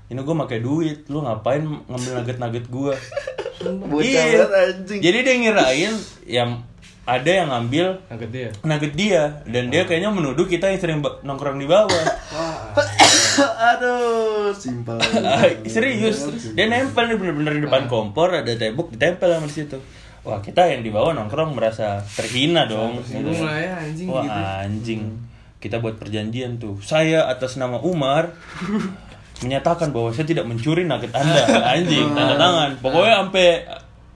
Ini 0.09 0.17
gue 0.17 0.35
pakai 0.39 0.61
duit. 0.61 1.05
Lu 1.09 1.21
ngapain 1.21 1.61
ngambil 1.61 2.13
nugget 2.17 2.37
nugget 2.41 2.67
gue 2.67 2.95
Iya. 3.97 4.45
jadi 5.01 5.19
dia 5.25 5.35
ngirain 5.41 5.93
yang 6.29 6.61
ada 7.07 7.31
yang 7.31 7.49
ngambil 7.49 7.97
Angkat 8.09 8.31
dia. 8.31 8.49
nugget 8.61 8.93
dia. 8.93 9.23
Dan 9.45 9.69
dia 9.69 9.85
kayaknya 9.85 10.13
menuduh 10.13 10.45
kita 10.45 10.69
yang 10.69 10.81
sering 10.81 10.99
nongkrong 11.23 11.57
di 11.57 11.65
bawah. 11.65 11.89
Aduh, 13.73 14.53
simpel. 14.53 14.97
Ah, 15.23 15.45
serius. 15.73 16.25
Dia 16.53 16.67
nempel 16.67 17.09
nih 17.09 17.17
bener-bener 17.17 17.53
di 17.57 17.63
depan 17.65 17.87
kompor 17.87 18.33
ada 18.33 18.49
tembok 18.53 18.93
ditempel 18.93 19.29
sama 19.29 19.47
di 19.47 19.55
situ 19.55 19.79
wah 20.27 20.43
kita 20.43 20.67
yang 20.67 20.83
di 20.83 20.91
bawah 20.91 21.15
nongkrong 21.15 21.55
merasa 21.55 22.03
terhina 22.03 22.67
dong. 22.67 22.99
lah 22.99 23.57
ya 23.63 23.73
anjing 23.79 24.07
Wah 24.11 24.25
gitu. 24.27 24.41
anjing. 24.67 25.03
Kita 25.63 25.79
buat 25.79 25.97
perjanjian 25.97 26.59
tuh. 26.59 26.83
Saya 26.83 27.31
atas 27.31 27.55
nama 27.57 27.79
Umar 27.79 28.35
menyatakan 29.47 29.95
bahwa 29.95 30.11
saya 30.11 30.27
tidak 30.27 30.45
mencuri 30.51 30.83
nugget 30.85 31.15
anda. 31.15 31.43
Anjing 31.79 32.11
tanda 32.13 32.35
tangan. 32.37 32.71
Pokoknya 32.83 33.15
sampai 33.25 33.49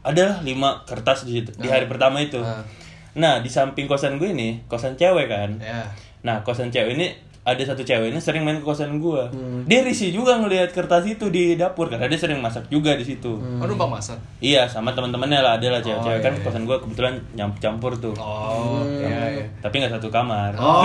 ada 0.00 0.40
lima 0.40 0.80
kertas 0.88 1.28
di 1.28 1.40
situ 1.40 1.50
di 1.60 1.68
hari 1.70 1.86
pertama 1.86 2.18
itu. 2.24 2.40
Ah. 2.40 2.64
nah 3.10 3.42
di 3.42 3.50
samping 3.50 3.90
kosan 3.90 4.22
gue 4.22 4.30
ini 4.34 4.64
kosan 4.70 4.94
cewek 4.94 5.26
kan. 5.30 5.50
Ya. 5.58 5.82
nah 6.26 6.42
kosan 6.46 6.70
cewek 6.70 6.94
ini 6.94 7.10
ada 7.42 7.62
satu 7.62 7.80
cewek 7.80 8.08
ini 8.08 8.18
sering 8.18 8.42
main 8.42 8.56
ke 8.56 8.64
kosan 8.64 8.96
gue 8.96 9.22
dia 9.64 9.80
risih 9.80 10.10
juga 10.10 10.36
ngelihat 10.36 10.70
kertas 10.70 11.02
itu 11.04 11.26
di 11.26 11.54
dapur 11.54 11.86
karena 11.86 12.04
dia 12.04 12.16
sering 12.16 12.36
masak 12.36 12.68
juga 12.68 12.92
di 12.92 13.02
situ 13.02 13.32
Oh, 13.32 13.64
numpang 13.64 13.88
masak. 13.90 14.20
iya 14.38 14.64
sama 14.64 14.90
teman-temannya 14.90 15.40
lah 15.40 15.52
ada 15.54 15.68
lah 15.70 15.80
cewek-cewek 15.80 16.14
iya, 16.14 16.22
kan 16.22 16.32
iya. 16.32 16.42
kosan 16.42 16.62
gue 16.62 16.76
kebetulan 16.78 17.14
nyam- 17.32 17.56
campur 17.56 17.92
tuh 17.94 18.12
Oh, 18.14 18.84
iya 19.00 19.40
iya. 19.40 19.44
tapi 19.58 19.80
nggak 19.80 19.92
satu 19.92 20.08
kamar 20.08 20.52
Oh, 20.54 20.84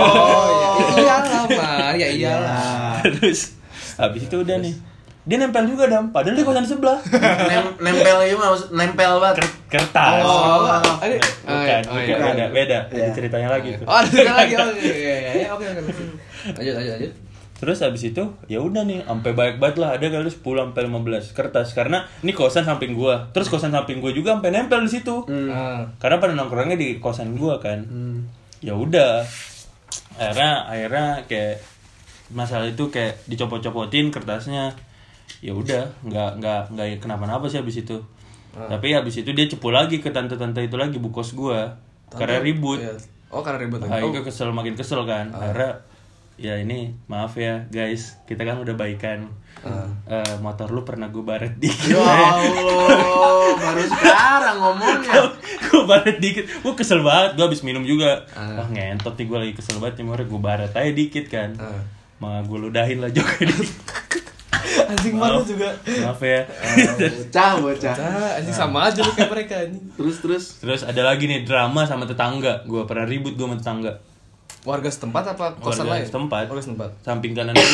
iya. 0.50 0.68
Iyalah, 0.96 1.44
Mar. 1.46 1.92
Ya 1.94 2.08
iyalah. 2.08 3.04
terus 3.04 3.60
habis 3.94 4.24
itu 4.24 4.36
udah 4.38 4.56
nih 4.56 4.72
dia 5.26 5.36
nempel 5.36 5.66
juga 5.66 5.90
dam. 5.90 6.08
Padahal 6.08 6.32
dia 6.32 6.46
kosan 6.46 6.62
sebelah. 6.62 7.02
Nem- 7.44 7.74
nempel 7.82 8.16
itu 8.24 8.38
maksud 8.38 8.70
nempel 8.70 9.18
banget. 9.18 9.42
Ker- 9.42 9.58
kertas. 9.68 10.22
Oh, 10.22 10.62
ada. 10.64 11.18
bukan 11.42 11.82
Oh, 11.84 11.98
bukan 11.98 12.06
iya. 12.06 12.16
beda 12.16 12.46
beda. 12.48 12.78
Iya. 12.88 13.04
ada 13.04 13.10
ceritanya 13.10 13.48
lagi 13.50 13.68
tuh. 13.74 13.84
Oh, 13.84 13.96
ada 13.96 14.06
cerita 14.06 14.32
lagi. 14.32 14.54
Oh, 14.54 14.70
iya 14.72 14.94
iya 14.94 15.14
iya. 15.18 15.46
Oke 15.54 15.66
oke. 15.66 15.80
Lanjut 16.54 16.74
lanjut 16.74 16.94
lanjut. 16.94 17.12
terus 17.56 17.80
habis 17.80 18.04
itu 18.04 18.20
ya 18.46 18.60
udah 18.60 18.84
nih 18.84 19.00
sampai 19.02 19.32
banyak 19.32 19.56
banget 19.56 19.76
lah. 19.80 19.96
Ada 19.96 20.12
kali 20.12 20.28
10 20.28 20.38
sampai 20.38 20.82
15 20.86 21.32
kertas. 21.32 21.68
Karena 21.72 21.98
ini 22.20 22.30
kosan 22.30 22.62
samping 22.62 22.92
gua. 22.92 23.26
Terus 23.32 23.48
kosan 23.48 23.72
samping 23.72 23.98
gua 23.98 24.12
juga 24.12 24.38
sampai 24.38 24.54
nempel 24.54 24.84
di 24.84 24.90
situ. 24.92 25.26
Ah. 25.50 25.90
karena 25.96 26.16
pada 26.16 26.32
nongkrongnya 26.32 26.76
di 26.76 26.96
kosan 26.96 27.34
gua 27.34 27.58
kan. 27.58 27.82
Ya 28.60 28.72
udah. 28.72 29.26
Akhirnya 30.16 30.64
akhirnya 30.64 31.06
kayak 31.26 31.60
masalah 32.28 32.66
itu 32.66 32.88
kayak 32.88 33.22
dicopot-copotin 33.24 34.10
kertasnya 34.10 34.74
ya 35.38 35.52
udah 35.52 35.84
nggak 36.02 36.30
nggak 36.38 36.60
nggak 36.72 36.86
kenapa-napa 36.98 37.46
sih 37.46 37.58
habis 37.58 37.78
itu. 37.78 37.98
Tapi 38.56 38.88
habis 38.90 39.12
itu 39.14 39.30
dia 39.30 39.44
cepu 39.44 39.68
lagi 39.68 40.00
ke 40.00 40.08
tante-tante 40.08 40.60
itu 40.60 40.74
lagi 40.74 40.96
bu 40.96 41.12
kos 41.12 41.32
gua. 41.32 41.76
Karena 42.08 42.40
ribut. 42.40 42.80
Iya. 42.80 42.96
Oh, 43.28 43.42
karena 43.42 43.60
ribut 43.60 43.84
Ah, 43.84 43.98
lagi. 43.98 44.08
itu 44.08 44.20
kesel 44.22 44.48
makin 44.50 44.72
kesel 44.72 45.04
kan. 45.04 45.28
Akhirnya 45.28 45.84
ya 46.36 46.56
ini 46.56 46.92
maaf 47.06 47.32
ya 47.34 47.64
guys 47.68 48.20
kita 48.24 48.44
kan 48.44 48.56
udah 48.56 48.72
baikan. 48.72 49.28
Eh, 50.06 50.34
motor 50.38 50.68
lu 50.68 50.84
pernah 50.84 51.10
gue 51.10 51.20
baret 51.20 51.58
dikit. 51.58 51.90
Ya 51.90 51.98
Allah, 52.06 53.50
baru 53.56 53.82
sekarang 53.82 54.56
ngomongnya. 54.56 55.20
gue 55.60 55.82
baret 55.84 56.16
dikit. 56.16 56.44
Gue 56.62 56.72
kesel 56.72 57.02
banget 57.02 57.34
gue 57.34 57.44
abis 57.44 57.60
minum 57.60 57.82
juga. 57.82 58.24
Wah 58.32 58.68
ngentot 58.68 59.16
nih 59.16 59.26
gue 59.26 59.38
lagi 59.42 59.52
kesel 59.52 59.82
banget 59.82 60.00
nih 60.00 60.24
gue 60.24 60.40
baret 60.40 60.72
aja 60.72 60.92
dikit 60.94 61.26
kan. 61.26 61.50
Ah. 61.58 61.82
mah 62.16 62.40
gue 62.40 62.56
ludahin 62.56 62.96
lah 62.96 63.12
juga 63.12 63.28
dikit 63.42 63.76
Anjing 64.86 65.14
malu 65.14 65.40
juga. 65.40 65.72
maaf 65.98 66.18
ya 66.18 66.44
Bocah, 66.96 67.52
bocah. 67.58 67.94
Ah, 67.94 68.36
anjing 68.36 68.52
sama 68.52 68.78
aja 68.84 69.00
lu 69.00 69.10
kayak 69.10 69.30
mereka 69.30 69.54
anjing. 69.58 69.84
Terus 69.92 70.16
terus. 70.18 70.44
terus 70.58 70.80
ada 70.82 71.02
lagi 71.02 71.24
nih 71.24 71.42
drama 71.42 71.82
sama 71.82 72.04
tetangga 72.04 72.62
gue 72.62 72.82
pernah 72.84 73.04
ribut 73.04 73.32
gue 73.32 73.44
sama 73.44 73.56
tetangga 73.56 73.92
Warga 74.62 74.88
setempat 74.88 75.24
apa 75.30 75.46
kosan 75.56 75.84
Warga 75.84 75.94
lain? 75.94 76.04
setempat. 76.04 76.44
Warga 76.46 76.62
setempat. 76.62 76.90
samping 77.00 77.32
kanan 77.32 77.52
gue 77.52 77.70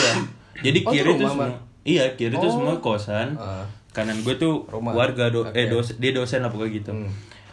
jadi 0.61 0.79
Oh, 0.81 0.91
kiri 0.91 1.09
itu 1.09 1.13
tuh 1.17 1.29
semua 1.29 1.49
iya 1.83 2.05
kiri 2.13 2.35
tuh 2.35 2.45
Oh. 2.45 2.55
semua 2.55 2.75
kosan 2.79 3.29
Ah. 3.35 3.65
kanan 3.91 4.21
gue 4.21 4.35
tuh 4.35 4.65
Rumah. 4.67 4.93
warga 4.93 5.29
do 5.29 5.43
eh 5.47 5.65
Oke. 5.65 5.73
dos 5.73 5.97
dia 5.97 6.11
dosen 6.11 6.41
apa 6.41 6.55
kayak 6.55 6.73
gitu 6.77 6.93
Hmm. 6.93 7.09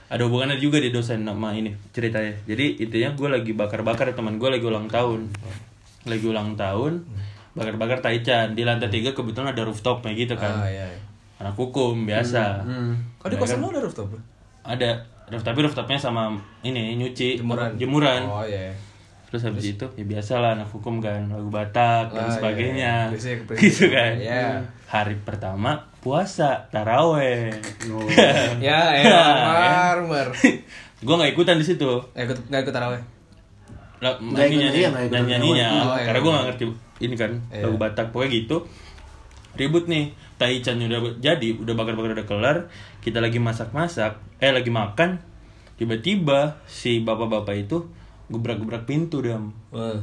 ada 0.07 0.21
hubungannya 0.21 0.55
juga 0.55 0.77
dia 0.77 0.89
dosen 0.89 1.21
sama 1.21 1.51
ini 1.51 1.71
ceritanya 1.89 2.35
jadi 2.43 2.65
intinya 2.77 3.09
gue 3.13 3.29
lagi 3.29 3.51
bakar-bakar 3.53 4.11
teman 4.11 4.35
gue 4.35 4.49
lagi 4.49 4.61
ulang 4.61 4.87
tahun 4.87 5.31
lagi 6.01 6.25
ulang 6.25 6.55
tahun 6.55 7.03
bakar-bakar 7.51 7.97
taichan 7.99 8.51
di 8.51 8.61
lantai 8.61 8.87
tiga 8.87 9.11
kebetulan 9.11 9.49
ada 9.49 9.61
rooftopnya 9.61 10.11
gitu 10.11 10.33
kan 10.33 10.53
Ah, 10.55 10.65
iya. 10.65 10.85
iya. 10.85 10.99
anak 11.37 11.53
hukum 11.53 12.03
biasa 12.03 12.61
Hmm. 12.61 12.93
Oh 13.17 13.27
di 13.27 13.35
kosan 13.35 13.57
lu 13.57 13.69
ada 13.69 13.79
rooftop? 13.79 14.11
ada 14.61 14.89
roof 15.25 15.41
tapi 15.41 15.59
rooftopnya 15.61 15.97
sama 15.97 16.29
ini 16.61 16.93
nyuci 16.95 17.37
Jemuran. 17.37 17.73
jemuran 17.75 18.21
Oh 18.23 18.41
iya. 18.41 18.69
terus 19.25 19.43
habis 19.43 19.65
itu 19.69 19.85
ya 19.93 20.03
biasa 20.03 20.37
lah 20.37 20.51
anak 20.53 20.65
hukum 20.67 20.97
kan 20.97 21.21
lagu 21.27 21.47
Batak 21.47 22.09
dan 22.09 22.23
Ah, 22.23 22.31
sebagainya 22.31 22.93
iya, 23.07 23.29
iya. 23.37 23.55
Gitu 23.55 23.85
kan 23.87 24.11
Iya. 24.15 24.47
hari 24.85 25.15
pertama 25.17 25.77
puasa 25.99 26.65
taraweh 26.69 27.53
Ya, 28.59 28.79
ya, 28.95 29.21
mar, 29.39 29.97
mar. 30.03 30.27
gue 30.99 31.15
nggak 31.15 31.31
ikutan 31.31 31.55
di 31.55 31.65
situ 31.65 31.87
Eh, 32.11 32.23
ikut 32.23 32.35
nggak 32.45 32.61
ikut 32.63 32.73
taraweh? 32.73 33.01
lah 33.99 34.15
Nggak 34.15 34.45
ikut, 34.45 34.59
nyanyi 34.59 34.77
iya, 34.77 34.87
nggak 34.89 35.03
ikut 35.07 35.23
nyanyinya 35.25 35.67
Oh, 35.77 35.93
iya. 35.93 36.05
karena 36.05 36.19
gue 36.19 36.31
nggak 36.31 36.45
ngerti 36.47 36.63
ini 36.99 37.15
kan 37.15 37.39
Iya. 37.51 37.67
lagu 37.67 37.77
Batak. 37.79 38.11
Pokoknya 38.11 38.31
gitu. 38.43 38.67
Ribut 39.57 39.89
nih 39.89 40.13
taichan 40.37 40.77
udah 40.77 41.19
jadi 41.19 41.57
udah 41.57 41.73
bakar-bakar 41.75 42.15
udah 42.15 42.27
kelar 42.29 42.57
kita 43.01 43.19
lagi 43.19 43.41
masak-masak 43.41 44.21
eh 44.39 44.53
lagi 44.53 44.69
makan 44.71 45.19
tiba-tiba 45.75 46.61
si 46.63 47.01
bapak-bapak 47.01 47.55
itu 47.67 47.87
gebrak-gebrak 48.29 48.85
pintu 48.85 49.19
dam. 49.25 49.51
Wah. 49.73 49.97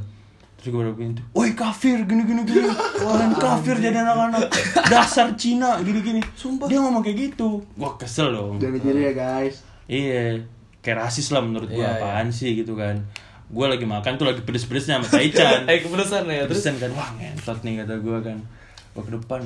terus 0.57 0.73
gue 0.73 0.97
pintu. 0.97 1.21
Woi 1.37 1.53
kafir 1.53 2.01
gini 2.09 2.25
gini 2.25 2.43
gini 2.43 2.65
kalian 2.97 3.37
kafir 3.37 3.77
jadi 3.77 4.03
anak-anak. 4.03 4.49
Dasar 4.89 5.37
Cina 5.37 5.79
gini 5.85 6.01
gini 6.01 6.21
sumpah. 6.33 6.67
Dia 6.67 6.81
ngomong 6.81 7.05
kayak 7.05 7.17
gitu. 7.33 7.61
Gue 7.77 7.91
kesel 8.01 8.33
dong. 8.33 8.57
Jangan 8.57 8.81
ditiru 8.81 8.99
ya 8.99 9.13
guys. 9.13 9.61
Iya, 9.87 10.43
kayak 10.83 11.07
rasis 11.07 11.31
lah 11.31 11.45
menurut 11.45 11.71
gua. 11.71 11.79
Iya, 11.79 11.89
apaan 12.03 12.29
sih 12.35 12.57
gitu 12.57 12.75
kan. 12.75 13.05
Gua 13.47 13.71
lagi 13.71 13.87
makan 13.87 14.19
tuh 14.19 14.27
lagi 14.27 14.43
pedes-pedesnya 14.43 14.99
sama 14.99 15.07
Taichan. 15.07 15.71
Eh, 15.71 15.79
kepedesan 15.87 16.27
ya, 16.27 16.45
terus? 16.45 16.67
Kan, 16.67 16.91
wah 16.93 17.11
ngentot 17.15 17.59
nih 17.63 17.83
kata 17.83 17.95
gua 18.03 18.19
kan. 18.19 18.39
Gua 18.91 19.03
ke 19.03 19.13
depan, 19.15 19.41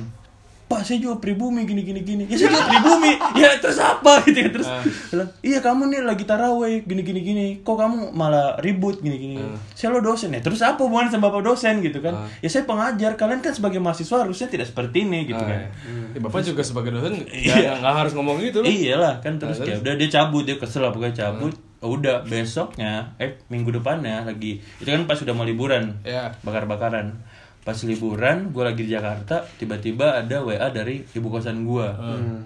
Pak 0.65 0.87
saya 0.87 1.03
juga 1.03 1.19
pribumi 1.19 1.67
gini 1.67 1.83
gini 1.83 1.99
gini. 1.99 2.23
Ya 2.31 2.39
saya 2.39 2.55
juga 2.55 2.63
pribumi. 2.71 3.11
ya 3.43 3.59
terus 3.59 3.75
apa 3.75 4.23
gitu 4.23 4.39
ya 4.39 4.49
terus. 4.55 4.67
Bilang, 5.11 5.29
iya 5.43 5.59
kamu 5.59 5.91
nih 5.91 5.99
lagi 5.99 6.23
taraweh 6.23 6.87
gini 6.87 7.03
gini 7.03 7.19
gini. 7.19 7.45
Kok 7.59 7.75
kamu 7.75 8.15
malah 8.15 8.55
ribut 8.63 9.03
gini 9.03 9.19
gini. 9.19 9.35
Ah. 9.35 9.59
Saya 9.75 9.91
lo 9.91 9.99
dosen 9.99 10.31
ya. 10.31 10.39
Terus 10.39 10.63
apa 10.63 10.79
hubungannya 10.79 11.11
sama 11.11 11.27
bapak 11.27 11.43
dosen 11.43 11.83
gitu 11.83 11.99
kan? 11.99 12.15
Ya 12.39 12.47
saya 12.47 12.63
pengajar. 12.63 13.19
Kalian 13.19 13.43
kan 13.43 13.51
sebagai 13.51 13.83
mahasiswa 13.83 14.23
harusnya 14.23 14.47
tidak 14.47 14.71
seperti 14.71 15.03
ini 15.03 15.27
gitu 15.27 15.43
kan. 15.43 15.59
iya. 15.59 16.15
Ya, 16.15 16.19
Bapak 16.23 16.39
juga 16.39 16.63
sebagai 16.63 16.95
dosen 16.95 17.19
Iya. 17.27 17.51
nggak 17.51 17.75
nggak 17.83 17.95
harus 17.99 18.13
ngomong 18.15 18.39
gitu 18.39 18.63
loh. 18.63 18.71
Iyalah 18.71 19.19
kan 19.19 19.35
terus 19.35 19.59
Nah, 19.59 19.67
kayak 19.67 19.83
udah 19.83 19.93
dia 19.99 20.07
cabut 20.07 20.43
dia 20.47 20.55
kesel 20.55 20.87
pokoknya 20.87 21.15
cabut. 21.19 21.51
Oh, 21.51 21.70
udah 21.83 22.21
besoknya 22.23 23.09
eh 23.17 23.41
minggu 23.47 23.73
depannya 23.73 24.21
lagi 24.23 24.61
itu 24.77 24.85
kan 24.85 25.03
pas 25.03 25.17
udah 25.17 25.31
mau 25.31 25.41
liburan 25.41 25.97
Ya. 26.01 26.29
bakar-bakaran 26.39 27.17
pas 27.59 27.77
liburan 27.79 28.49
gue 28.49 28.63
lagi 28.63 28.81
di 28.83 28.91
Jakarta 28.91 29.41
tiba-tiba 29.55 30.15
ada 30.15 30.39
WA 30.39 30.67
dari 30.67 31.01
ibu 31.07 31.27
kosan 31.27 31.61
gue 31.63 31.87
Hmm. 31.87 32.45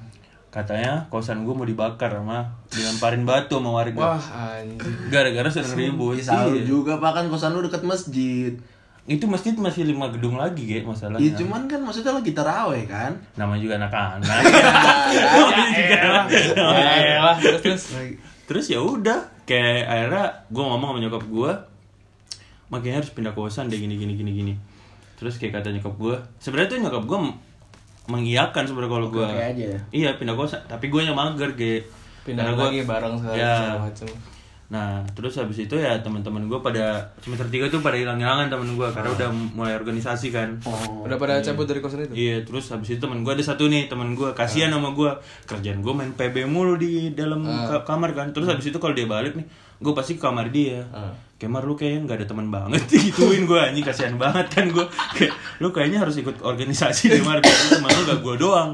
katanya 0.50 1.04
kosan 1.06 1.44
gue 1.44 1.52
mau 1.52 1.64
dibakar 1.64 2.08
sama 2.10 2.48
dilemparin 2.70 3.24
batu 3.24 3.56
sama 3.56 3.76
warga 3.76 4.00
Wah, 4.10 4.24
anjing. 4.56 4.80
gara-gara 5.10 5.48
sering 5.50 5.92
ribut 5.92 6.16
Bisa 6.16 6.32
lu 6.46 6.56
Iya. 6.56 6.64
juga 6.66 6.96
pak 6.96 7.12
kan 7.14 7.26
kosan 7.28 7.52
lu 7.52 7.62
deket 7.62 7.84
masjid. 7.84 8.56
itu 9.06 9.22
masjid 9.26 9.54
masih 9.54 9.86
lima 9.86 10.10
gedung 10.10 10.34
lagi 10.34 10.66
kayak 10.66 10.82
masalahnya 10.84 11.22
Iya 11.22 11.38
cuman 11.38 11.68
kan 11.68 11.78
maksudnya 11.78 12.10
lagi 12.12 12.32
taraweh 12.32 12.84
kan. 12.86 13.12
namanya 13.36 13.62
juga 13.62 13.76
anak-anak 13.78 14.42
Ya 15.86 17.20
lah, 17.22 17.36
terus 17.38 17.62
terus. 17.62 17.84
Terus 18.46 18.66
ya 18.68 18.78
udah 18.78 19.20
kayak 19.44 19.84
akhirnya 19.84 20.26
gue 20.48 20.64
ngomong 20.64 20.90
sama 20.92 21.00
nyokap 21.00 21.24
gue 21.24 21.52
makanya 22.68 22.96
harus 23.00 23.12
pindah 23.12 23.32
kosan 23.32 23.68
deh 23.68 23.78
gini 23.78 23.94
gini 23.94 24.14
gini 24.14 24.32
gini 24.32 24.54
terus 25.16 25.38
kayak 25.38 25.62
kata 25.62 25.70
nyokap 25.72 25.96
gue 25.96 26.16
sebenarnya 26.38 26.70
tuh 26.70 26.80
nyokap 26.80 27.04
gue 27.04 27.20
mengiyakan 28.06 28.64
sebenarnya 28.64 28.92
kalau 28.92 29.08
gue 29.10 29.26
ya. 29.26 29.78
iya 29.92 30.10
pindah 30.14 30.34
kosan 30.34 30.62
tapi 30.66 30.90
gue 30.90 31.02
yang 31.02 31.14
mager 31.14 31.52
ge 31.54 31.82
Pindah 32.26 32.42
Karena 32.42 32.58
gua- 32.58 32.70
lagi 32.74 32.82
bareng 32.82 33.16
segala 33.22 33.38
ya. 33.38 33.54
macem. 33.78 34.10
Nah 34.66 35.06
terus 35.12 35.36
habis 35.36 35.60
itu 35.60 35.76
ya 35.76 35.94
teman-teman 36.00 36.42
gue 36.44 36.58
pada 36.60 36.86
semester 37.20 37.46
tiga 37.48 37.68
tuh 37.68 37.80
pada 37.80 37.94
hilang-hilangan 37.94 38.50
temen 38.50 38.74
gue 38.74 38.88
karena 38.90 39.10
udah 39.12 39.30
mulai 39.54 39.74
organisasi 39.74 40.30
kan 40.30 40.58
Oh. 40.64 41.06
Udah 41.06 41.16
pada 41.16 41.38
cabut 41.40 41.64
dari 41.64 41.78
kosan 41.78 42.02
itu? 42.04 42.14
Iya, 42.14 42.42
terus 42.42 42.66
habis 42.68 42.90
itu 42.90 42.98
temen 42.98 43.22
gue 43.22 43.30
ada 43.30 43.44
satu 43.44 43.66
nih 43.66 43.86
temen 43.86 44.14
gue 44.14 44.34
kasihan 44.34 44.72
sama 44.72 44.90
gue 44.92 45.12
kerjaan 45.46 45.80
gue 45.80 45.94
main 45.94 46.10
PB 46.12 46.46
mulu 46.46 46.76
di 46.76 46.92
dalam 47.12 47.46
ka- 47.46 47.86
kamar 47.86 48.12
kan. 48.12 48.28
Terus 48.32 48.48
habis 48.48 48.66
itu 48.66 48.76
kalau 48.76 48.92
dia 48.92 49.06
balik 49.06 49.34
nih, 49.34 49.46
gue 49.78 49.94
pasti 49.94 50.14
ke 50.14 50.24
kamar 50.24 50.50
dia. 50.50 50.82
Kemar 51.36 51.62
lu 51.62 51.76
kayaknya 51.76 52.00
nggak 52.04 52.18
ada 52.18 52.28
teman 52.28 52.48
banget 52.48 52.82
gituin 52.90 53.44
gue 53.44 53.60
anjing 53.60 53.84
kasihan 53.84 54.16
banget 54.16 54.50
kan 54.50 54.66
gue. 54.66 54.86
Kayak 55.16 55.34
lu 55.60 55.70
kayaknya 55.70 56.02
harus 56.02 56.16
ikut 56.16 56.42
organisasi 56.42 57.12
deh 57.12 57.22
Mar, 57.22 57.38
Kayak 57.38 57.78
teman 57.78 57.92
lu 57.92 58.02
gak 58.04 58.20
gue 58.20 58.36
doang. 58.40 58.72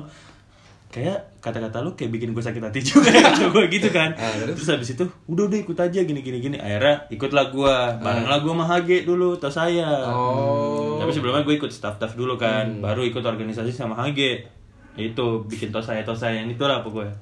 Kayak 0.92 1.40
kata-kata 1.40 1.80
lu 1.80 1.96
kayak 1.96 2.12
bikin 2.12 2.36
gue 2.36 2.44
sakit 2.44 2.60
hati 2.60 2.84
juga 2.92 3.08
kata 3.08 3.48
gue 3.48 3.64
gitu 3.72 3.88
kan. 3.90 4.12
terus 4.44 4.68
habis 4.68 4.92
itu 4.92 5.08
udah 5.26 5.48
udah 5.48 5.60
ikut 5.64 5.78
aja 5.80 6.00
gini 6.04 6.20
gini 6.20 6.38
gini. 6.38 6.58
Akhirnya 6.60 7.08
ikutlah 7.08 7.48
gue, 7.48 7.76
bareng 7.98 8.28
lah 8.28 8.40
gue 8.40 8.52
sama 8.52 8.66
HG 8.68 9.08
dulu, 9.08 9.40
tau 9.40 9.48
saya. 9.48 9.88
Oh. 10.12 11.00
Tapi 11.00 11.10
sebelumnya 11.10 11.42
gue 11.42 11.56
ikut 11.56 11.72
staff-staff 11.72 12.14
dulu 12.14 12.36
kan, 12.36 12.84
baru 12.84 13.02
ikut 13.02 13.24
organisasi 13.24 13.72
sama 13.72 13.96
HG. 13.98 14.44
Itu 15.00 15.48
bikin 15.48 15.72
tos 15.72 15.88
saya 15.88 16.04
tos 16.04 16.20
saya 16.20 16.44
yang 16.44 16.52
itulah 16.52 16.84
pokoknya. 16.84 17.16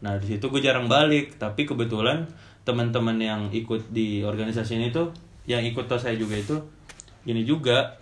Nah 0.00 0.14
di 0.16 0.30
situ 0.30 0.46
gue 0.46 0.62
jarang 0.62 0.86
balik, 0.86 1.34
tapi 1.34 1.66
kebetulan 1.66 2.30
teman-teman 2.62 3.18
yang 3.18 3.40
ikut 3.50 3.90
di 3.90 4.22
organisasi 4.22 4.78
ini 4.78 4.88
tuh, 4.88 5.10
yang 5.44 5.60
ikut 5.60 5.84
tos 5.84 6.06
saya 6.06 6.14
juga 6.14 6.38
itu, 6.38 6.56
gini 7.26 7.42
juga 7.42 7.98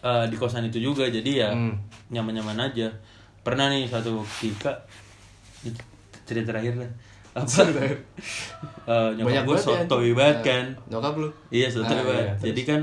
eh, 0.00 0.24
di 0.26 0.34
kosan 0.34 0.64
itu 0.64 0.80
juga, 0.80 1.04
jadi 1.06 1.30
ya 1.36 1.50
Hmm. 1.52 1.76
nyaman-nyaman 2.08 2.58
aja. 2.64 2.88
Pernah 3.46 3.70
nih 3.70 3.86
satu 3.86 4.26
ketika 4.26 4.74
cerita 6.26 6.50
terakhir 6.50 6.74
lah. 6.82 6.90
Apa? 7.36 7.62
Eh, 8.86 9.10
nyokap 9.18 9.42
gue 9.42 9.58
banget 9.58 9.90
ya, 9.90 10.14
banget 10.14 10.36
Nah, 10.38 10.42
kan. 10.46 10.64
Nyokap 10.86 11.14
lu? 11.18 11.28
Iya 11.50 11.66
sotoy 11.66 11.90
Ah, 11.90 12.02
banget. 12.06 12.22
iya? 12.22 12.34
Jadi 12.50 12.62
kan 12.62 12.80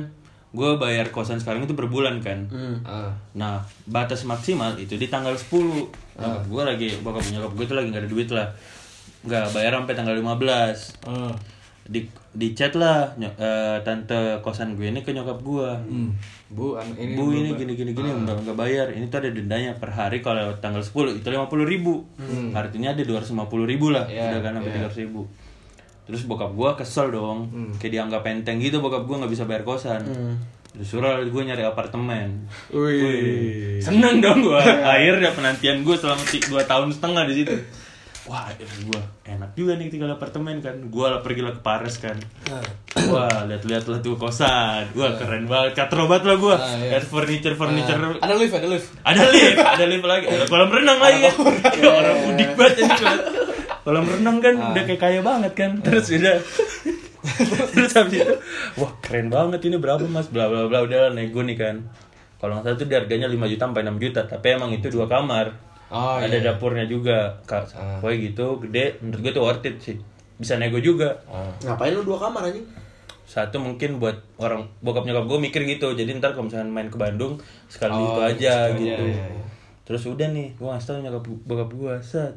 gue 0.52 0.70
bayar 0.76 1.08
kosan 1.10 1.40
sekarang 1.40 1.64
itu 1.64 1.74
per 1.74 1.88
bulan 1.88 2.20
kan. 2.20 2.44
Hmm. 2.52 2.76
Ah. 2.84 3.12
Nah, 3.34 3.64
batas 3.88 4.28
maksimal 4.28 4.76
itu 4.76 5.00
di 5.00 5.08
tanggal 5.08 5.32
10. 5.32 5.88
Nah, 6.20 6.44
gue 6.44 6.60
lagi 6.62 6.88
bokap 7.00 7.24
nyokap 7.26 7.52
gue 7.56 7.66
tuh 7.66 7.76
lagi 7.80 7.88
nggak 7.88 8.04
ada 8.04 8.12
duit 8.12 8.30
lah. 8.30 8.48
Nggak 9.24 9.56
bayar 9.56 9.72
sampai 9.80 9.96
tanggal 9.96 10.16
15. 10.16 11.08
Ah. 11.08 11.32
Di 11.84 12.00
di 12.32 12.56
chat 12.56 12.74
lah 12.74 13.12
ny- 13.16 13.36
eh, 13.36 13.78
tante 13.84 14.40
kosan 14.40 14.74
gue 14.74 14.88
ini 14.88 15.04
ke 15.04 15.12
nyokap 15.12 15.40
gue. 15.40 15.70
Hmm. 15.84 16.10
Bu, 16.48 16.78
an- 16.78 16.96
ini 16.96 17.14
Bu 17.14 17.30
ini 17.30 17.52
gini 17.54 17.74
gini 17.74 17.92
gini 17.92 18.10
nggak 18.16 18.46
nggak 18.46 18.56
bayar. 18.56 18.88
Ini 18.90 19.06
tuh 19.08 19.20
ada 19.20 19.30
dendanya 19.30 19.76
per 19.76 19.90
hari 19.90 20.20
kalau 20.20 20.56
tanggal 20.58 20.80
10 20.80 21.20
itu 21.20 21.28
50 21.28 21.44
ribu. 21.64 22.08
Artinya 22.52 22.92
ada 22.92 23.02
250 23.02 23.36
ribu 23.66 23.90
lah. 23.90 24.08
Iya, 24.08 24.32
udah 24.32 24.40
kan 24.42 24.52
sampai 24.56 24.72
iya. 24.72 24.88
300 24.88 25.02
ribu. 25.02 25.22
Terus 26.04 26.22
bokap 26.24 26.52
gue 26.52 26.70
kesel 26.76 27.08
dong. 27.10 27.40
Kayak 27.78 27.92
dianggap 27.94 28.22
enteng 28.26 28.58
gitu 28.58 28.80
bokap 28.80 29.04
gue 29.04 29.16
nggak 29.20 29.32
bisa 29.32 29.44
bayar 29.44 29.64
kosan. 29.64 30.02
Terus 30.74 30.88
suruh 30.88 31.22
gue 31.22 31.42
nyari 31.44 31.62
apartemen. 31.62 32.50
Wih. 32.70 33.78
Seneng 33.78 34.18
dong 34.20 34.42
gua. 34.42 34.58
Akhirnya 34.96 35.30
penantian 35.30 35.84
gua 35.84 35.94
selama 35.94 36.24
2 36.24 36.40
tahun 36.64 36.90
setengah 36.90 37.24
di 37.28 37.36
situ. 37.36 37.56
Wah, 38.24 38.48
gua 38.88 39.04
enak 39.28 39.52
juga 39.52 39.76
nih 39.76 39.92
tinggal 39.92 40.16
apartemen 40.16 40.64
kan. 40.64 40.80
Gua 40.88 41.12
lah 41.12 41.20
pergi 41.20 41.44
lah 41.44 41.60
ke 41.60 41.62
Paris 41.62 42.00
kan. 42.00 42.16
Wah, 43.12 43.44
lihat-lihat 43.52 43.84
lah 43.84 44.00
tuh 44.00 44.16
kosan. 44.16 44.88
Wah, 44.96 45.12
keren 45.20 45.44
banget. 45.52 45.76
Katrobat 45.76 46.24
lah 46.24 46.40
gua. 46.40 46.56
Ah, 46.56 46.80
iya. 46.80 46.96
Lihat 46.96 47.06
furniture 47.12 47.60
furniture. 47.60 48.00
Ah, 48.00 48.24
Ada 48.24 48.34
lift, 48.40 48.56
ada 48.56 48.68
lift. 48.72 48.88
Ada 49.04 49.24
lift, 49.28 49.60
ada 49.60 49.86
lift 49.92 50.06
lagi. 50.08 50.26
Ada 50.32 50.46
kolam 50.48 50.72
renang 50.72 51.00
lagi 51.04 51.20
kan. 51.20 51.34
Ya, 51.76 51.90
orang 52.00 52.18
mudik 52.24 52.50
banget 52.56 52.76
ini. 52.80 52.96
Kolam 53.84 54.06
renang 54.08 54.38
kan 54.40 54.56
udah 54.72 54.84
kayak 54.88 55.02
kaya 55.04 55.20
banget 55.20 55.52
kan. 55.60 55.72
Terus 55.84 56.08
udah 56.16 56.38
Terus 57.74 57.92
habis 57.96 58.20
itu, 58.20 58.36
wah 58.76 58.92
keren 59.00 59.32
banget 59.32 59.64
ini 59.64 59.80
berapa 59.80 60.04
mas, 60.12 60.28
bla 60.28 60.52
bla 60.52 60.68
bla 60.68 60.84
udah 60.84 61.12
nego 61.16 61.40
nih 61.40 61.56
kan. 61.56 61.76
Kalau 62.36 62.60
nggak 62.60 62.76
salah 62.76 62.88
dia 62.88 62.98
harganya 63.00 63.28
5 63.32 63.40
juta 63.56 63.64
sampai 63.72 63.84
6 63.88 64.04
juta, 64.04 64.22
tapi 64.28 64.48
emang 64.52 64.76
itu 64.76 64.92
dua 64.92 65.08
kamar. 65.08 65.56
Oh, 65.94 66.18
Ada 66.18 66.34
iya. 66.34 66.50
dapurnya 66.50 66.84
juga, 66.84 67.38
kak. 67.46 67.70
Ah. 67.72 68.02
Pokoknya 68.02 68.18
gitu, 68.28 68.46
gede. 68.60 68.98
Menurut 69.00 69.22
gue 69.22 69.32
tuh 69.32 69.44
worth 69.44 69.62
it 69.64 69.78
sih. 69.78 69.96
Bisa 70.36 70.58
nego 70.58 70.78
juga. 70.78 71.14
Ah. 71.26 71.54
Ngapain 71.64 71.94
lu 71.94 72.02
dua 72.02 72.18
kamar 72.20 72.50
anjing? 72.50 72.66
Satu 73.24 73.56
mungkin 73.56 73.98
buat 73.98 74.18
orang 74.36 74.66
bokap 74.80 75.06
nyokap 75.06 75.26
gue 75.28 75.40
mikir 75.40 75.62
gitu. 75.64 75.94
Jadi 75.94 76.18
ntar 76.18 76.34
kalau 76.34 76.50
misalnya 76.50 76.68
main 76.68 76.90
ke 76.90 76.98
Bandung 76.98 77.38
sekali 77.68 77.94
Oh, 77.94 78.18
itu 78.18 78.42
aja 78.42 78.68
gitu, 78.72 78.84
gitu. 78.84 79.04
iya, 79.06 79.16
iya, 79.16 79.26
iya. 79.32 79.46
Terus 79.84 80.04
udah 80.04 80.28
nih, 80.28 80.48
gue 80.52 80.66
ngasih 80.66 80.88
tau 80.88 81.00
nyokap 81.00 81.24
bokap 81.44 81.70
gue, 81.72 81.96
set. 82.02 82.34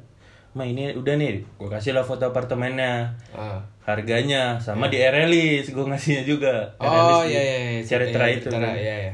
Ma 0.52 0.64
ini 0.64 0.88
udah 0.90 1.14
nih, 1.14 1.44
gue 1.52 1.68
kasih 1.68 1.92
lah 1.92 2.00
foto 2.00 2.24
apartemennya 2.24 3.12
Ah. 3.30 3.60
harganya 3.84 4.56
sama 4.56 4.88
di 4.88 4.96
Erelis 4.96 5.68
gue 5.68 5.84
ngasihnya 5.84 6.24
juga 6.24 6.64
Oh 6.76 6.88
Erelis 7.22 7.28
iya 7.28 7.40
iya 7.40 7.56
iya. 7.70 7.80
Ceritra 7.82 8.24
Iya, 8.24 8.34
itu 8.34 8.48
kan. 8.48 8.72
Iya 8.72 8.94
iya. 8.98 9.12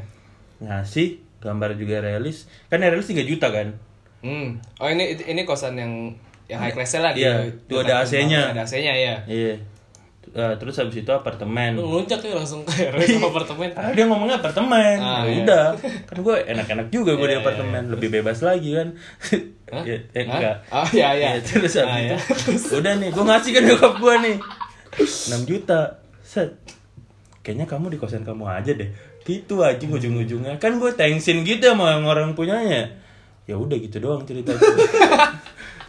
ngasih 0.61 1.09
gambar 1.39 1.75
juga 1.75 1.99
Erelis 1.99 2.47
kan 2.67 2.79
Erelis 2.79 3.05
3 3.05 3.27
juta 3.27 3.51
kan 3.51 3.75
Hmm. 4.23 4.49
Oh 4.79 4.87
ini 4.87 5.19
ini 5.19 5.43
kosan 5.43 5.75
yang 5.75 6.15
yang 6.47 6.59
high 6.59 6.71
class 6.71 6.95
lah 6.97 7.11
Iya, 7.11 7.43
di- 7.43 7.59
itu 7.67 7.75
ada 7.77 8.01
AC-nya. 8.01 8.51
Ada 8.51 8.63
AC-nya 8.63 8.95
ya. 8.95 9.15
iya 9.25 9.55
eh, 10.33 10.55
terus 10.57 10.73
habis 10.75 10.97
itu 10.97 11.11
apartemen 11.11 11.75
Lu 11.75 11.85
ngelunjak 11.85 12.23
ya 12.23 12.33
langsung 12.33 12.63
ke 12.63 12.73
RW 12.89 13.21
apartemen. 13.21 13.69
Ah, 13.75 13.91
dia 13.91 14.07
ngomongnya 14.07 14.39
apartemen. 14.39 14.97
Ah, 14.97 15.23
ya 15.23 15.29
iya. 15.29 15.43
udah. 15.43 15.67
Kan 16.09 16.17
gue 16.19 16.37
enak-enak 16.47 16.87
juga 16.89 17.13
gue 17.13 17.27
di 17.27 17.29
Iya, 17.29 17.35
iya, 17.35 17.43
apartemen, 17.43 17.83
lebih 17.91 18.09
bebas 18.11 18.39
lagi 18.41 18.71
kan. 18.73 18.89
Hah? 19.75 19.83
ya, 19.83 19.97
eh, 20.09 20.23
Hah? 20.23 20.25
enggak. 20.31 20.57
Oh 20.71 20.87
iya 20.91 21.09
iya. 21.13 21.29
Ya, 21.33 21.41
terus 21.43 21.75
Ah, 21.75 21.85
habis 21.91 22.01
iya. 22.07 22.17
itu, 22.17 22.75
udah 22.75 22.93
nih, 22.95 23.09
gue 23.09 23.25
ngasih 23.27 23.51
kan 23.51 23.63
nyokap 23.67 23.95
gue 23.99 24.15
nih 24.23 24.37
6 25.29 25.43
juta. 25.45 25.81
Set. 26.23 26.51
Kayaknya 27.43 27.67
kamu 27.67 27.87
di 27.91 27.99
kosan 27.99 28.23
kamu 28.23 28.45
aja 28.47 28.73
deh. 28.73 28.89
Gitu 29.21 29.55
aja 29.61 29.83
ujung-ujungnya. 29.83 30.57
Kan 30.57 30.79
gue 30.79 30.91
tensin 30.93 31.43
gitu 31.43 31.67
sama 31.67 31.99
orang 31.99 32.33
punyanya. 32.33 32.89
Ya 33.45 33.59
udah 33.59 33.75
gitu 33.75 33.99
doang 33.99 34.23
ceritanya. 34.23 34.59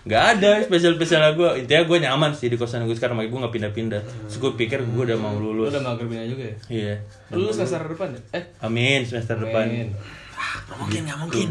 Gak 0.04 0.24
ada 0.36 0.60
spesial-spesial 0.60 1.32
gue 1.32 1.64
Intinya 1.64 1.88
gue 1.88 1.98
nyaman 2.04 2.36
sih 2.36 2.52
di 2.52 2.60
kosan 2.60 2.84
gue 2.84 2.92
sekarang 2.92 3.16
Makanya 3.16 3.32
gue 3.32 3.40
gak 3.40 3.54
pindah-pindah 3.56 4.02
Terus 4.28 4.36
gue 4.36 4.52
pikir 4.60 4.84
gue 4.84 5.00
udah 5.00 5.16
mau 5.16 5.32
Lu 5.40 5.56
lulus 5.56 5.72
udah 5.72 5.80
mager 5.80 6.12
pindah 6.12 6.28
juga 6.28 6.44
ya? 6.44 6.56
Iya 6.68 6.96
Lu 7.32 7.48
semester 7.56 7.88
depan 7.88 8.12
ya? 8.12 8.20
Eh, 8.36 8.44
Amin 8.60 9.08
semester 9.08 9.40
depan 9.40 9.64
main. 9.64 9.90
Nggak 10.68 10.76
mungkin 10.76 11.02
nggak 11.08 11.20
mungkin 11.24 11.50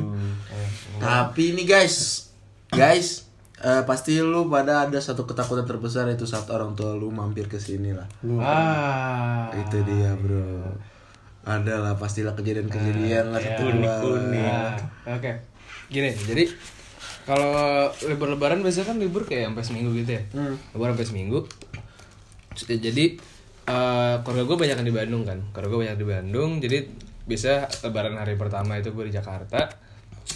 tapi 1.00 1.57
ini 1.57 1.64
guys 1.64 2.28
guys 2.68 3.24
eh, 3.59 3.82
pasti 3.82 4.20
lu 4.20 4.46
pada 4.46 4.84
ada 4.84 5.00
satu 5.00 5.24
ketakutan 5.24 5.64
terbesar 5.64 6.07
itu 6.12 6.28
saat 6.28 6.44
orang 6.53 6.76
tua 6.76 6.92
lu 6.92 7.09
mampir 7.09 7.48
ke 7.48 7.57
sini 7.57 7.96
lah 7.96 8.05
Ah. 8.36 9.48
itu 9.50 9.80
dia 9.82 10.12
bro 10.14 10.76
ada 11.42 11.74
lah 11.80 11.94
pastilah 11.96 12.36
kejadian-kejadian 12.36 13.34
lah 13.34 13.40
iya. 13.42 13.48
satu 13.57 13.62
dua 13.66 13.74
Unik-unik. 13.98 14.46
Nah, 14.46 15.18
Oke. 15.18 15.30
Gini, 15.93 16.11
jadi 16.16 16.49
kalau 17.28 17.86
libur 18.09 18.32
lebaran 18.32 18.64
biasanya 18.64 18.90
kan 18.90 18.97
libur 18.99 19.28
kayak 19.28 19.53
sampai 19.53 19.62
seminggu 19.62 19.90
gitu 20.01 20.16
ya. 20.16 20.22
Hmm. 20.32 20.57
Libur 20.72 20.97
sampai 20.97 21.07
seminggu. 21.07 21.38
Jadi 22.57 23.20
eh 23.62 24.14
keluarga 24.24 24.43
gue 24.49 24.57
banyak 24.57 24.76
yang 24.80 24.88
di 24.88 24.97
Bandung 24.97 25.22
kan. 25.28 25.38
Keluarga 25.53 25.68
gue 25.68 25.80
banyak 25.86 25.99
di 26.01 26.07
Bandung. 26.09 26.51
Jadi 26.64 26.78
bisa 27.28 27.70
lebaran 27.86 28.18
hari 28.18 28.34
pertama 28.34 28.80
itu 28.80 28.90
gue 28.90 29.07
di 29.07 29.14
Jakarta 29.14 29.70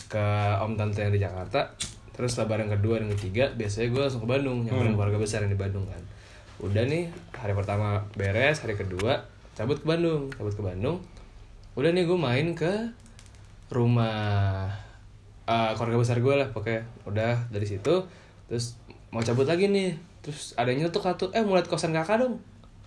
ke 0.07 0.27
om 0.63 0.79
tante 0.79 1.03
yang 1.03 1.11
di 1.11 1.19
Jakarta. 1.25 1.75
Terus 2.15 2.37
lebaran 2.39 2.71
kedua 2.71 3.03
dan 3.03 3.09
ketiga 3.17 3.51
biasanya 3.53 3.89
gue 3.93 4.01
langsung 4.07 4.23
ke 4.25 4.29
Bandung, 4.29 4.65
nyamperin 4.65 4.95
keluarga 4.95 5.19
besar 5.19 5.43
yang 5.43 5.53
di 5.53 5.61
Bandung 5.61 5.85
kan. 5.89 6.01
Udah 6.63 6.87
nih 6.87 7.11
hari 7.35 7.53
pertama 7.53 8.07
beres, 8.15 8.63
hari 8.63 8.79
kedua 8.79 9.27
cabut 9.59 9.81
ke 9.81 9.87
Bandung, 9.89 10.31
cabut 10.33 10.55
ke 10.55 10.63
Bandung. 10.63 11.03
Udah 11.77 11.91
nih 11.93 12.05
gue 12.07 12.17
main 12.17 12.55
ke 12.55 12.95
rumah 13.69 14.71
eh, 15.47 15.71
keluarga 15.73 15.99
besar 15.99 16.19
gue 16.19 16.35
lah 16.35 16.49
pokoknya 16.49 16.81
udah 17.05 17.35
dari 17.49 17.65
situ 17.65 17.95
terus 18.45 18.77
mau 19.09 19.21
cabut 19.21 19.45
lagi 19.45 19.67
nih 19.67 19.95
terus 20.21 20.53
ada 20.53 20.69
yang 20.69 20.85
nyetuk 20.85 21.01
kartu 21.01 21.31
eh 21.31 21.41
mulai 21.41 21.63
kosan 21.63 21.91
kakak 21.91 22.19
dong 22.19 22.37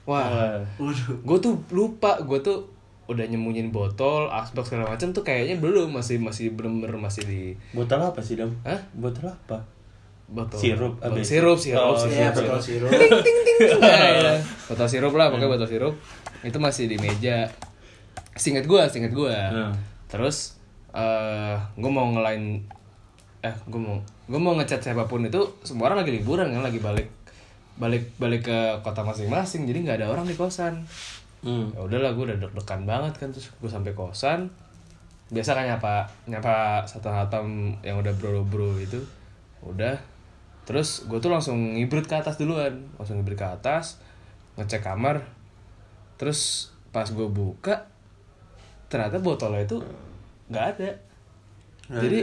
wah 0.04 0.60
Waduh. 0.76 1.16
gue 1.18 1.38
tuh 1.40 1.54
lupa 1.70 2.20
gue 2.20 2.40
tuh 2.40 2.68
udah 3.06 3.26
nyembunyiin 3.26 3.70
botol 3.70 4.28
asbak 4.28 4.62
segala 4.62 4.86
macam 4.88 5.10
tuh 5.10 5.24
kayaknya 5.24 5.58
belum 5.58 5.90
masih 5.90 6.20
masih 6.20 6.52
bener-bener 6.52 6.94
masih 6.96 7.24
di 7.24 7.58
Botol 7.72 7.98
apa 8.00 8.22
sih, 8.22 8.38
Dam? 8.38 8.54
Hah? 8.62 8.78
Botol 8.94 9.26
apa? 9.28 9.66
botol 10.30 10.62
Sirup, 10.62 10.94
botol 10.96 11.18
abis. 11.18 11.26
sirup 11.28 11.58
sirup 11.58 11.82
Oh, 11.82 11.98
sirup, 11.98 12.14
Iya 12.14 12.30
sirup. 12.30 12.54
betul 12.54 12.62
sirup. 12.62 12.90
ting 12.94 13.10
ting 13.18 13.38
ting 13.42 13.60
ting 13.66 13.82
ya. 13.82 14.38
botol 14.70 14.86
sirup 14.86 15.10
lah 15.12 15.26
pokoknya 15.28 15.50
botol 15.50 15.66
sirup 15.66 15.96
itu 16.40 16.58
masih 16.60 16.86
di 16.86 16.98
meja 16.98 17.50
singkat 18.36 18.64
gue 18.64 18.82
singkat 18.86 19.10
gue 19.12 19.34
Hmm. 19.34 19.74
terus 20.06 20.59
eh 20.94 21.58
gue 21.78 21.92
mau 21.92 22.10
ngelain 22.10 22.62
eh 23.40 23.56
gue 23.70 23.80
mau 23.80 23.98
gue 24.30 24.40
mau 24.42 24.54
ngecat 24.58 24.82
siapa 24.84 25.08
pun 25.08 25.24
itu 25.24 25.40
semua 25.64 25.90
orang 25.90 26.04
lagi 26.04 26.12
liburan 26.18 26.52
kan 26.52 26.62
lagi 26.66 26.82
balik 26.82 27.08
balik 27.80 28.04
balik 28.20 28.44
ke 28.52 28.60
kota 28.84 29.02
masing-masing 29.08 29.64
jadi 29.64 29.80
nggak 29.88 29.98
ada 30.04 30.08
orang 30.12 30.28
di 30.28 30.36
kosan. 30.36 30.84
Hmm. 31.40 31.72
ya 31.72 31.80
udahlah 31.80 32.12
gue 32.12 32.28
udah 32.28 32.38
deg-degan 32.44 32.84
banget 32.84 33.16
kan 33.16 33.32
terus 33.32 33.48
gue 33.56 33.72
sampai 33.72 33.96
kosan. 33.96 34.52
Biasa 35.32 35.56
kan 35.56 35.64
nyapa 35.64 36.04
nyapa 36.28 36.84
satu 36.84 37.08
hatam 37.08 37.72
yang 37.80 38.04
udah 38.04 38.12
bro 38.20 38.44
bro 38.44 38.76
itu. 38.76 39.00
Udah. 39.64 39.96
Terus 40.68 41.08
gue 41.08 41.18
tuh 41.24 41.32
langsung 41.32 41.80
ngibrit 41.80 42.04
ke 42.04 42.20
atas 42.20 42.36
duluan. 42.36 42.84
Langsung 43.00 43.24
ngibrit 43.24 43.40
ke 43.40 43.48
atas 43.48 44.04
ngecek 44.60 44.84
kamar. 44.84 45.24
Terus 46.20 46.74
pas 46.92 47.08
gue 47.08 47.28
buka 47.32 47.88
ternyata 48.92 49.22
botolnya 49.24 49.64
itu 49.64 49.80
nggak 50.50 50.66
ada. 50.76 50.90
Jadi 51.90 52.20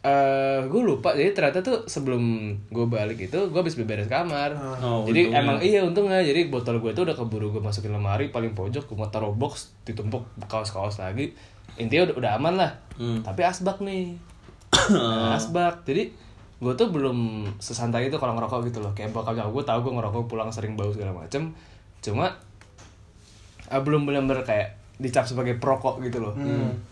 eh 0.00 0.60
gue 0.64 0.80
lupa. 0.80 1.12
Jadi 1.12 1.30
ternyata 1.36 1.60
tuh 1.60 1.84
sebelum 1.84 2.56
gue 2.72 2.86
balik 2.88 3.20
itu 3.20 3.36
gue 3.36 3.60
habis 3.60 3.76
beberes 3.76 4.08
kamar. 4.08 4.56
Oh, 4.80 5.04
jadi 5.04 5.28
untungnya. 5.28 5.40
emang 5.44 5.58
iya 5.60 5.80
untungnya. 5.84 6.20
Jadi 6.24 6.48
botol 6.48 6.80
gue 6.80 6.96
itu 6.96 7.04
udah 7.04 7.12
keburu 7.12 7.52
gue 7.52 7.60
masukin 7.60 7.92
lemari 7.92 8.32
paling 8.32 8.56
pojok 8.56 8.88
gue 8.88 8.96
mau 8.96 9.12
taruh 9.12 9.36
box 9.36 9.76
ditumpuk 9.84 10.24
kaos-kaos 10.48 10.96
lagi. 11.04 11.36
Intinya 11.76 12.10
udah, 12.10 12.16
udah 12.16 12.30
aman 12.40 12.54
lah. 12.56 12.72
Hmm. 12.96 13.20
tapi 13.24 13.44
asbak 13.44 13.80
nih. 13.84 14.16
Nah, 14.92 15.34
asbak. 15.38 15.84
Jadi 15.84 16.08
gue 16.60 16.72
tuh 16.76 16.88
belum 16.92 17.48
sesantai 17.60 18.08
itu 18.08 18.16
kalau 18.16 18.32
ngerokok 18.40 18.72
gitu 18.72 18.80
loh. 18.80 18.96
Kayak 18.96 19.12
bakal 19.12 19.36
gue 19.36 19.64
tahu 19.68 19.78
gue 19.84 19.92
ngerokok 20.00 20.32
pulang 20.32 20.48
sering 20.48 20.80
bau 20.80 20.88
segala 20.88 21.12
macem. 21.12 21.52
Cuma 22.00 22.40
ah, 23.68 23.80
belum 23.84 24.08
benar-benar 24.08 24.48
kayak 24.48 24.79
dicap 25.00 25.24
sebagai 25.24 25.56
perokok 25.56 26.04
gitu 26.04 26.20
loh. 26.20 26.36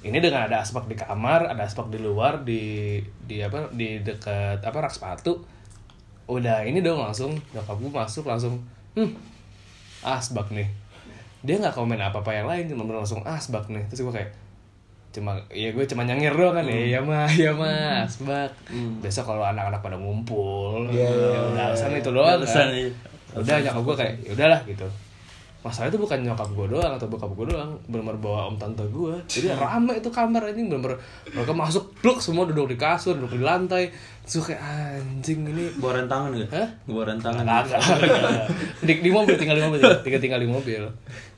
Ini 0.01 0.17
dengan 0.17 0.49
ada 0.49 0.65
asbak 0.65 0.89
di 0.89 0.97
kamar 0.97 1.45
ada 1.47 1.63
asbak 1.63 1.93
di 1.93 2.01
luar 2.01 2.41
di 2.41 2.97
di 3.21 3.45
apa 3.45 3.69
di 3.71 4.01
dekat 4.01 4.65
apa 4.65 4.79
rak 4.81 4.91
sepatu. 4.91 5.45
Udah 6.25 6.65
ini 6.65 6.81
dong 6.81 7.01
langsung 7.01 7.37
nyokap 7.53 7.77
gue 7.77 7.93
masuk 7.93 8.25
langsung 8.25 8.57
hmm 8.97 9.13
asbak 10.01 10.49
nih. 10.51 10.65
Dia 11.45 11.61
nggak 11.61 11.77
komen 11.77 12.01
apa 12.01 12.25
apa 12.25 12.33
yang 12.33 12.49
lain 12.49 12.65
cuma 12.67 12.89
langsung 12.89 13.21
asbak 13.23 13.69
nih. 13.69 13.85
Terus 13.93 14.09
gue 14.09 14.15
kayak 14.17 14.31
cuma 15.09 15.37
ya 15.49 15.73
gue 15.73 15.85
cuma 15.89 16.05
nyengir 16.05 16.37
doang 16.37 16.53
kan 16.53 16.69
ya 16.69 16.97
ya 16.97 17.01
mah 17.01 17.29
ya 17.33 17.53
mah 17.53 18.09
asbak. 18.09 18.53
Biasa 19.01 19.21
kalau 19.21 19.45
anak-anak 19.45 19.81
pada 19.81 19.97
ngumpul 19.97 20.89
Iya, 20.89 21.09
iya, 21.09 21.29
ya 21.33 21.41
udah 21.53 21.65
alasan 21.73 21.93
itu 21.93 22.11
doang 22.13 22.41
kan. 22.41 22.69
iya. 22.73 22.89
udah 23.37 23.57
nyokap 23.61 23.83
gue 23.85 23.97
kayak 24.01 24.15
ya 24.25 24.31
udahlah 24.33 24.61
gitu 24.65 24.89
masalah 25.59 25.91
itu 25.91 25.99
bukan 25.99 26.23
nyokap 26.23 26.49
gue 26.55 26.67
doang 26.71 26.93
atau 26.95 27.11
bokap 27.11 27.35
gue 27.35 27.51
doang 27.51 27.75
benar 27.91 28.15
bawa 28.15 28.47
om 28.47 28.55
tante 28.55 28.87
gue 28.95 29.15
jadi 29.27 29.53
rame 29.59 29.99
itu 29.99 30.07
kamar 30.07 30.55
ini 30.55 30.71
benar 30.71 30.95
mereka 31.35 31.51
masuk 31.51 31.99
blok 31.99 32.23
semua 32.23 32.47
duduk 32.47 32.71
di 32.71 32.77
kasur 32.79 33.19
duduk 33.19 33.35
di 33.35 33.43
lantai 33.43 33.91
terus 34.23 34.55
kayak 34.55 34.63
anjing 34.63 35.43
ini 35.51 35.67
Bawa 35.83 36.05
tangan 36.07 36.31
gak? 36.37 36.53
Hah? 36.53 36.69
Bawa 36.85 37.11
tangan. 37.17 37.43
Kagak, 37.43 37.81
kagak. 37.81 38.47
di, 38.87 38.93
di 39.03 39.11
mobil 39.11 39.35
tinggal 39.35 39.59
di 39.59 39.65
mobil 39.67 39.81
tinggal 40.07 40.21
tinggal 40.23 40.41
di 40.41 40.49
mobil 40.49 40.83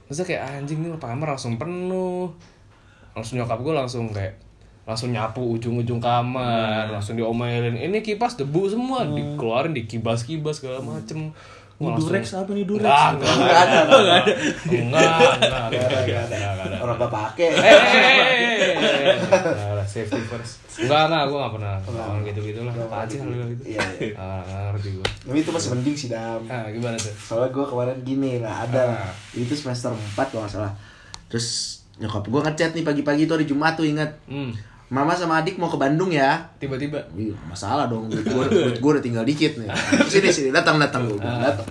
terus 0.05 0.21
kayak 0.29 0.43
anjing 0.43 0.85
nih 0.85 0.93
kamar 1.01 1.33
langsung 1.33 1.57
penuh 1.57 2.29
langsung 3.17 3.41
nyokap 3.41 3.59
gue 3.65 3.73
langsung 3.73 4.05
kayak 4.13 4.37
langsung 4.85 5.15
nyapu 5.15 5.57
ujung-ujung 5.57 6.03
kamar 6.03 6.93
langsung 6.93 7.17
diomelin 7.17 7.79
ini 7.79 8.05
kipas 8.05 8.37
debu 8.37 8.69
semua 8.69 9.07
dikeluarin 9.07 9.73
dikibas-kibas 9.73 10.61
segala 10.61 10.85
macem 10.85 11.31
Wah, 11.31 11.60
langsung- 11.83 12.11
Durex 12.11 12.25
apa 12.35 12.51
nih 12.51 12.65
Durex? 12.65 12.85
Enggak, 12.85 13.09
enggak, 13.11 13.33
Nggak 13.33 13.57
ada, 13.57 13.79
nggak 13.81 13.97
ada. 13.97 14.15
enggak, 14.21 14.33
enggak, 14.71 15.15
enggak, 15.41 15.71
enggak, 15.71 16.01
enggak, 16.03 16.23
enggak 16.29 16.67
ada. 16.67 16.77
Orang 16.79 16.97
gak 16.99 17.09
pakai. 17.11 17.49
Eh, 17.49 17.57
eh, 17.57 17.63
eh, 17.63 17.77
eh, 18.61 19.17
eh, 19.17 19.73
eh, 19.73 19.87
safety 19.87 20.21
first. 20.23 20.53
Enggak, 20.77 21.03
enggak, 21.07 21.23
gue 21.25 21.39
gak 21.39 21.53
pernah 21.53 21.75
ngomong 21.81 22.23
gitu-gitu 22.23 22.61
lah. 22.61 22.75
Apaan 22.75 23.07
sih 23.07 23.19
hal 23.19 23.29
gitu? 23.49 23.63
Iya, 23.67 23.81
iya. 23.99 24.15
Ah, 24.15 24.41
nggak 24.43 24.61
ngerti 24.71 24.89
gue. 24.93 25.07
Tapi 25.25 25.39
itu 25.39 25.51
masih 25.51 25.69
mending 25.71 25.97
sih 25.97 26.09
dam. 26.09 26.41
Ah, 26.47 26.67
gimana 26.69 26.97
tuh? 26.97 27.13
Soalnya 27.13 27.49
gue 27.51 27.65
kemarin 27.65 27.97
gini 28.01 28.33
lah 28.39 28.55
ada 28.63 28.83
Ah. 29.03 29.13
itu 29.33 29.53
semester 29.53 29.89
4 29.91 30.27
kalau 30.27 30.45
nggak 30.45 30.53
salah. 30.53 30.73
Terus 31.27 31.49
nyokap 31.97 32.25
gue 32.25 32.41
ngechat 32.43 32.71
nih 32.73 32.83
pagi-pagi 32.83 33.23
tuh 33.25 33.35
hari 33.35 33.45
Jumat 33.45 33.73
tuh 33.75 33.85
ingat. 33.85 34.11
Hmm, 34.25 34.53
Mama 34.91 35.15
sama 35.15 35.39
adik 35.39 35.55
mau 35.55 35.71
ke 35.71 35.79
Bandung 35.79 36.11
ya. 36.11 36.43
tiba-tiba. 36.59 36.99
Iya, 37.15 37.31
masalah 37.47 37.87
dong. 37.87 38.11
Duit 38.11 38.27
gue, 38.27 38.45
duit 38.51 38.79
gue 38.83 38.91
udah 38.99 39.05
tinggal 39.05 39.23
dikit 39.23 39.55
nih. 39.63 39.71
Sini 40.11 40.29
sini 40.35 40.51
datang 40.51 40.83
datang 40.83 41.07
gue. 41.07 41.19
Datang 41.23 41.67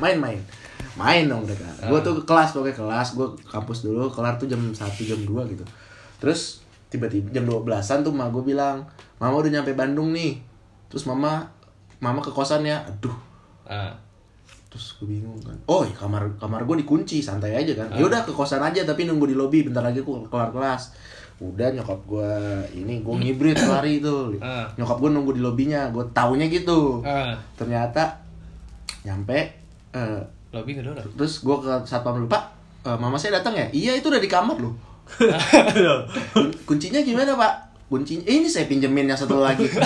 main 0.95 1.27
dong 1.27 1.43
mereka. 1.43 1.67
Gue 1.87 1.99
tuh 1.99 2.15
ke 2.19 2.23
kelas 2.23 2.55
pokoknya 2.55 2.75
kelas. 2.79 3.07
Gue 3.19 3.27
kampus 3.43 3.83
dulu 3.83 4.07
kelar 4.07 4.39
tuh 4.39 4.47
jam 4.47 4.59
1 4.59 4.75
jam 5.03 5.19
2 5.19 5.51
gitu. 5.51 5.63
Terus 6.23 6.63
tiba-tiba 6.87 7.31
jam 7.35 7.43
12-an 7.43 8.07
tuh 8.07 8.11
mama 8.15 8.31
gue 8.31 8.55
bilang, 8.55 8.87
"Mama 9.19 9.35
udah 9.39 9.51
nyampe 9.51 9.75
Bandung 9.75 10.15
nih." 10.15 10.39
Terus 10.87 11.03
mama 11.03 11.43
mama 11.99 12.23
ke 12.23 12.31
kosannya. 12.31 12.87
Aduh, 12.87 13.15
Ah, 13.69 13.93
terus 14.69 14.97
gue 14.97 15.13
bingung 15.17 15.37
kan 15.41 15.53
oh 15.65 15.81
iya, 15.81 15.93
kamar 15.93 16.25
kamar 16.37 16.61
gue 16.65 16.85
dikunci 16.85 17.21
santai 17.21 17.57
aja 17.57 17.73
kan 17.73 17.89
ya 17.93 18.05
udah 18.05 18.21
ke 18.21 18.33
kosan 18.33 18.61
aja 18.61 18.85
tapi 18.85 19.05
nunggu 19.05 19.29
di 19.29 19.35
lobi 19.37 19.65
bentar 19.65 19.81
lagi 19.81 20.01
gue 20.01 20.17
kelar 20.29 20.49
kelas 20.49 20.93
udah 21.39 21.71
nyokap 21.71 21.99
gue 22.03 22.31
ini 22.75 22.99
gue 22.99 23.15
ngibrit 23.15 23.55
lari 23.71 23.97
itu 23.97 24.35
Ah. 24.37 24.67
nyokap 24.75 24.97
gue 24.97 25.09
nunggu 25.09 25.31
di 25.33 25.41
lobinya 25.41 25.87
gue 25.87 26.03
taunya 26.11 26.45
gitu 26.45 26.99
ah, 27.01 27.31
ternyata 27.55 28.19
nyampe 29.01 29.47
lobby 30.49 30.73
nggak 30.73 30.83
ada 30.83 30.91
orang. 30.97 31.07
terus 31.15 31.39
gue 31.39 31.55
ke 31.57 31.71
satpam 31.83 32.19
lupa 32.19 32.51
"Eh, 32.81 32.91
mama 32.93 33.15
saya 33.15 33.37
datang 33.37 33.53
ya 33.53 33.65
iya 33.71 33.91
itu 33.93 34.07
udah 34.07 34.17
di 34.17 34.27
kamar 34.27 34.57
loh 34.57 34.75
Kun- 36.29 36.53
kuncinya 36.67 36.99
gimana 36.99 37.33
pak 37.33 37.53
kuncinya 37.87 38.23
eh, 38.23 38.35
ini 38.35 38.45
saya 38.45 38.65
pinjemin 38.65 39.07
yang 39.07 39.15
satu 39.15 39.39
lagi 39.39 39.63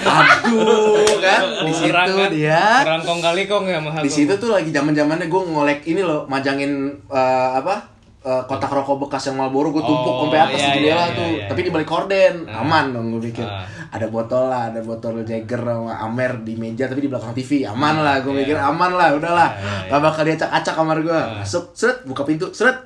Aduh 0.00 1.20
kan 1.20 1.42
di 1.60 1.72
situ 1.72 1.92
kan, 1.92 2.30
dia. 2.32 2.80
Kong 3.04 3.20
kali 3.20 3.44
kong 3.44 3.68
ya 3.68 3.76
mahal. 3.76 4.00
Di 4.00 4.08
situ 4.08 4.32
tuh 4.32 4.48
lagi 4.48 4.72
zaman 4.72 4.96
zamannya 4.96 5.28
gue 5.28 5.42
ngolek 5.44 5.84
ini 5.84 6.00
loh, 6.00 6.24
majangin 6.24 6.72
eh, 7.04 7.50
apa? 7.52 7.84
Eh, 8.20 8.42
kotak 8.44 8.68
rokok 8.68 9.06
bekas 9.06 9.30
yang 9.30 9.38
Marlboro 9.38 9.70
gue 9.70 9.80
tumpuk 9.80 10.10
Oh, 10.10 10.20
sampai 10.26 10.40
atas 10.40 10.58
iya, 10.58 10.68
jendela 10.74 11.04
iya, 11.06 11.14
tuh. 11.14 11.28
iya, 11.28 11.38
iya. 11.38 11.46
Tapi 11.46 11.60
di 11.62 11.70
balik 11.70 11.86
korden, 11.86 12.34
aman 12.44 12.84
dong 12.90 13.06
gue 13.12 13.22
pikir. 13.30 13.46
Ah. 13.46 13.62
Ada 13.88 14.06
botol 14.06 14.46
lah, 14.46 14.68
ada 14.68 14.80
botol 14.82 15.22
Jagger 15.22 15.62
sama 15.64 15.96
Amer 15.96 16.44
di 16.44 16.52
meja 16.54 16.84
tapi 16.84 17.00
di 17.00 17.08
belakang 17.08 17.32
TV, 17.32 17.64
aman 17.64 18.02
lah. 18.02 18.20
Gue 18.20 18.36
iya. 18.36 18.40
mikir 18.42 18.56
aman 18.56 18.90
lah, 18.92 19.08
udahlah. 19.14 19.48
Iya, 19.50 19.62
iya, 19.62 19.76
iya. 19.84 19.90
Gak 19.90 20.00
bakal 20.02 20.22
diacak-acak 20.28 20.74
kamar 20.74 20.98
gue. 21.00 21.20
Masuk, 21.40 21.64
seret, 21.72 21.98
buka 22.04 22.22
pintu, 22.22 22.50
seret. 22.50 22.76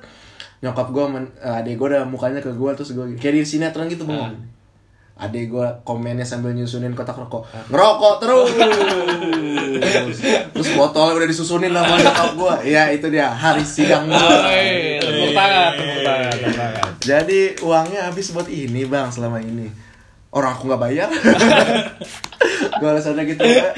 Nyokap 0.63 0.87
gue, 0.89 1.03
adik 1.41 1.75
gue 1.75 1.87
udah 1.91 2.07
mukanya 2.07 2.39
ke 2.39 2.47
gue 2.49 2.71
terus 2.71 2.93
gue 2.93 3.03
kayak 3.17 3.35
di 3.35 3.43
sinetron 3.43 3.85
gitu 3.85 4.07
Ah. 4.07 4.31
bang. 4.31 4.35
Adek 5.13 5.45
gue 5.45 5.67
komennya 5.85 6.25
sambil 6.25 6.57
nyusunin 6.57 6.97
kotak 6.97 7.13
rokok 7.13 7.45
Ngerokok 7.69 8.13
terus 8.17 8.49
Terus 10.49 10.69
botolnya 10.73 11.13
udah 11.15 11.29
disusunin 11.29 11.69
sama 11.69 12.01
nyokap 12.01 12.29
gue 12.33 12.55
Ya 12.65 12.89
itu 12.89 13.13
dia 13.13 13.29
hari 13.29 13.61
sidang 13.61 14.09
gue 14.09 14.92
tepuk 15.33 15.41
tangan, 15.41 15.71
tepuk 15.73 15.99
tangan, 16.05 16.33
tepuk 16.37 16.55
tangan. 16.55 16.89
Jadi 17.01 17.41
uangnya 17.65 18.01
habis 18.13 18.29
buat 18.29 18.47
ini 18.47 18.85
bang 18.85 19.09
selama 19.09 19.41
ini 19.41 19.67
Orang 20.33 20.57
aku 20.57 20.65
gak 20.65 20.81
bayar 20.81 21.09
Gue 22.73 22.89
alasannya 22.89 23.23
gitu 23.29 23.43
ya. 23.45 23.69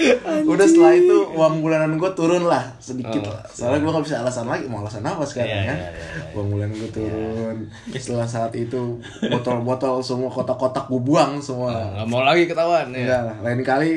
Udah 0.48 0.64
setelah 0.64 0.96
itu 0.96 1.18
uang 1.36 1.60
bulanan 1.60 2.00
gue 2.00 2.12
turun 2.16 2.48
lah 2.48 2.64
sedikit 2.80 3.28
lah. 3.28 3.44
Soalnya 3.52 3.84
gue 3.84 3.92
gak 3.92 4.06
bisa 4.08 4.16
alasan 4.24 4.48
lagi 4.48 4.64
Mau 4.72 4.80
alasan 4.80 5.04
apa 5.04 5.28
sekarang 5.28 5.52
Iya, 5.52 5.60
ya 5.60 5.64
iya, 5.68 5.76
iya, 5.76 5.90
iya. 5.92 6.22
Uang 6.32 6.48
bulanan 6.56 6.76
gue 6.80 6.92
turun 6.96 7.56
Setelah 7.92 8.24
saat 8.24 8.56
itu 8.56 9.04
botol-botol 9.28 10.00
semua 10.00 10.32
kotak-kotak 10.32 10.88
gue 10.88 11.02
buang 11.04 11.44
semua 11.44 11.92
Nggak 11.92 12.08
mau 12.08 12.24
lagi 12.24 12.48
ketahuan 12.48 12.88
ya. 12.96 13.04
Enggak 13.04 13.22
lah, 13.28 13.36
lain 13.44 13.62
kali 13.64 13.92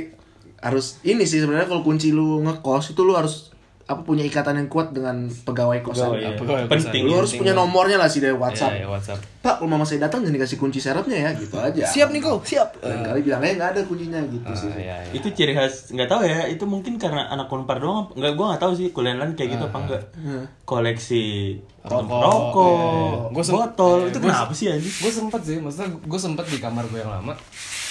harus 0.59 0.99
ini 1.07 1.23
sih 1.23 1.39
sebenarnya 1.39 1.71
kalau 1.71 1.87
kunci 1.87 2.11
lu 2.11 2.43
ngekos 2.43 2.91
itu 2.91 3.01
lu 3.07 3.15
harus 3.15 3.48
apa 3.89 4.05
punya 4.05 4.21
ikatan 4.21 4.53
yang 4.55 4.69
kuat 4.69 4.93
dengan 4.93 5.17
pegawai 5.43 5.81
kosan. 5.81 6.13
Pegawai, 6.13 6.21
iya. 6.21 6.37
Pegawai 6.37 6.63
Penting. 6.69 7.03
Lu 7.03 7.17
harus 7.17 7.33
punya 7.33 7.51
nomornya 7.51 7.97
lah 7.97 8.05
sih 8.05 8.21
dari 8.21 8.31
WhatsApp. 8.31 8.69
WhatsApp. 8.69 8.73
Iya, 8.75 8.85
iya, 8.85 8.89
WhatsApp. 8.89 9.21
Pak, 9.39 9.55
kalau 9.57 9.71
mama 9.71 9.83
saya 9.83 10.05
datang 10.05 10.21
jangan 10.21 10.37
dikasih 10.37 10.59
kunci 10.59 10.77
serepnya 10.77 11.19
ya, 11.19 11.31
gitu 11.33 11.57
aja. 11.57 11.83
Siap 11.83 12.09
nih 12.11 12.21
kau, 12.21 12.37
siap. 12.43 12.77
Lain 12.79 13.01
kali 13.01 13.21
bilangnya 13.23 13.53
nggak 13.57 13.71
ada 13.71 13.81
kuncinya 13.83 14.21
gitu 14.23 14.45
Ah, 14.45 14.53
sih. 14.53 14.69
iya, 14.77 14.97
iya. 15.01 15.13
itu 15.15 15.25
ciri 15.31 15.53
khas 15.53 15.89
nggak 15.89 16.05
tahu 16.07 16.21
ya 16.23 16.45
itu 16.47 16.65
mungkin 16.65 16.95
karena 16.97 17.27
anak 17.27 17.49
unpar 17.49 17.79
doang 17.79 18.13
nggak 18.13 18.33
gua 18.35 18.53
nggak 18.53 18.61
tahu 18.61 18.73
sih 18.75 18.93
kuliah 18.93 19.17
lain 19.17 19.33
kayak 19.33 19.57
gitu 19.57 19.65
apa 19.65 19.79
enggak 19.79 20.03
koleksi 20.69 21.57
Rokok, 21.81 22.21
rokok 22.21 22.69
iya, 22.69 23.17
iya. 23.17 23.33
Gua 23.33 23.43
sem- 23.43 23.57
botol 23.57 23.97
iya, 23.99 24.07
itu 24.07 24.19
gua- 24.19 24.29
kenapa 24.31 24.53
sih 24.53 24.67
anjing 24.69 24.95
gue 24.95 25.11
sempet 25.11 25.41
sih 25.43 25.57
maksudnya 25.57 25.89
gue 25.97 26.21
sempet 26.21 26.45
di 26.47 26.59
kamar 26.59 26.85
gue 26.87 27.01
yang 27.01 27.09
lama 27.11 27.33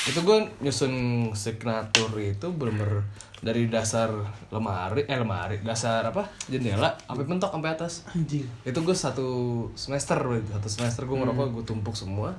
itu 0.06 0.20
gue 0.20 0.38
nyusun 0.62 0.94
signatur 1.34 2.12
itu 2.16 2.48
bener 2.52 3.02
dari 3.38 3.66
dasar 3.66 4.10
lemari 4.50 5.04
eh 5.04 5.14
lemari 5.14 5.62
dasar 5.62 6.02
apa? 6.04 6.26
Jendela 6.48 6.98
sampai 7.00 7.24
mentok 7.24 7.52
sampai 7.52 7.70
atas. 7.72 7.94
Anjing. 8.10 8.46
Itu 8.64 8.82
gue 8.82 8.94
satu 8.94 9.28
semester 9.74 10.18
weh. 10.24 10.42
satu 10.44 10.68
semester 10.68 11.02
gue 11.04 11.14
ngerokok 11.16 11.48
gue 11.52 11.64
tumpuk 11.64 11.94
semua. 11.94 12.34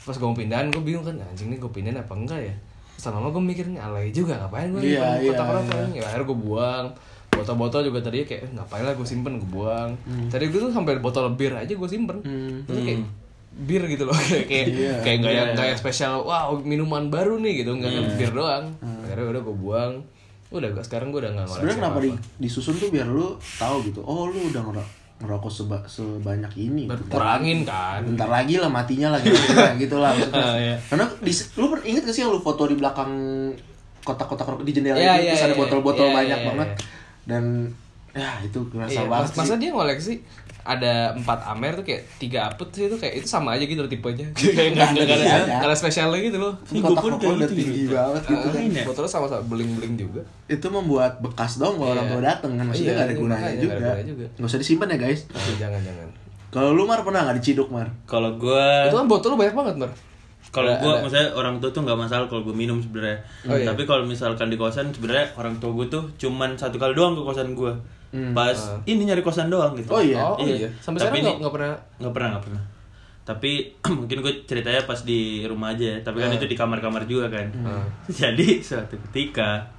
Pas 0.00 0.12
gue 0.12 0.24
mau 0.24 0.32
pindahan 0.32 0.68
gue 0.68 0.80
bingung 0.80 1.02
kan 1.02 1.12
anjing 1.22 1.48
nih 1.48 1.58
gue 1.58 1.68
pindahin 1.68 1.98
apa 1.98 2.14
enggak 2.14 2.40
ya? 2.42 2.54
Terus 2.94 3.04
lama 3.10 3.28
gue 3.28 3.42
mikirnya 3.42 3.80
alay 3.82 4.08
juga 4.10 4.36
ngapain 4.38 4.68
gue 4.70 4.80
Iya, 4.82 5.20
nyimpen 5.20 5.28
kotak 5.30 5.40
iya, 5.40 5.54
rokok 5.54 5.76
ini? 5.78 5.92
ya 5.92 6.02
akhirnya 6.06 6.26
gue 6.26 6.38
buang. 6.38 6.86
Botol-botol 7.30 7.80
juga 7.86 7.98
tadi 8.00 8.18
kayak 8.22 8.42
eh, 8.42 8.50
ngapain 8.50 8.82
lah 8.82 8.92
gue 8.92 9.06
simpen 9.06 9.32
gue 9.36 9.50
buang. 9.50 9.90
Tadi 10.26 10.44
gue 10.46 10.58
tuh 10.58 10.70
sampai 10.70 10.96
botol 10.98 11.28
bir 11.30 11.52
aja 11.52 11.68
gue 11.70 11.88
simpen. 11.88 12.24
Terus 12.64 12.80
kayak 12.82 13.00
bir 13.60 13.82
gitu 13.84 14.04
loh. 14.04 14.16
Kayak 14.30 14.46
kayak 14.46 14.66
Iya. 14.70 14.92
kayak 15.02 15.16
nggak 15.20 15.34
yang 15.34 15.48
nggak 15.52 15.66
yang 15.68 15.78
spesial 15.78 16.22
wow 16.22 16.56
minuman 16.56 17.08
baru 17.08 17.36
nih 17.36 17.60
gitu. 17.60 17.72
Nggak 17.72 17.90
nggak 17.90 18.06
bir 18.16 18.30
doang. 18.32 18.64
Akhirnya 19.04 19.26
udah 19.28 19.42
gue 19.42 19.56
buang 19.58 19.92
udah 20.50 20.68
gua 20.70 20.82
sekarang 20.82 21.14
gue 21.14 21.20
udah 21.22 21.32
nggak 21.32 21.46
Sebenarnya 21.46 21.78
kenapa 21.78 21.98
di, 21.98 22.10
apa-apa. 22.10 22.38
disusun 22.42 22.74
tuh 22.74 22.88
biar 22.90 23.06
lu 23.06 23.38
tahu 23.56 23.76
gitu. 23.86 24.00
Oh, 24.02 24.26
lu 24.26 24.50
udah 24.50 24.62
ngero- 24.66 24.90
ngerokok 25.20 25.52
seba, 25.52 25.78
sebanyak 25.86 26.52
ini. 26.56 26.88
Bentar 26.90 27.06
kurangin 27.06 27.62
kan 27.62 28.02
bentar 28.02 28.26
lagi 28.26 28.56
lah 28.56 28.66
matinya 28.66 29.14
lah 29.14 29.20
gitu, 29.20 29.36
gitu 29.78 29.96
lah 30.00 30.10
maksudnya. 30.10 30.42
Ah, 30.42 30.56
iya. 30.64 30.76
Karena 30.88 31.06
di, 31.20 31.32
lu 31.54 31.64
inget 31.82 32.02
gak 32.02 32.14
sih 32.14 32.22
yang 32.24 32.32
lu 32.32 32.40
foto 32.40 32.64
di 32.64 32.74
belakang 32.74 33.12
kotak-kotak 34.00 34.48
rokok 34.48 34.64
di 34.64 34.72
jendela 34.72 34.96
Iya, 34.96 35.12
itu 35.14 35.22
iya, 35.22 35.30
terus 35.30 35.44
ada 35.44 35.54
iya, 35.54 35.60
botol-botol 35.60 36.08
iya, 36.08 36.14
banyak 36.16 36.38
iya, 36.40 36.46
banget 36.48 36.68
iya. 36.72 36.84
dan 37.28 37.44
ya 38.10 38.30
itu 38.42 38.58
kerasa 38.72 38.90
Iya, 38.96 39.02
banget 39.06 39.28
mas, 39.28 39.36
masa 39.38 39.46
sih. 39.46 39.58
dia 39.60 39.70
ngoleksi 39.70 40.14
ada 40.62 40.92
empat 41.12 41.40
amer 41.46 41.72
tuh 41.72 41.82
kayak 41.82 42.02
tiga 42.16 42.46
apet 42.46 42.68
sih 42.70 42.84
itu 42.84 42.94
kayak 42.94 43.14
itu 43.16 43.26
sama 43.26 43.54
aja 43.54 43.62
gitu 43.62 43.78
loh 43.78 43.86
tipenya 43.86 44.28
kayak 44.36 44.70
nggak 44.72 44.88
ada 44.92 45.02
nggak 45.50 45.64
ada 45.64 45.74
spesialnya 45.74 46.20
gitu 46.20 46.36
loh 46.36 46.52
Ini 46.66 46.78
gua 46.78 46.96
pun 46.96 47.12
udah 47.16 47.46
tinggi 47.46 47.64
gitu. 47.84 47.90
banget 47.90 48.22
gitu 48.24 48.46
kan. 48.46 48.62
Botolnya 48.84 49.10
sama-sama 49.10 49.42
beling 49.46 49.70
beling 49.74 49.94
juga 49.96 50.20
Itu 50.46 50.66
membuat 50.68 51.18
bekas 51.18 51.56
dong 51.56 51.76
kalau 51.76 51.90
orang 51.90 52.04
Iya. 52.04 52.12
tua 52.12 52.22
dateng 52.22 52.52
kan 52.54 52.64
maksudnya 52.66 52.86
Iya, 52.86 52.94
nggak 52.94 53.04
ada 53.04 53.10
iya, 53.10 53.20
gunanya 53.20 53.40
juga. 53.40 53.56
nggak 53.56 53.70
ada 53.70 53.80
gunanya 53.80 54.06
juga. 54.06 54.26
Nggak 54.32 54.48
usah 54.48 54.60
disimpan 54.60 54.88
ya 54.88 54.98
guys. 54.98 55.20
Jangan 55.56 55.80
jangan 55.80 56.06
Kalau 56.50 56.70
lu 56.70 56.82
Mar 56.82 57.00
pernah 57.00 57.20
nggak 57.22 57.36
diciduk 57.38 57.68
Mar? 57.68 57.86
kalau 58.04 58.30
gua 58.34 58.84
itu 58.84 58.96
kan 58.96 59.06
botol 59.06 59.28
lu 59.30 59.38
banyak 59.38 59.54
banget 59.54 59.74
mer 59.78 59.90
kalau 60.50 60.72
gua 60.74 60.92
ada. 60.92 61.00
maksudnya 61.00 61.28
orang 61.32 61.54
tua 61.56 61.70
tuh 61.70 61.80
nggak 61.80 61.94
masalah 61.96 62.26
kalau 62.26 62.42
gua 62.42 62.52
minum 62.52 62.76
sebenarnya 62.76 63.22
Oh, 63.44 63.54
iya. 63.54 63.62
tapi 63.64 63.82
kalau 63.84 64.02
misalkan 64.02 64.46
di 64.46 64.56
kosan 64.56 64.90
sebenarnya 64.90 65.30
orang 65.34 65.56
tua 65.56 65.70
gua 65.70 65.86
tuh 65.86 66.10
cuman 66.16 66.52
satu 66.54 66.74
kali 66.74 66.92
doang 66.92 67.14
ke 67.14 67.22
kosan 67.22 67.54
gua 68.10 68.34
pas 68.34 68.58
ini 68.90 69.06
nyari 69.06 69.22
kosan 69.22 69.46
doang 69.46 69.78
gitu. 69.78 69.94
Oh, 69.94 70.02
iya? 70.02 70.34
oh 70.34 70.42
iya. 70.42 70.66
sampai 70.82 70.98
Tapi 70.98 71.22
sekarang 71.22 71.22
nggak 71.22 71.36
nggak 71.46 71.54
pernah? 71.54 71.74
Nggak 72.02 72.12
pernah 72.14 72.28
nggak 72.34 72.44
pernah. 72.50 72.62
Tapi 73.22 73.50
mungkin 73.98 74.18
gue 74.26 74.32
ceritanya 74.50 74.82
pas 74.82 75.00
di 75.06 75.46
rumah 75.46 75.70
aja 75.70 75.86
ya. 75.86 75.98
tapi 76.02 76.18
kan 76.18 76.34
itu 76.34 76.46
di 76.50 76.56
kamar-kamar 76.58 77.06
juga 77.06 77.30
kan. 77.30 77.46
Jadi 78.20 78.66
suatu 78.66 78.98
ketika 79.10 79.70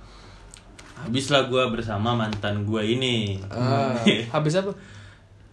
habislah 1.03 1.51
gue 1.51 1.63
bersama 1.73 2.15
mantan 2.15 2.63
gue 2.63 2.81
ini. 2.87 3.41
Ah, 3.51 3.99
habis 4.39 4.55
apa? 4.55 4.71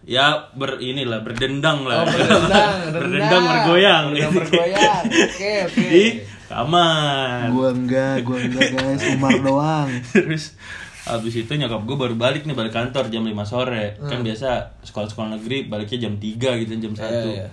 Ya 0.07 0.49
ber 0.55 0.79
inilah 0.79 1.21
berdendang 1.21 1.83
lah. 1.83 2.01
Oh 2.01 2.07
berdendang. 2.07 2.75
Berdendang 2.95 3.43
bergoyang. 3.43 4.03
Berdendang 4.15 4.33
bergoyang. 4.39 5.03
Oke 5.05 5.51
oke. 5.67 5.83
Di 5.85 6.05
kamar. 6.49 7.51
Gua 7.53 7.69
enggak, 7.69 8.25
gua 8.25 8.37
enggak 8.41 8.73
guys, 8.73 9.03
Umar 9.13 9.37
doang. 9.43 9.89
terus 10.09 10.57
habis 11.01 11.33
itu 11.33 11.47
nyokap 11.49 11.81
gue 11.81 11.97
baru 11.97 12.15
balik 12.15 12.43
nih 12.43 12.53
balik 12.53 12.71
kantor 12.71 13.07
jam 13.07 13.21
5 13.21 13.31
sore. 13.43 13.95
Kan 14.01 14.19
biasa 14.19 14.49
sekolah-sekolah 14.81 15.29
negeri 15.33 15.65
baliknya 15.65 15.99
jam 16.01 16.13
3 16.15 16.25
gitu 16.59 16.71
jam 16.77 16.93
1 16.93 16.99
Iya, 16.99 17.21
iya. 17.25 17.47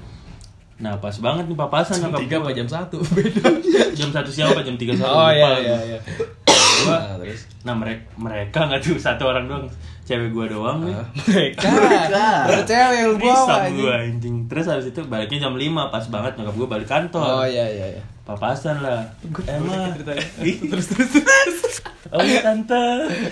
nah 0.77 0.93
pas 0.97 1.15
banget 1.17 1.47
nih 1.47 1.57
papasan 1.57 1.97
jam 1.97 2.03
nyokap 2.07 2.21
tiga 2.21 2.37
gua. 2.37 2.43
apa 2.43 2.51
jam 2.53 2.69
satu? 2.69 2.97
Beda. 3.17 3.49
Jam 3.93 4.11
satu 4.11 4.29
siang 4.29 4.51
apa 4.51 4.61
jam 4.61 4.75
tiga 4.75 4.93
sore 4.93 5.09
oh 5.09 5.31
iya 5.31 5.51
iya 5.59 5.77
iya. 5.87 5.99
Gua- 6.83 7.01
Nah, 7.03 7.17
terus? 7.19 7.49
Nah 7.63 7.73
mereka 7.73 8.05
mereka 8.15 8.59
nggak 8.63 8.81
tuh 8.81 8.95
satu 8.97 9.25
orang 9.25 9.47
doang 9.47 9.65
cewek 10.07 10.31
gua 10.31 10.47
doang 10.47 10.79
nih 10.83 10.95
mereka 11.21 11.67
Mereka. 11.67 12.27
ada 12.47 12.63
cewek 12.63 12.97
yang 12.97 13.09
lu 13.09 13.17
bawa 13.19 13.67
gua 13.69 13.95
anjing 14.01 14.37
terus 14.47 14.65
habis 14.65 14.87
itu 14.87 15.01
baliknya 15.03 15.39
jam 15.43 15.53
5 15.53 15.61
pas 15.89 16.05
banget 16.07 16.33
nyokap 16.35 16.55
gua 16.57 16.69
balik 16.71 16.87
kantor 16.87 17.27
oh 17.35 17.45
iya 17.45 17.67
iya 17.67 17.87
iya 17.93 18.03
papasan 18.23 18.81
lah 18.81 19.03
emang 19.45 19.91
ceritanya. 19.93 20.23
terus 20.71 20.87
terus 20.89 21.11
terus 21.13 21.77
oh 22.09 22.19
iya 22.21 22.39
tante 22.41 22.75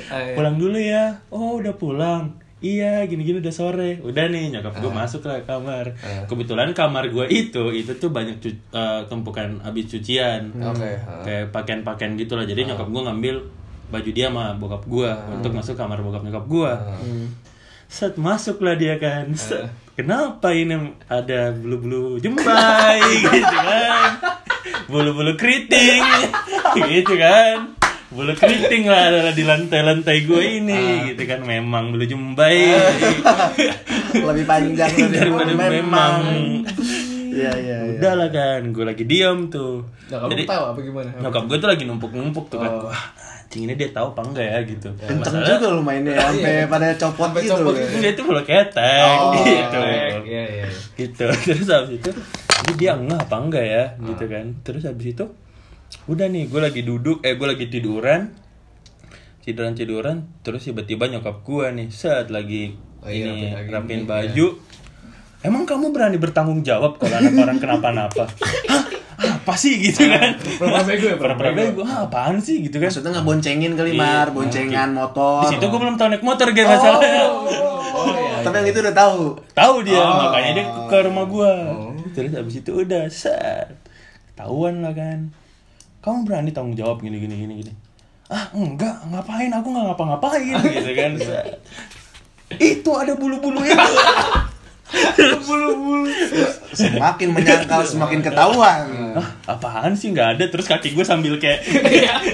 Ah, 0.07 0.19
iya. 0.21 0.35
pulang 0.35 0.55
dulu 0.55 0.77
ya 0.77 1.15
oh 1.29 1.57
udah 1.57 1.75
pulang 1.75 2.35
Iya, 2.65 3.05
gini-gini 3.05 3.45
udah 3.45 3.53
sore. 3.53 4.01
Udah 4.01 4.25
nih, 4.25 4.49
nyokap 4.49 4.81
gue 4.81 4.89
masuk 4.89 5.21
lah 5.23 5.37
ke 5.37 5.45
kamar. 5.45 5.85
Ah. 6.01 6.25
Kebetulan 6.25 6.73
kamar 6.73 7.13
gue 7.13 7.29
itu, 7.29 7.61
itu 7.69 7.93
tuh 7.95 8.09
banyak 8.09 8.41
cu- 8.41 8.57
eh, 8.73 9.01
tumpukan 9.05 9.61
habis 9.61 9.85
cucian. 9.87 10.49
Oke, 10.65 10.97
ah. 10.97 11.21
Kayak 11.21 11.53
pakaian-pakaian 11.53 12.17
gitu 12.17 12.33
lah. 12.33 12.49
Jadi 12.49 12.65
nyokap 12.65 12.89
gue 12.89 13.03
ngambil 13.05 13.37
baju 13.95 14.11
dia 14.11 14.27
sama 14.27 14.59
bokap 14.59 14.83
gue 14.85 15.11
untuk 15.31 15.55
masuk 15.55 15.79
kamar 15.79 16.03
bokap 16.03 16.23
nyokap 16.23 16.45
gue. 16.45 16.73
Set 17.87 18.19
masuklah 18.19 18.75
dia 18.75 18.99
kan. 18.99 19.31
Set, 19.33 19.71
Kenapa 19.95 20.51
ini 20.51 20.75
ada 21.07 21.55
bulu-bulu 21.55 22.19
jembai 22.19 22.99
gitu 23.23 23.39
kan? 23.55 24.19
Bulu-bulu 24.91 25.39
keriting 25.39 26.03
gitu 26.91 27.15
kan? 27.15 27.79
Bulu 28.11 28.35
keriting 28.35 28.87
lah 28.87 29.11
ada 29.11 29.31
di 29.31 29.47
lantai-lantai 29.47 30.27
gue 30.27 30.43
ini 30.59 30.83
gitu 31.09 31.23
kan. 31.25 31.47
Memang 31.47 31.95
bulu 31.95 32.03
jembai. 32.03 32.75
Lebih 34.11 34.45
panjang 34.45 34.91
Daripada 34.91 35.55
memang. 35.55 36.19
Iya, 37.35 37.51
iya, 37.53 37.77
iya. 37.83 37.99
Udah 37.99 38.13
lah 38.15 38.29
kan, 38.31 38.63
gue 38.71 38.85
lagi 38.85 39.03
diam 39.05 39.51
tuh. 39.51 39.83
Nah, 40.07 40.23
kamu 40.23 40.31
Jadi- 40.35 40.47
tahu 40.47 40.65
apa 40.71 40.79
gimana? 40.81 41.11
Nyokap 41.19 41.43
gue 41.47 41.57
tuh 41.59 41.69
lagi 41.69 41.83
numpuk-numpuk 41.83 42.47
tuh 42.47 42.59
kan. 42.59 42.71
Wah, 42.83 43.03
anjing 43.55 43.71
ini 43.71 43.79
dia 43.79 43.89
tahu 43.95 44.11
apa 44.11 44.21
enggak 44.27 44.47
ya 44.51 44.59
gitu. 44.67 44.89
Kenceng 44.99 45.47
juga 45.47 45.67
lu 45.71 45.79
mainnya 45.79 46.19
sampai 46.19 46.67
pada 46.67 46.91
copot 46.99 47.31
Sampai 47.31 47.43
gitu. 47.47 47.55
copot 47.55 47.75
ya. 47.79 47.87
Dia 47.95 48.11
itu 48.11 48.23
bulu 48.27 48.43
ketek 48.43 49.15
Oh, 49.15 49.31
gitu. 49.47 49.79
Iya 50.27 50.43
iya. 50.51 50.67
gitu 50.99 51.25
terus 51.47 51.69
habis 51.71 51.95
itu 51.95 52.11
ini 52.67 52.73
dia 52.75 52.99
enggak 52.99 53.31
apa 53.31 53.37
enggak 53.39 53.63
ya 53.65 53.85
gitu 54.03 54.25
kan 54.27 54.45
terus 54.67 54.83
habis 54.83 55.07
itu 55.09 55.25
udah 56.11 56.27
nih 56.27 56.51
gue 56.51 56.59
lagi 56.59 56.83
duduk 56.83 57.23
eh 57.23 57.39
gue 57.39 57.47
lagi 57.47 57.71
tiduran 57.71 58.35
tiduran 59.41 59.73
tiduran 59.73 60.17
terus 60.43 60.67
tiba-tiba 60.67 61.07
nyokap 61.07 61.47
gue 61.47 61.67
nih 61.71 61.89
saat 61.89 62.35
lagi 62.35 62.75
Oh 63.05 63.13
iya, 63.13 63.31
ini 63.31 63.53
rapiin 63.69 64.03
baju 64.03 64.59
emang 65.45 65.63
kamu 65.63 65.93
berani 65.93 66.17
bertanggung 66.19 66.65
jawab 66.65 66.97
kalau 66.97 67.15
anak 67.15 67.37
orang 67.37 67.59
kenapa-napa 67.61 68.25
Hah? 68.67 68.83
apa 69.27 69.55
sih 69.55 69.81
gitu 69.81 70.05
kan? 70.05 70.37
Pura-pura 70.37 70.83
bego 70.83 71.07
ya, 71.07 71.17
pura-pura 71.17 71.51
bego. 71.51 71.81
ah, 71.83 72.05
apaan 72.05 72.37
sih 72.37 72.61
gitu 72.61 72.77
kan? 72.77 72.87
Maksudnya 72.87 73.11
nggak 73.13 73.27
boncengin 73.27 73.73
kali 73.73 73.91
Iya, 73.91 74.01
mar, 74.01 74.27
boncengan 74.31 74.91
motor. 74.91 75.41
di 75.43 75.47
situ 75.51 75.65
gue 75.65 75.81
belum 75.81 75.95
tahu 75.95 76.09
naik 76.11 76.23
motor 76.23 76.47
gitu 76.51 76.65
masalahnya. 76.65 77.25
Oh, 77.25 78.11
iya. 78.11 78.41
Tapi 78.41 78.55
yang 78.57 78.69
itu 78.69 78.79
udah 78.81 78.95
tahu. 78.95 79.21
tahu 79.53 79.75
dia. 79.83 79.97
Oh. 79.97 80.29
makanya 80.29 80.51
dia 80.53 80.65
ke- 80.85 81.05
rumah 81.05 81.25
gua. 81.25 81.53
Terus 82.11 82.33
abis 82.33 82.55
itu 82.57 82.71
udah 82.77 83.05
set. 83.07 83.73
Tahuan 84.35 84.81
lah 84.81 84.93
kan. 84.93 85.33
Kamu 85.99 86.25
berani 86.25 86.51
tanggung 86.51 86.75
jawab 86.75 87.01
gini 87.01 87.17
gini 87.17 87.35
gini 87.39 87.55
gini. 87.61 87.73
Ah 88.27 88.51
enggak. 88.51 89.01
Ngapain? 89.07 89.49
Aku 89.51 89.69
nggak 89.69 89.85
ngapa-ngapain. 89.89 90.57
Gitu 90.61 90.93
kan 90.93 91.13
itu 92.55 92.91
ada 92.93 93.13
bulu-bulu 93.15 93.59
itu 93.59 93.75
bulu-bulu 95.41 96.11
Semakin 96.71 97.29
menyangkal 97.31 97.83
semakin 97.83 98.19
ketahuan. 98.21 98.83
ah 99.15 99.29
apaan 99.49 99.93
sih 99.93 100.11
nggak 100.11 100.29
ada 100.33 100.45
terus 100.47 100.65
kaki 100.65 100.91
gue 100.91 101.03
sambil 101.03 101.37
kayak 101.37 101.63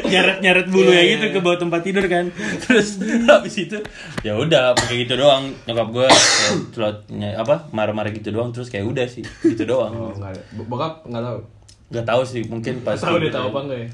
nyeret 0.03 0.41
nyeret 0.41 0.67
bulu 0.67 0.89
ya 0.89 1.05
gitu 1.07 1.31
ke 1.31 1.39
bawah 1.39 1.59
tempat 1.59 1.81
tidur 1.81 2.05
kan 2.05 2.33
terus 2.59 2.97
habis 3.27 3.55
itu 3.59 3.77
ya 4.21 4.33
udah 4.33 4.73
pakai 4.73 5.05
gitu 5.05 5.15
doang 5.15 5.53
nyokap 5.65 5.89
gue 5.91 6.07
celotnya 6.71 7.37
apa 7.37 7.69
marah-marah 7.71 8.11
gitu 8.11 8.31
doang 8.31 8.49
terus 8.51 8.67
kayak 8.67 8.87
udah 8.87 9.05
sih 9.05 9.21
gitu 9.45 9.65
doang 9.67 9.93
Oh, 9.93 10.13
Bokap 10.65 11.05
enggak 11.05 11.21
tahu. 11.23 11.39
Gak 11.91 12.07
tahu 12.07 12.23
sih, 12.23 12.43
mungkin 12.45 12.81
pas 12.81 12.95
Tahu 12.95 13.19
dia 13.19 13.29
tahu 13.29 13.51
apa 13.51 13.61
enggak 13.63 13.79
ya? 13.81 13.89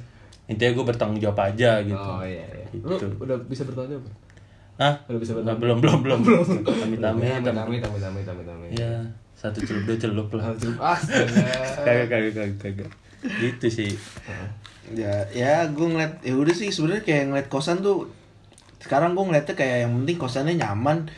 Intinya 0.46 0.70
gue 0.72 0.84
bertanggung 0.84 1.18
jawab 1.18 1.38
aja 1.42 1.80
gitu. 1.80 1.96
Oh 1.96 2.20
iya 2.20 2.44
iya. 2.46 2.66
Lu 2.76 2.92
Gitu. 2.92 3.08
udah 3.18 3.36
bisa 3.42 3.64
bertanggung 3.64 3.98
jawab? 3.98 4.06
Hah? 4.76 4.94
Udah 5.08 5.18
bisa 5.18 5.32
Nggak, 5.32 5.56
bertanggung 5.56 5.80
belum, 5.80 5.98
belum, 6.04 6.20
belum. 6.22 6.44
Amit 6.84 7.00
Amit 7.00 7.32
amit. 7.40 7.82
amit 7.82 7.82
amit 7.82 8.28
amit 8.28 8.48
amit. 8.48 8.70
Ya, 8.76 9.00
satu 9.32 9.64
celup 9.64 9.88
dua 9.88 9.96
celup 9.96 10.28
lah. 10.36 10.52
Astaga. 10.52 11.44
Kagak, 11.86 12.06
kagak, 12.08 12.32
kagak, 12.34 12.56
kagak. 12.60 12.90
Gitu 13.40 13.66
sih. 13.72 13.92
Ya, 14.92 15.24
ya 15.32 15.66
gue 15.66 15.86
ngeliat, 15.86 16.20
ya 16.22 16.36
udah 16.36 16.54
sih 16.54 16.68
sebenarnya 16.68 17.02
kayak 17.02 17.24
ngeliat 17.32 17.48
kosan 17.48 17.80
tuh. 17.80 18.06
Sekarang 18.78 19.16
gue 19.16 19.24
ngeliatnya 19.24 19.56
kayak 19.56 19.88
yang 19.88 19.92
penting 20.04 20.16
kosannya 20.20 20.54
nyaman, 20.60 21.08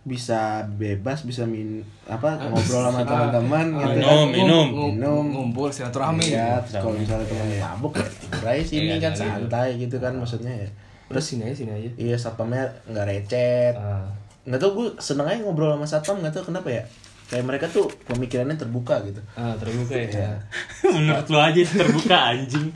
bisa 0.00 0.64
bebas, 0.80 1.28
bisa 1.28 1.44
min 1.44 1.84
apa 2.08 2.40
ngobrol 2.40 2.88
sama 2.88 3.04
teman-teman 3.04 3.66
gitu 3.76 3.90
minum, 4.00 4.08
kan. 4.08 4.32
minum. 4.32 4.66
Minum. 4.96 5.24
ngumpul 5.28 5.68
silaturahmi. 5.68 6.24
Iya, 6.32 6.56
terus 6.64 6.80
kalau 6.80 6.96
misalnya 6.96 7.26
temennya 7.28 7.58
mabuk 7.68 7.92
ya 8.00 8.06
tidur 8.08 8.46
aja 8.48 8.62
sini 8.64 8.86
Iya, 8.88 8.96
kan 8.96 9.12
gitu. 9.12 9.20
santai 9.20 9.68
gitu 9.76 9.96
kan 10.00 10.12
maksudnya 10.16 10.54
ya. 10.64 10.68
Terus 11.10 11.24
sini 11.26 11.42
aja 11.42 11.56
sini 11.58 11.72
aja. 11.74 11.90
Iya 11.98 12.16
satpamnya 12.16 12.70
nggak 12.86 13.06
recet. 13.10 13.74
Ah. 13.74 14.06
Nggak 14.46 14.60
tau 14.62 14.70
gue 14.78 14.86
seneng 15.02 15.26
aja 15.26 15.42
ngobrol 15.42 15.74
sama 15.74 15.86
satpam 15.90 16.22
nggak 16.22 16.32
tau 16.32 16.46
kenapa 16.46 16.70
ya. 16.70 16.86
Kayak 17.26 17.46
mereka 17.46 17.66
tuh 17.70 17.86
pemikirannya 18.10 18.54
terbuka 18.54 19.02
gitu. 19.06 19.18
Ah, 19.34 19.54
terbuka 19.58 19.94
ya. 19.94 20.38
Menurut 20.94 21.26
lu 21.26 21.38
aja 21.38 21.60
terbuka 21.62 22.16
anjing. 22.30 22.70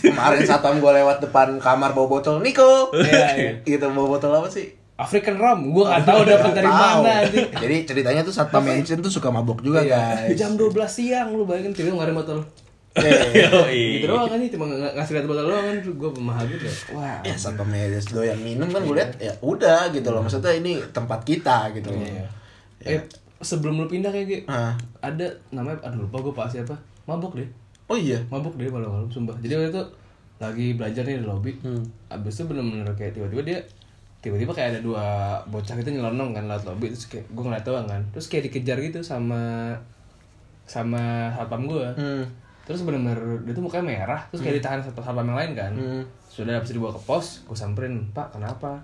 Kemarin 0.00 0.44
satpam 0.44 0.76
gue 0.76 0.92
lewat 0.92 1.24
depan 1.24 1.56
kamar 1.56 1.96
bawa 1.96 2.20
botol 2.20 2.44
Niko. 2.44 2.92
Iya, 2.96 3.28
iya. 3.36 3.52
gitu 3.64 3.88
bawa 3.92 4.20
botol 4.20 4.32
apa 4.36 4.48
sih? 4.48 4.76
African 5.00 5.40
rum, 5.40 5.72
gua 5.72 5.96
enggak 5.96 6.12
tahu 6.12 6.20
dapat 6.28 6.52
dari 6.52 6.68
mana 6.68 7.24
anjing. 7.24 7.48
Jadi 7.56 7.76
ceritanya 7.88 8.20
tuh 8.20 8.36
satpam 8.36 8.60
Mansion 8.60 9.00
tuh 9.00 9.08
suka 9.08 9.32
mabok 9.32 9.64
juga 9.64 9.80
Iya, 9.80 10.28
guys. 10.28 10.36
jam 10.36 10.60
12 10.60 10.76
siang 10.84 11.32
lu 11.32 11.48
bayangin 11.48 11.72
tiba 11.72 11.96
ngeluarin 11.96 12.12
botol. 12.12 12.44
Eh, 12.90 13.46
Yoi. 13.46 13.82
Gitu 13.96 14.06
doang 14.06 14.26
kan 14.26 14.34
sih, 14.36 14.50
cuma 14.50 14.66
ng- 14.66 14.94
ngasih 14.98 15.12
lihat 15.14 15.26
botol 15.26 15.46
doang 15.46 15.62
kan 15.62 15.76
gua 15.94 16.10
mahal 16.12 16.44
gitu. 16.44 16.66
Wah. 16.90 17.22
ya 17.22 17.32
satpam 17.32 17.66
Mansion 17.66 18.02
doyan 18.12 18.34
minum 18.36 18.66
kan 18.66 18.82
gue 18.82 18.96
lihat 18.96 19.14
ya 19.16 19.30
udah 19.40 19.88
gitu 19.88 20.08
loh 20.08 20.20
maksudnya 20.20 20.50
ini 20.52 20.74
tempat 20.90 21.22
kita 21.22 21.70
gitu 21.72 21.86
loh. 21.88 22.02
Iya. 22.02 22.26
Eh, 22.82 23.00
sebelum 23.38 23.78
lu 23.78 23.86
pindah 23.86 24.08
kayak 24.08 24.26
gitu, 24.26 24.42
ada 24.98 25.26
namanya 25.48 25.78
aduh 25.80 26.02
lupa 26.02 26.18
gua 26.20 26.34
pak 26.34 26.50
siapa. 26.50 26.74
Mabuk 27.04 27.34
deh. 27.34 27.46
Oh 27.86 27.94
iya. 27.94 28.18
Mabuk 28.26 28.54
deh 28.54 28.66
malam-malam 28.66 29.06
sumpah. 29.06 29.38
Jadi 29.38 29.52
waktu 29.52 29.70
itu 29.70 29.82
lagi 30.36 30.66
belajar 30.74 31.02
nih 31.04 31.16
di 31.16 31.26
lobby. 31.26 31.52
Hmm. 31.60 31.82
Abis 32.08 32.38
itu 32.38 32.44
bener-bener 32.44 32.90
kayak 32.92 33.12
tiba-tiba 33.12 33.42
dia 33.44 33.58
tiba-tiba 34.18 34.50
kayak 34.50 34.68
ada 34.74 34.80
dua 34.80 35.04
bocah 35.46 35.72
gitu 35.74 35.90
nyelonong 35.90 36.34
kan 36.34 36.44
lewat 36.44 36.66
lobby 36.66 36.90
terus 36.90 37.06
kayak 37.06 37.24
gue 37.26 37.40
ngeliat 37.40 37.64
doang 37.64 37.86
kan 37.86 38.02
terus 38.10 38.26
kayak 38.26 38.50
dikejar 38.50 38.76
gitu 38.76 39.00
sama 39.00 39.72
sama 40.64 41.32
satpam 41.32 41.64
gue 41.64 41.86
Hmm. 41.96 42.24
Terus 42.70 42.86
bener-bener 42.86 43.42
dia 43.42 43.50
tuh 43.50 43.66
mukanya 43.66 43.82
merah 43.82 44.20
terus 44.30 44.46
kayak 44.46 44.62
ditahan 44.62 44.78
satpam 44.78 45.02
satpam 45.02 45.26
yang 45.26 45.38
lain 45.42 45.52
kan. 45.58 45.72
Hmm. 45.74 46.02
sudah 46.30 46.54
habis 46.54 46.70
dibawa 46.70 46.94
ke 46.94 47.02
pos 47.02 47.42
gue 47.42 47.58
samperin 47.58 48.06
pak 48.14 48.38
kenapa? 48.38 48.78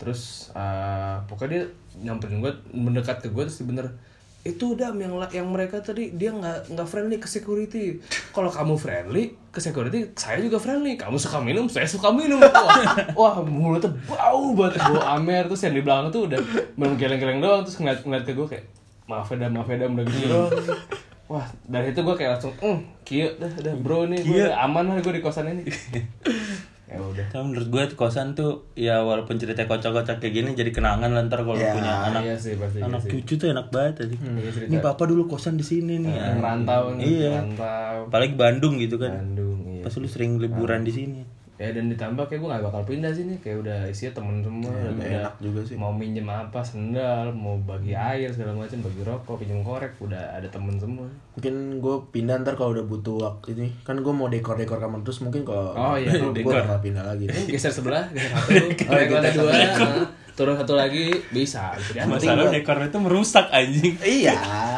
Terus 0.00 0.48
eh, 0.56 1.16
pokoknya 1.28 1.48
dia 1.52 1.64
nyamperin 2.08 2.40
gue 2.40 2.52
mendekat 2.72 3.20
ke 3.20 3.28
gue 3.28 3.44
terus 3.44 3.60
bener 3.68 3.92
itu 4.40 4.72
dam 4.72 4.96
yang 4.96 5.12
yang 5.36 5.44
mereka 5.52 5.84
tadi 5.84 6.16
dia 6.16 6.32
nggak 6.32 6.72
nggak 6.72 6.88
friendly 6.88 7.20
ke 7.20 7.28
security. 7.28 8.00
Kalau 8.34 8.48
kamu 8.48 8.80
friendly 8.80 9.36
ke 9.52 9.60
security 9.60 10.16
saya 10.16 10.40
juga 10.40 10.56
friendly. 10.56 10.96
Kamu 10.96 11.20
suka 11.20 11.44
minum 11.44 11.68
saya 11.68 11.84
suka 11.84 12.08
minum. 12.08 12.40
Wah, 12.40 13.04
wah 13.20 13.36
mulutnya 13.44 13.92
bau 14.08 14.56
banget 14.56 14.80
bau 14.80 15.20
amer. 15.20 15.44
Terus 15.52 15.68
yang 15.68 15.76
di 15.76 15.84
belakang 15.84 16.08
tuh 16.08 16.22
udah 16.24 16.40
belum 16.72 16.96
geleng-geleng 16.96 17.44
doang. 17.44 17.60
Terus 17.68 17.84
ngeliat 17.84 18.00
ngeliat 18.00 18.24
ke 18.24 18.32
gue 18.32 18.48
kayak 18.48 18.64
maaf 19.10 19.28
ya 19.28 19.36
dam 19.44 19.52
maaf 19.58 19.68
ya 19.68 19.76
dam 19.76 19.92
udah 19.98 20.06
gitu 20.06 20.40
wah 21.30 21.46
dari 21.64 21.90
itu 21.90 22.00
gue 22.00 22.12
kayak 22.12 22.30
langsung 22.34 22.52
hmm 22.56 22.78
kia 23.02 23.30
dah 23.36 23.52
dah 23.56 23.74
bro 23.76 24.04
nih 24.04 24.18
gue 24.20 24.50
aman 24.50 24.84
lah 24.84 24.98
gue 24.98 25.12
di 25.12 25.22
kosan 25.22 25.46
ini 25.48 25.62
ya 26.90 26.98
udah 26.98 27.22
Tapi 27.24 27.44
menurut 27.44 27.68
gue 27.70 27.82
kosan 27.94 28.34
tuh 28.34 28.66
ya 28.74 28.98
walaupun 29.00 29.38
cerita 29.38 29.62
kocak-kocak 29.62 30.18
kayak 30.18 30.34
gini 30.34 30.50
jadi 30.52 30.68
kenangan 30.68 31.06
lah 31.08 31.22
ntar 31.22 31.40
kalau 31.40 31.54
Ya, 31.54 31.70
punya 31.70 31.86
anak 32.04 32.20
iya 32.20 32.34
sih 32.34 32.58
pasti 32.58 32.82
anak 32.82 32.98
iya 32.98 33.06
sih. 33.06 33.10
cucu 33.14 33.34
tuh 33.36 33.48
enak 33.48 33.66
banget 33.70 33.94
tadi. 34.00 34.16
iya 34.18 34.50
cerita. 34.50 34.68
Ini 34.68 34.78
papa 34.80 35.06
dulu 35.06 35.22
kosan 35.24 35.54
di 35.54 35.62
sini 35.62 36.02
nih. 36.02 36.10
yang 36.10 36.42
rantau 36.42 36.90
nih 36.92 37.06
Iya. 37.06 37.32
rantau 37.38 38.10
Apalagi 38.10 38.34
Bandung 38.34 38.74
gitu 38.76 38.98
kan. 38.98 39.14
Bandung 39.14 39.58
iya 39.70 39.86
Pas 39.86 39.94
lu 39.94 40.10
sering 40.10 40.36
liburan 40.36 40.82
di 40.82 40.90
sini. 40.90 41.22
Ya 41.60 41.68
dan 41.70 41.86
ditambah 41.86 42.24
kayak 42.24 42.40
gue 42.40 42.48
gak 42.48 42.64
bakal 42.64 42.82
pindah 42.82 43.12
sini 43.12 43.36
kayak 43.36 43.60
udah 43.60 43.84
isinya 43.84 44.16
temen 44.16 44.40
semua 44.40 44.72
udah, 44.72 44.90
udah 44.90 45.06
enak 45.20 45.34
juga 45.38 45.60
sih. 45.60 45.76
mau 45.76 45.92
minjem 45.92 46.24
apa 46.24 46.56
sendal 46.58 47.28
mau 47.30 47.60
bagi 47.60 47.92
air 47.92 48.32
segala 48.32 48.56
macam 48.56 48.80
bagi 48.80 49.04
rokok 49.04 49.36
pinjem 49.36 49.60
korek 49.60 49.92
udah 50.00 50.32
ada 50.32 50.48
temen 50.48 50.72
semua 50.74 51.04
Mungkin 51.30 51.54
gue 51.78 51.96
pindah 52.10 52.40
ntar 52.40 52.56
kalau 52.56 52.72
udah 52.72 52.82
butuh 52.82 53.16
waktu 53.20 53.52
ini 53.54 53.68
Kan 53.82 54.00
gue 54.00 54.08
mau 54.10 54.26
dekor-dekor 54.26 54.80
kamar 54.80 55.00
terus 55.00 55.20
mungkin 55.20 55.44
kalau 55.44 55.72
Oh, 55.72 55.94
iya, 55.94 56.16
gue 56.16 56.32
dekor. 56.32 56.56
bakal 56.58 56.80
pindah 56.80 57.04
lagi 57.04 57.28
Eh, 57.28 57.44
geser 57.46 57.68
sebelah 57.68 58.08
geser 58.08 58.32
satu 58.32 58.56
korek 58.80 59.06
ada 59.10 59.28
dua 59.28 59.52
nah, 59.52 60.08
turun 60.32 60.56
satu 60.56 60.72
lagi 60.72 61.12
bisa. 61.28 61.76
Masalah 62.00 62.48
dekor 62.48 62.80
itu 62.80 62.96
merusak 62.96 63.52
anjing. 63.52 63.92
Iya 64.00 64.32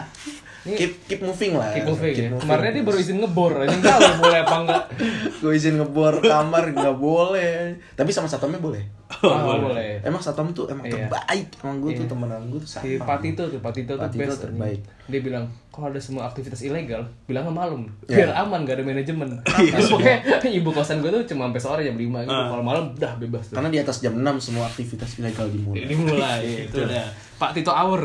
Ini- 0.63 0.79
Keep, 0.79 0.93
keep 1.05 1.21
moving 1.21 1.53
lah. 1.53 1.71
keep 1.71 1.83
moving 1.85 2.15
ya. 2.15 2.31
kemarin 2.33 2.71
dia 2.71 2.83
baru 2.83 2.95
izin 2.97 3.19
ngebor 3.19 3.53
aja 3.59 3.75
tahu 3.75 4.01
boleh 4.21 4.39
apa 4.41 4.57
enggak. 4.59 4.85
Gue 5.43 5.53
izin 5.53 5.75
ngebor 5.75 6.15
kamar 6.19 6.71
nggak 6.71 6.97
boleh. 6.97 7.75
Tapi 7.93 8.09
sama 8.09 8.27
satpamnya 8.27 8.59
boleh. 8.59 8.83
Oh, 9.21 9.35
boleh. 9.61 9.99
Emang 10.01 10.19
satpam 10.19 10.49
tuh 10.51 10.65
emang 10.67 10.83
Iya. 10.83 11.05
terbaik 11.05 11.45
Emang 11.61 11.77
gue 11.79 11.93
tuh 11.95 12.07
temenan 12.07 12.49
gue 12.49 12.57
tuh 12.57 12.65
si 12.65 12.75
satpam 12.97 13.05
Patito 13.05 13.43
tuh 13.45 13.61
Patito 13.61 13.93
tuh 13.93 14.01
Patito 14.01 14.25
best 14.25 14.41
terbaik. 14.41 14.81
dia 15.05 15.21
bilang 15.21 15.45
kalau 15.69 15.89
ada 15.89 15.99
semua 15.99 16.25
aktivitas 16.25 16.63
ilegal? 16.63 17.05
Bilangnya 17.25 17.51
malam 17.51 17.85
Iya. 18.05 18.25
biar 18.25 18.31
aman 18.39 18.63
gak 18.63 18.79
ada 18.79 18.85
manajemen. 18.85 19.29
Terus 19.45 19.91
pokoknya 19.93 20.17
ibu 20.59 20.71
kosan 20.71 20.99
gue 20.99 21.11
tuh 21.11 21.27
cuma 21.27 21.51
sampai 21.51 21.61
sore 21.61 21.81
jam 21.83 21.93
5 21.93 22.07
gitu. 22.23 22.33
Kalau 22.47 22.63
malam 22.63 22.85
udah 22.93 23.13
bebas 23.17 23.43
tuh. 23.47 23.55
Karena 23.55 23.69
di 23.69 23.79
atas 23.79 23.99
jam 23.99 24.15
6 24.15 24.25
semua 24.41 24.65
aktivitas 24.65 25.11
ilegal 25.17 25.45
dimulai. 25.47 25.85
Dimulai 25.85 26.41
itu 26.65 26.79
udah 26.79 27.05
Pak 27.43 27.59
Tito 27.59 27.75
hour 27.75 27.99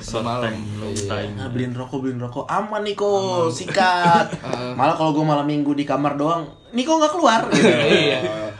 Short 0.00 0.24
malam 0.28 0.48
time, 0.48 0.64
long 0.80 0.96
time. 0.96 1.32
Nah, 1.36 1.52
beliin 1.52 1.76
rokok, 1.76 2.08
beliin 2.08 2.16
rokok, 2.24 2.48
aman 2.48 2.80
Niko, 2.80 3.44
sikat. 3.52 4.32
Malah 4.80 4.96
kalau 4.96 5.12
gue 5.12 5.20
malam 5.20 5.44
minggu 5.44 5.76
di 5.76 5.84
kamar 5.84 6.16
doang, 6.16 6.48
Niko 6.72 6.96
nggak 6.96 7.12
keluar. 7.12 7.44
Gitu. 7.52 7.68
iya 8.08 8.52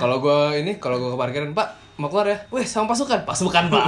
kalau 0.00 0.16
gue 0.22 0.64
ini 0.64 0.80
kalau 0.80 0.96
gue 0.96 1.10
ke 1.12 1.18
parkiran 1.18 1.52
Pak 1.52 1.68
mau 2.00 2.08
keluar 2.08 2.32
ya 2.32 2.38
weh 2.48 2.64
sama 2.64 2.96
pasukan 2.96 3.28
pasukan 3.28 3.68
Pak 3.68 3.84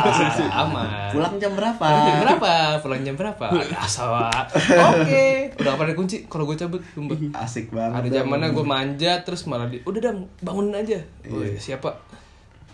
aman 0.53 1.17
Pulang 1.17 1.41
jam 1.41 1.57
berapa? 1.57 1.81
Pulang 1.81 2.05
jam 2.05 2.19
berapa? 2.21 2.53
Pulang 2.85 3.01
jam 3.01 3.15
berapa? 3.17 3.47
Pak. 3.49 4.47
Oke. 4.93 5.57
Udah 5.57 5.73
apa 5.73 5.83
ada 5.89 5.95
kunci? 5.97 6.29
Kalau 6.29 6.45
gue 6.45 6.57
cabut, 6.57 6.81
sumpah. 6.93 7.17
Asik 7.41 7.73
banget. 7.73 8.13
Ada 8.13 8.25
zamannya 8.25 8.53
gue 8.53 8.65
manja 8.65 9.13
terus 9.25 9.49
malah 9.49 9.69
di 9.69 9.81
udah 9.85 10.01
dam 10.01 10.29
bangunin 10.45 10.77
aja. 10.77 11.01
Woi, 11.29 11.57
siapa? 11.57 11.97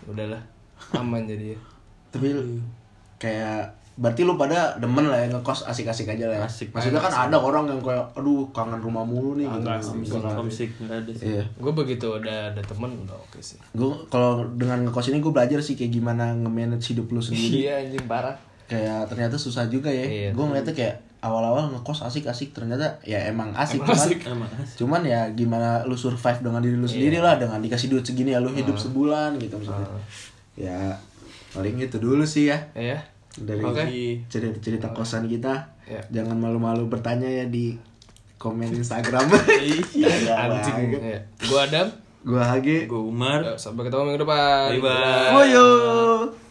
Udahlah. 0.07 0.43
Aman 0.95 1.23
jadi 1.23 1.55
ya. 1.55 1.59
Tapi 2.11 2.35
kayak 3.19 3.77
berarti 3.99 4.23
lu 4.23 4.39
pada 4.39 4.79
demen 4.79 5.11
lah 5.11 5.19
ya 5.19 5.27
ngekos 5.27 5.67
asik-asik 5.67 6.07
aja 6.07 6.31
lah 6.31 6.39
ya. 6.39 6.47
Asik. 6.47 6.71
Maksudnya 6.71 7.03
kan 7.03 7.27
ada 7.27 7.35
orang 7.35 7.67
yang 7.67 7.83
kayak 7.83 8.15
aduh 8.15 8.47
kangen 8.55 8.79
rumah 8.79 9.03
mulu 9.03 9.35
nih 9.35 9.43
gitu. 9.43 9.67
Ada 9.67 9.83
sih. 9.83 10.71
Iya. 11.19 11.43
Gue 11.59 11.73
begitu 11.75 12.07
udah 12.07 12.55
ada 12.55 12.61
temen 12.63 12.95
udah 13.03 13.19
oke 13.19 13.43
sih. 13.43 13.59
Gue 13.75 13.91
kalau 14.07 14.47
dengan 14.55 14.87
ngekos 14.87 15.11
ini 15.11 15.19
gue 15.19 15.35
belajar 15.35 15.59
sih 15.59 15.75
kayak 15.75 15.91
gimana 15.91 16.31
nge-manage 16.31 16.95
hidup 16.95 17.11
lu 17.11 17.19
sendiri. 17.19 17.67
Iya 17.67 17.73
anjing 17.83 18.07
parah. 18.07 18.39
kayak 18.69 19.09
ternyata 19.09 19.35
susah 19.35 19.65
juga 19.65 19.89
ya. 19.89 20.05
Iya. 20.05 20.29
gue 20.37 20.45
ngeliatnya 20.45 20.77
kayak 20.77 20.95
awal-awal 21.19 21.73
ngekos 21.73 22.05
asik-asik 22.05 22.55
ternyata 22.55 23.01
ya 23.03 23.27
emang 23.27 23.51
asik 23.57 23.81
Emang 23.81 23.91
cuman 23.91 23.99
asik. 23.99 24.19
Emang 24.23 24.49
asik. 24.55 24.77
cuman 24.79 25.01
ya 25.03 25.21
gimana 25.35 25.83
lu 25.83 25.97
survive 25.97 26.39
dengan 26.39 26.61
diri 26.63 26.77
lu 26.77 26.87
sendiri 26.87 27.19
lah 27.19 27.35
dengan 27.35 27.59
dikasih 27.59 27.91
duit 27.91 28.05
segini 28.05 28.31
ya 28.31 28.39
lu 28.39 28.53
hidup 28.53 28.77
sebulan 28.77 29.35
gitu 29.41 29.57
maksudnya. 29.59 29.89
Ya 30.55 30.95
paling 31.55 31.75
itu 31.81 31.97
dulu 31.97 32.23
sih 32.25 32.51
ya. 32.51 32.69
Iya. 32.77 32.99
Dari 33.39 33.63
okay. 33.63 33.85
cerita 34.27 34.57
cerita 34.59 34.87
okay. 34.91 34.97
kosan 34.97 35.25
kita. 35.29 35.77
Iya. 35.89 36.05
jangan 36.21 36.37
malu-malu 36.37 36.85
bertanya 36.85 37.25
ya 37.25 37.49
di 37.49 37.73
komen 38.37 38.69
Instagram. 38.73 39.25
Iya. 39.93 40.09
iya. 40.13 40.33
Anjing. 40.47 40.77
Iya. 40.95 40.99
Iya. 41.01 41.19
gue 41.45 41.59
Adam. 41.59 41.87
Gue 42.19 42.43
Hagi 42.43 42.77
gue 42.85 43.01
Umar. 43.01 43.41
Sampai 43.57 43.87
ketemu 43.87 44.13
minggu 44.13 44.21
depan. 44.27 44.75
Bye 44.77 44.81
bye, 44.81 45.49
bye. 45.49 46.48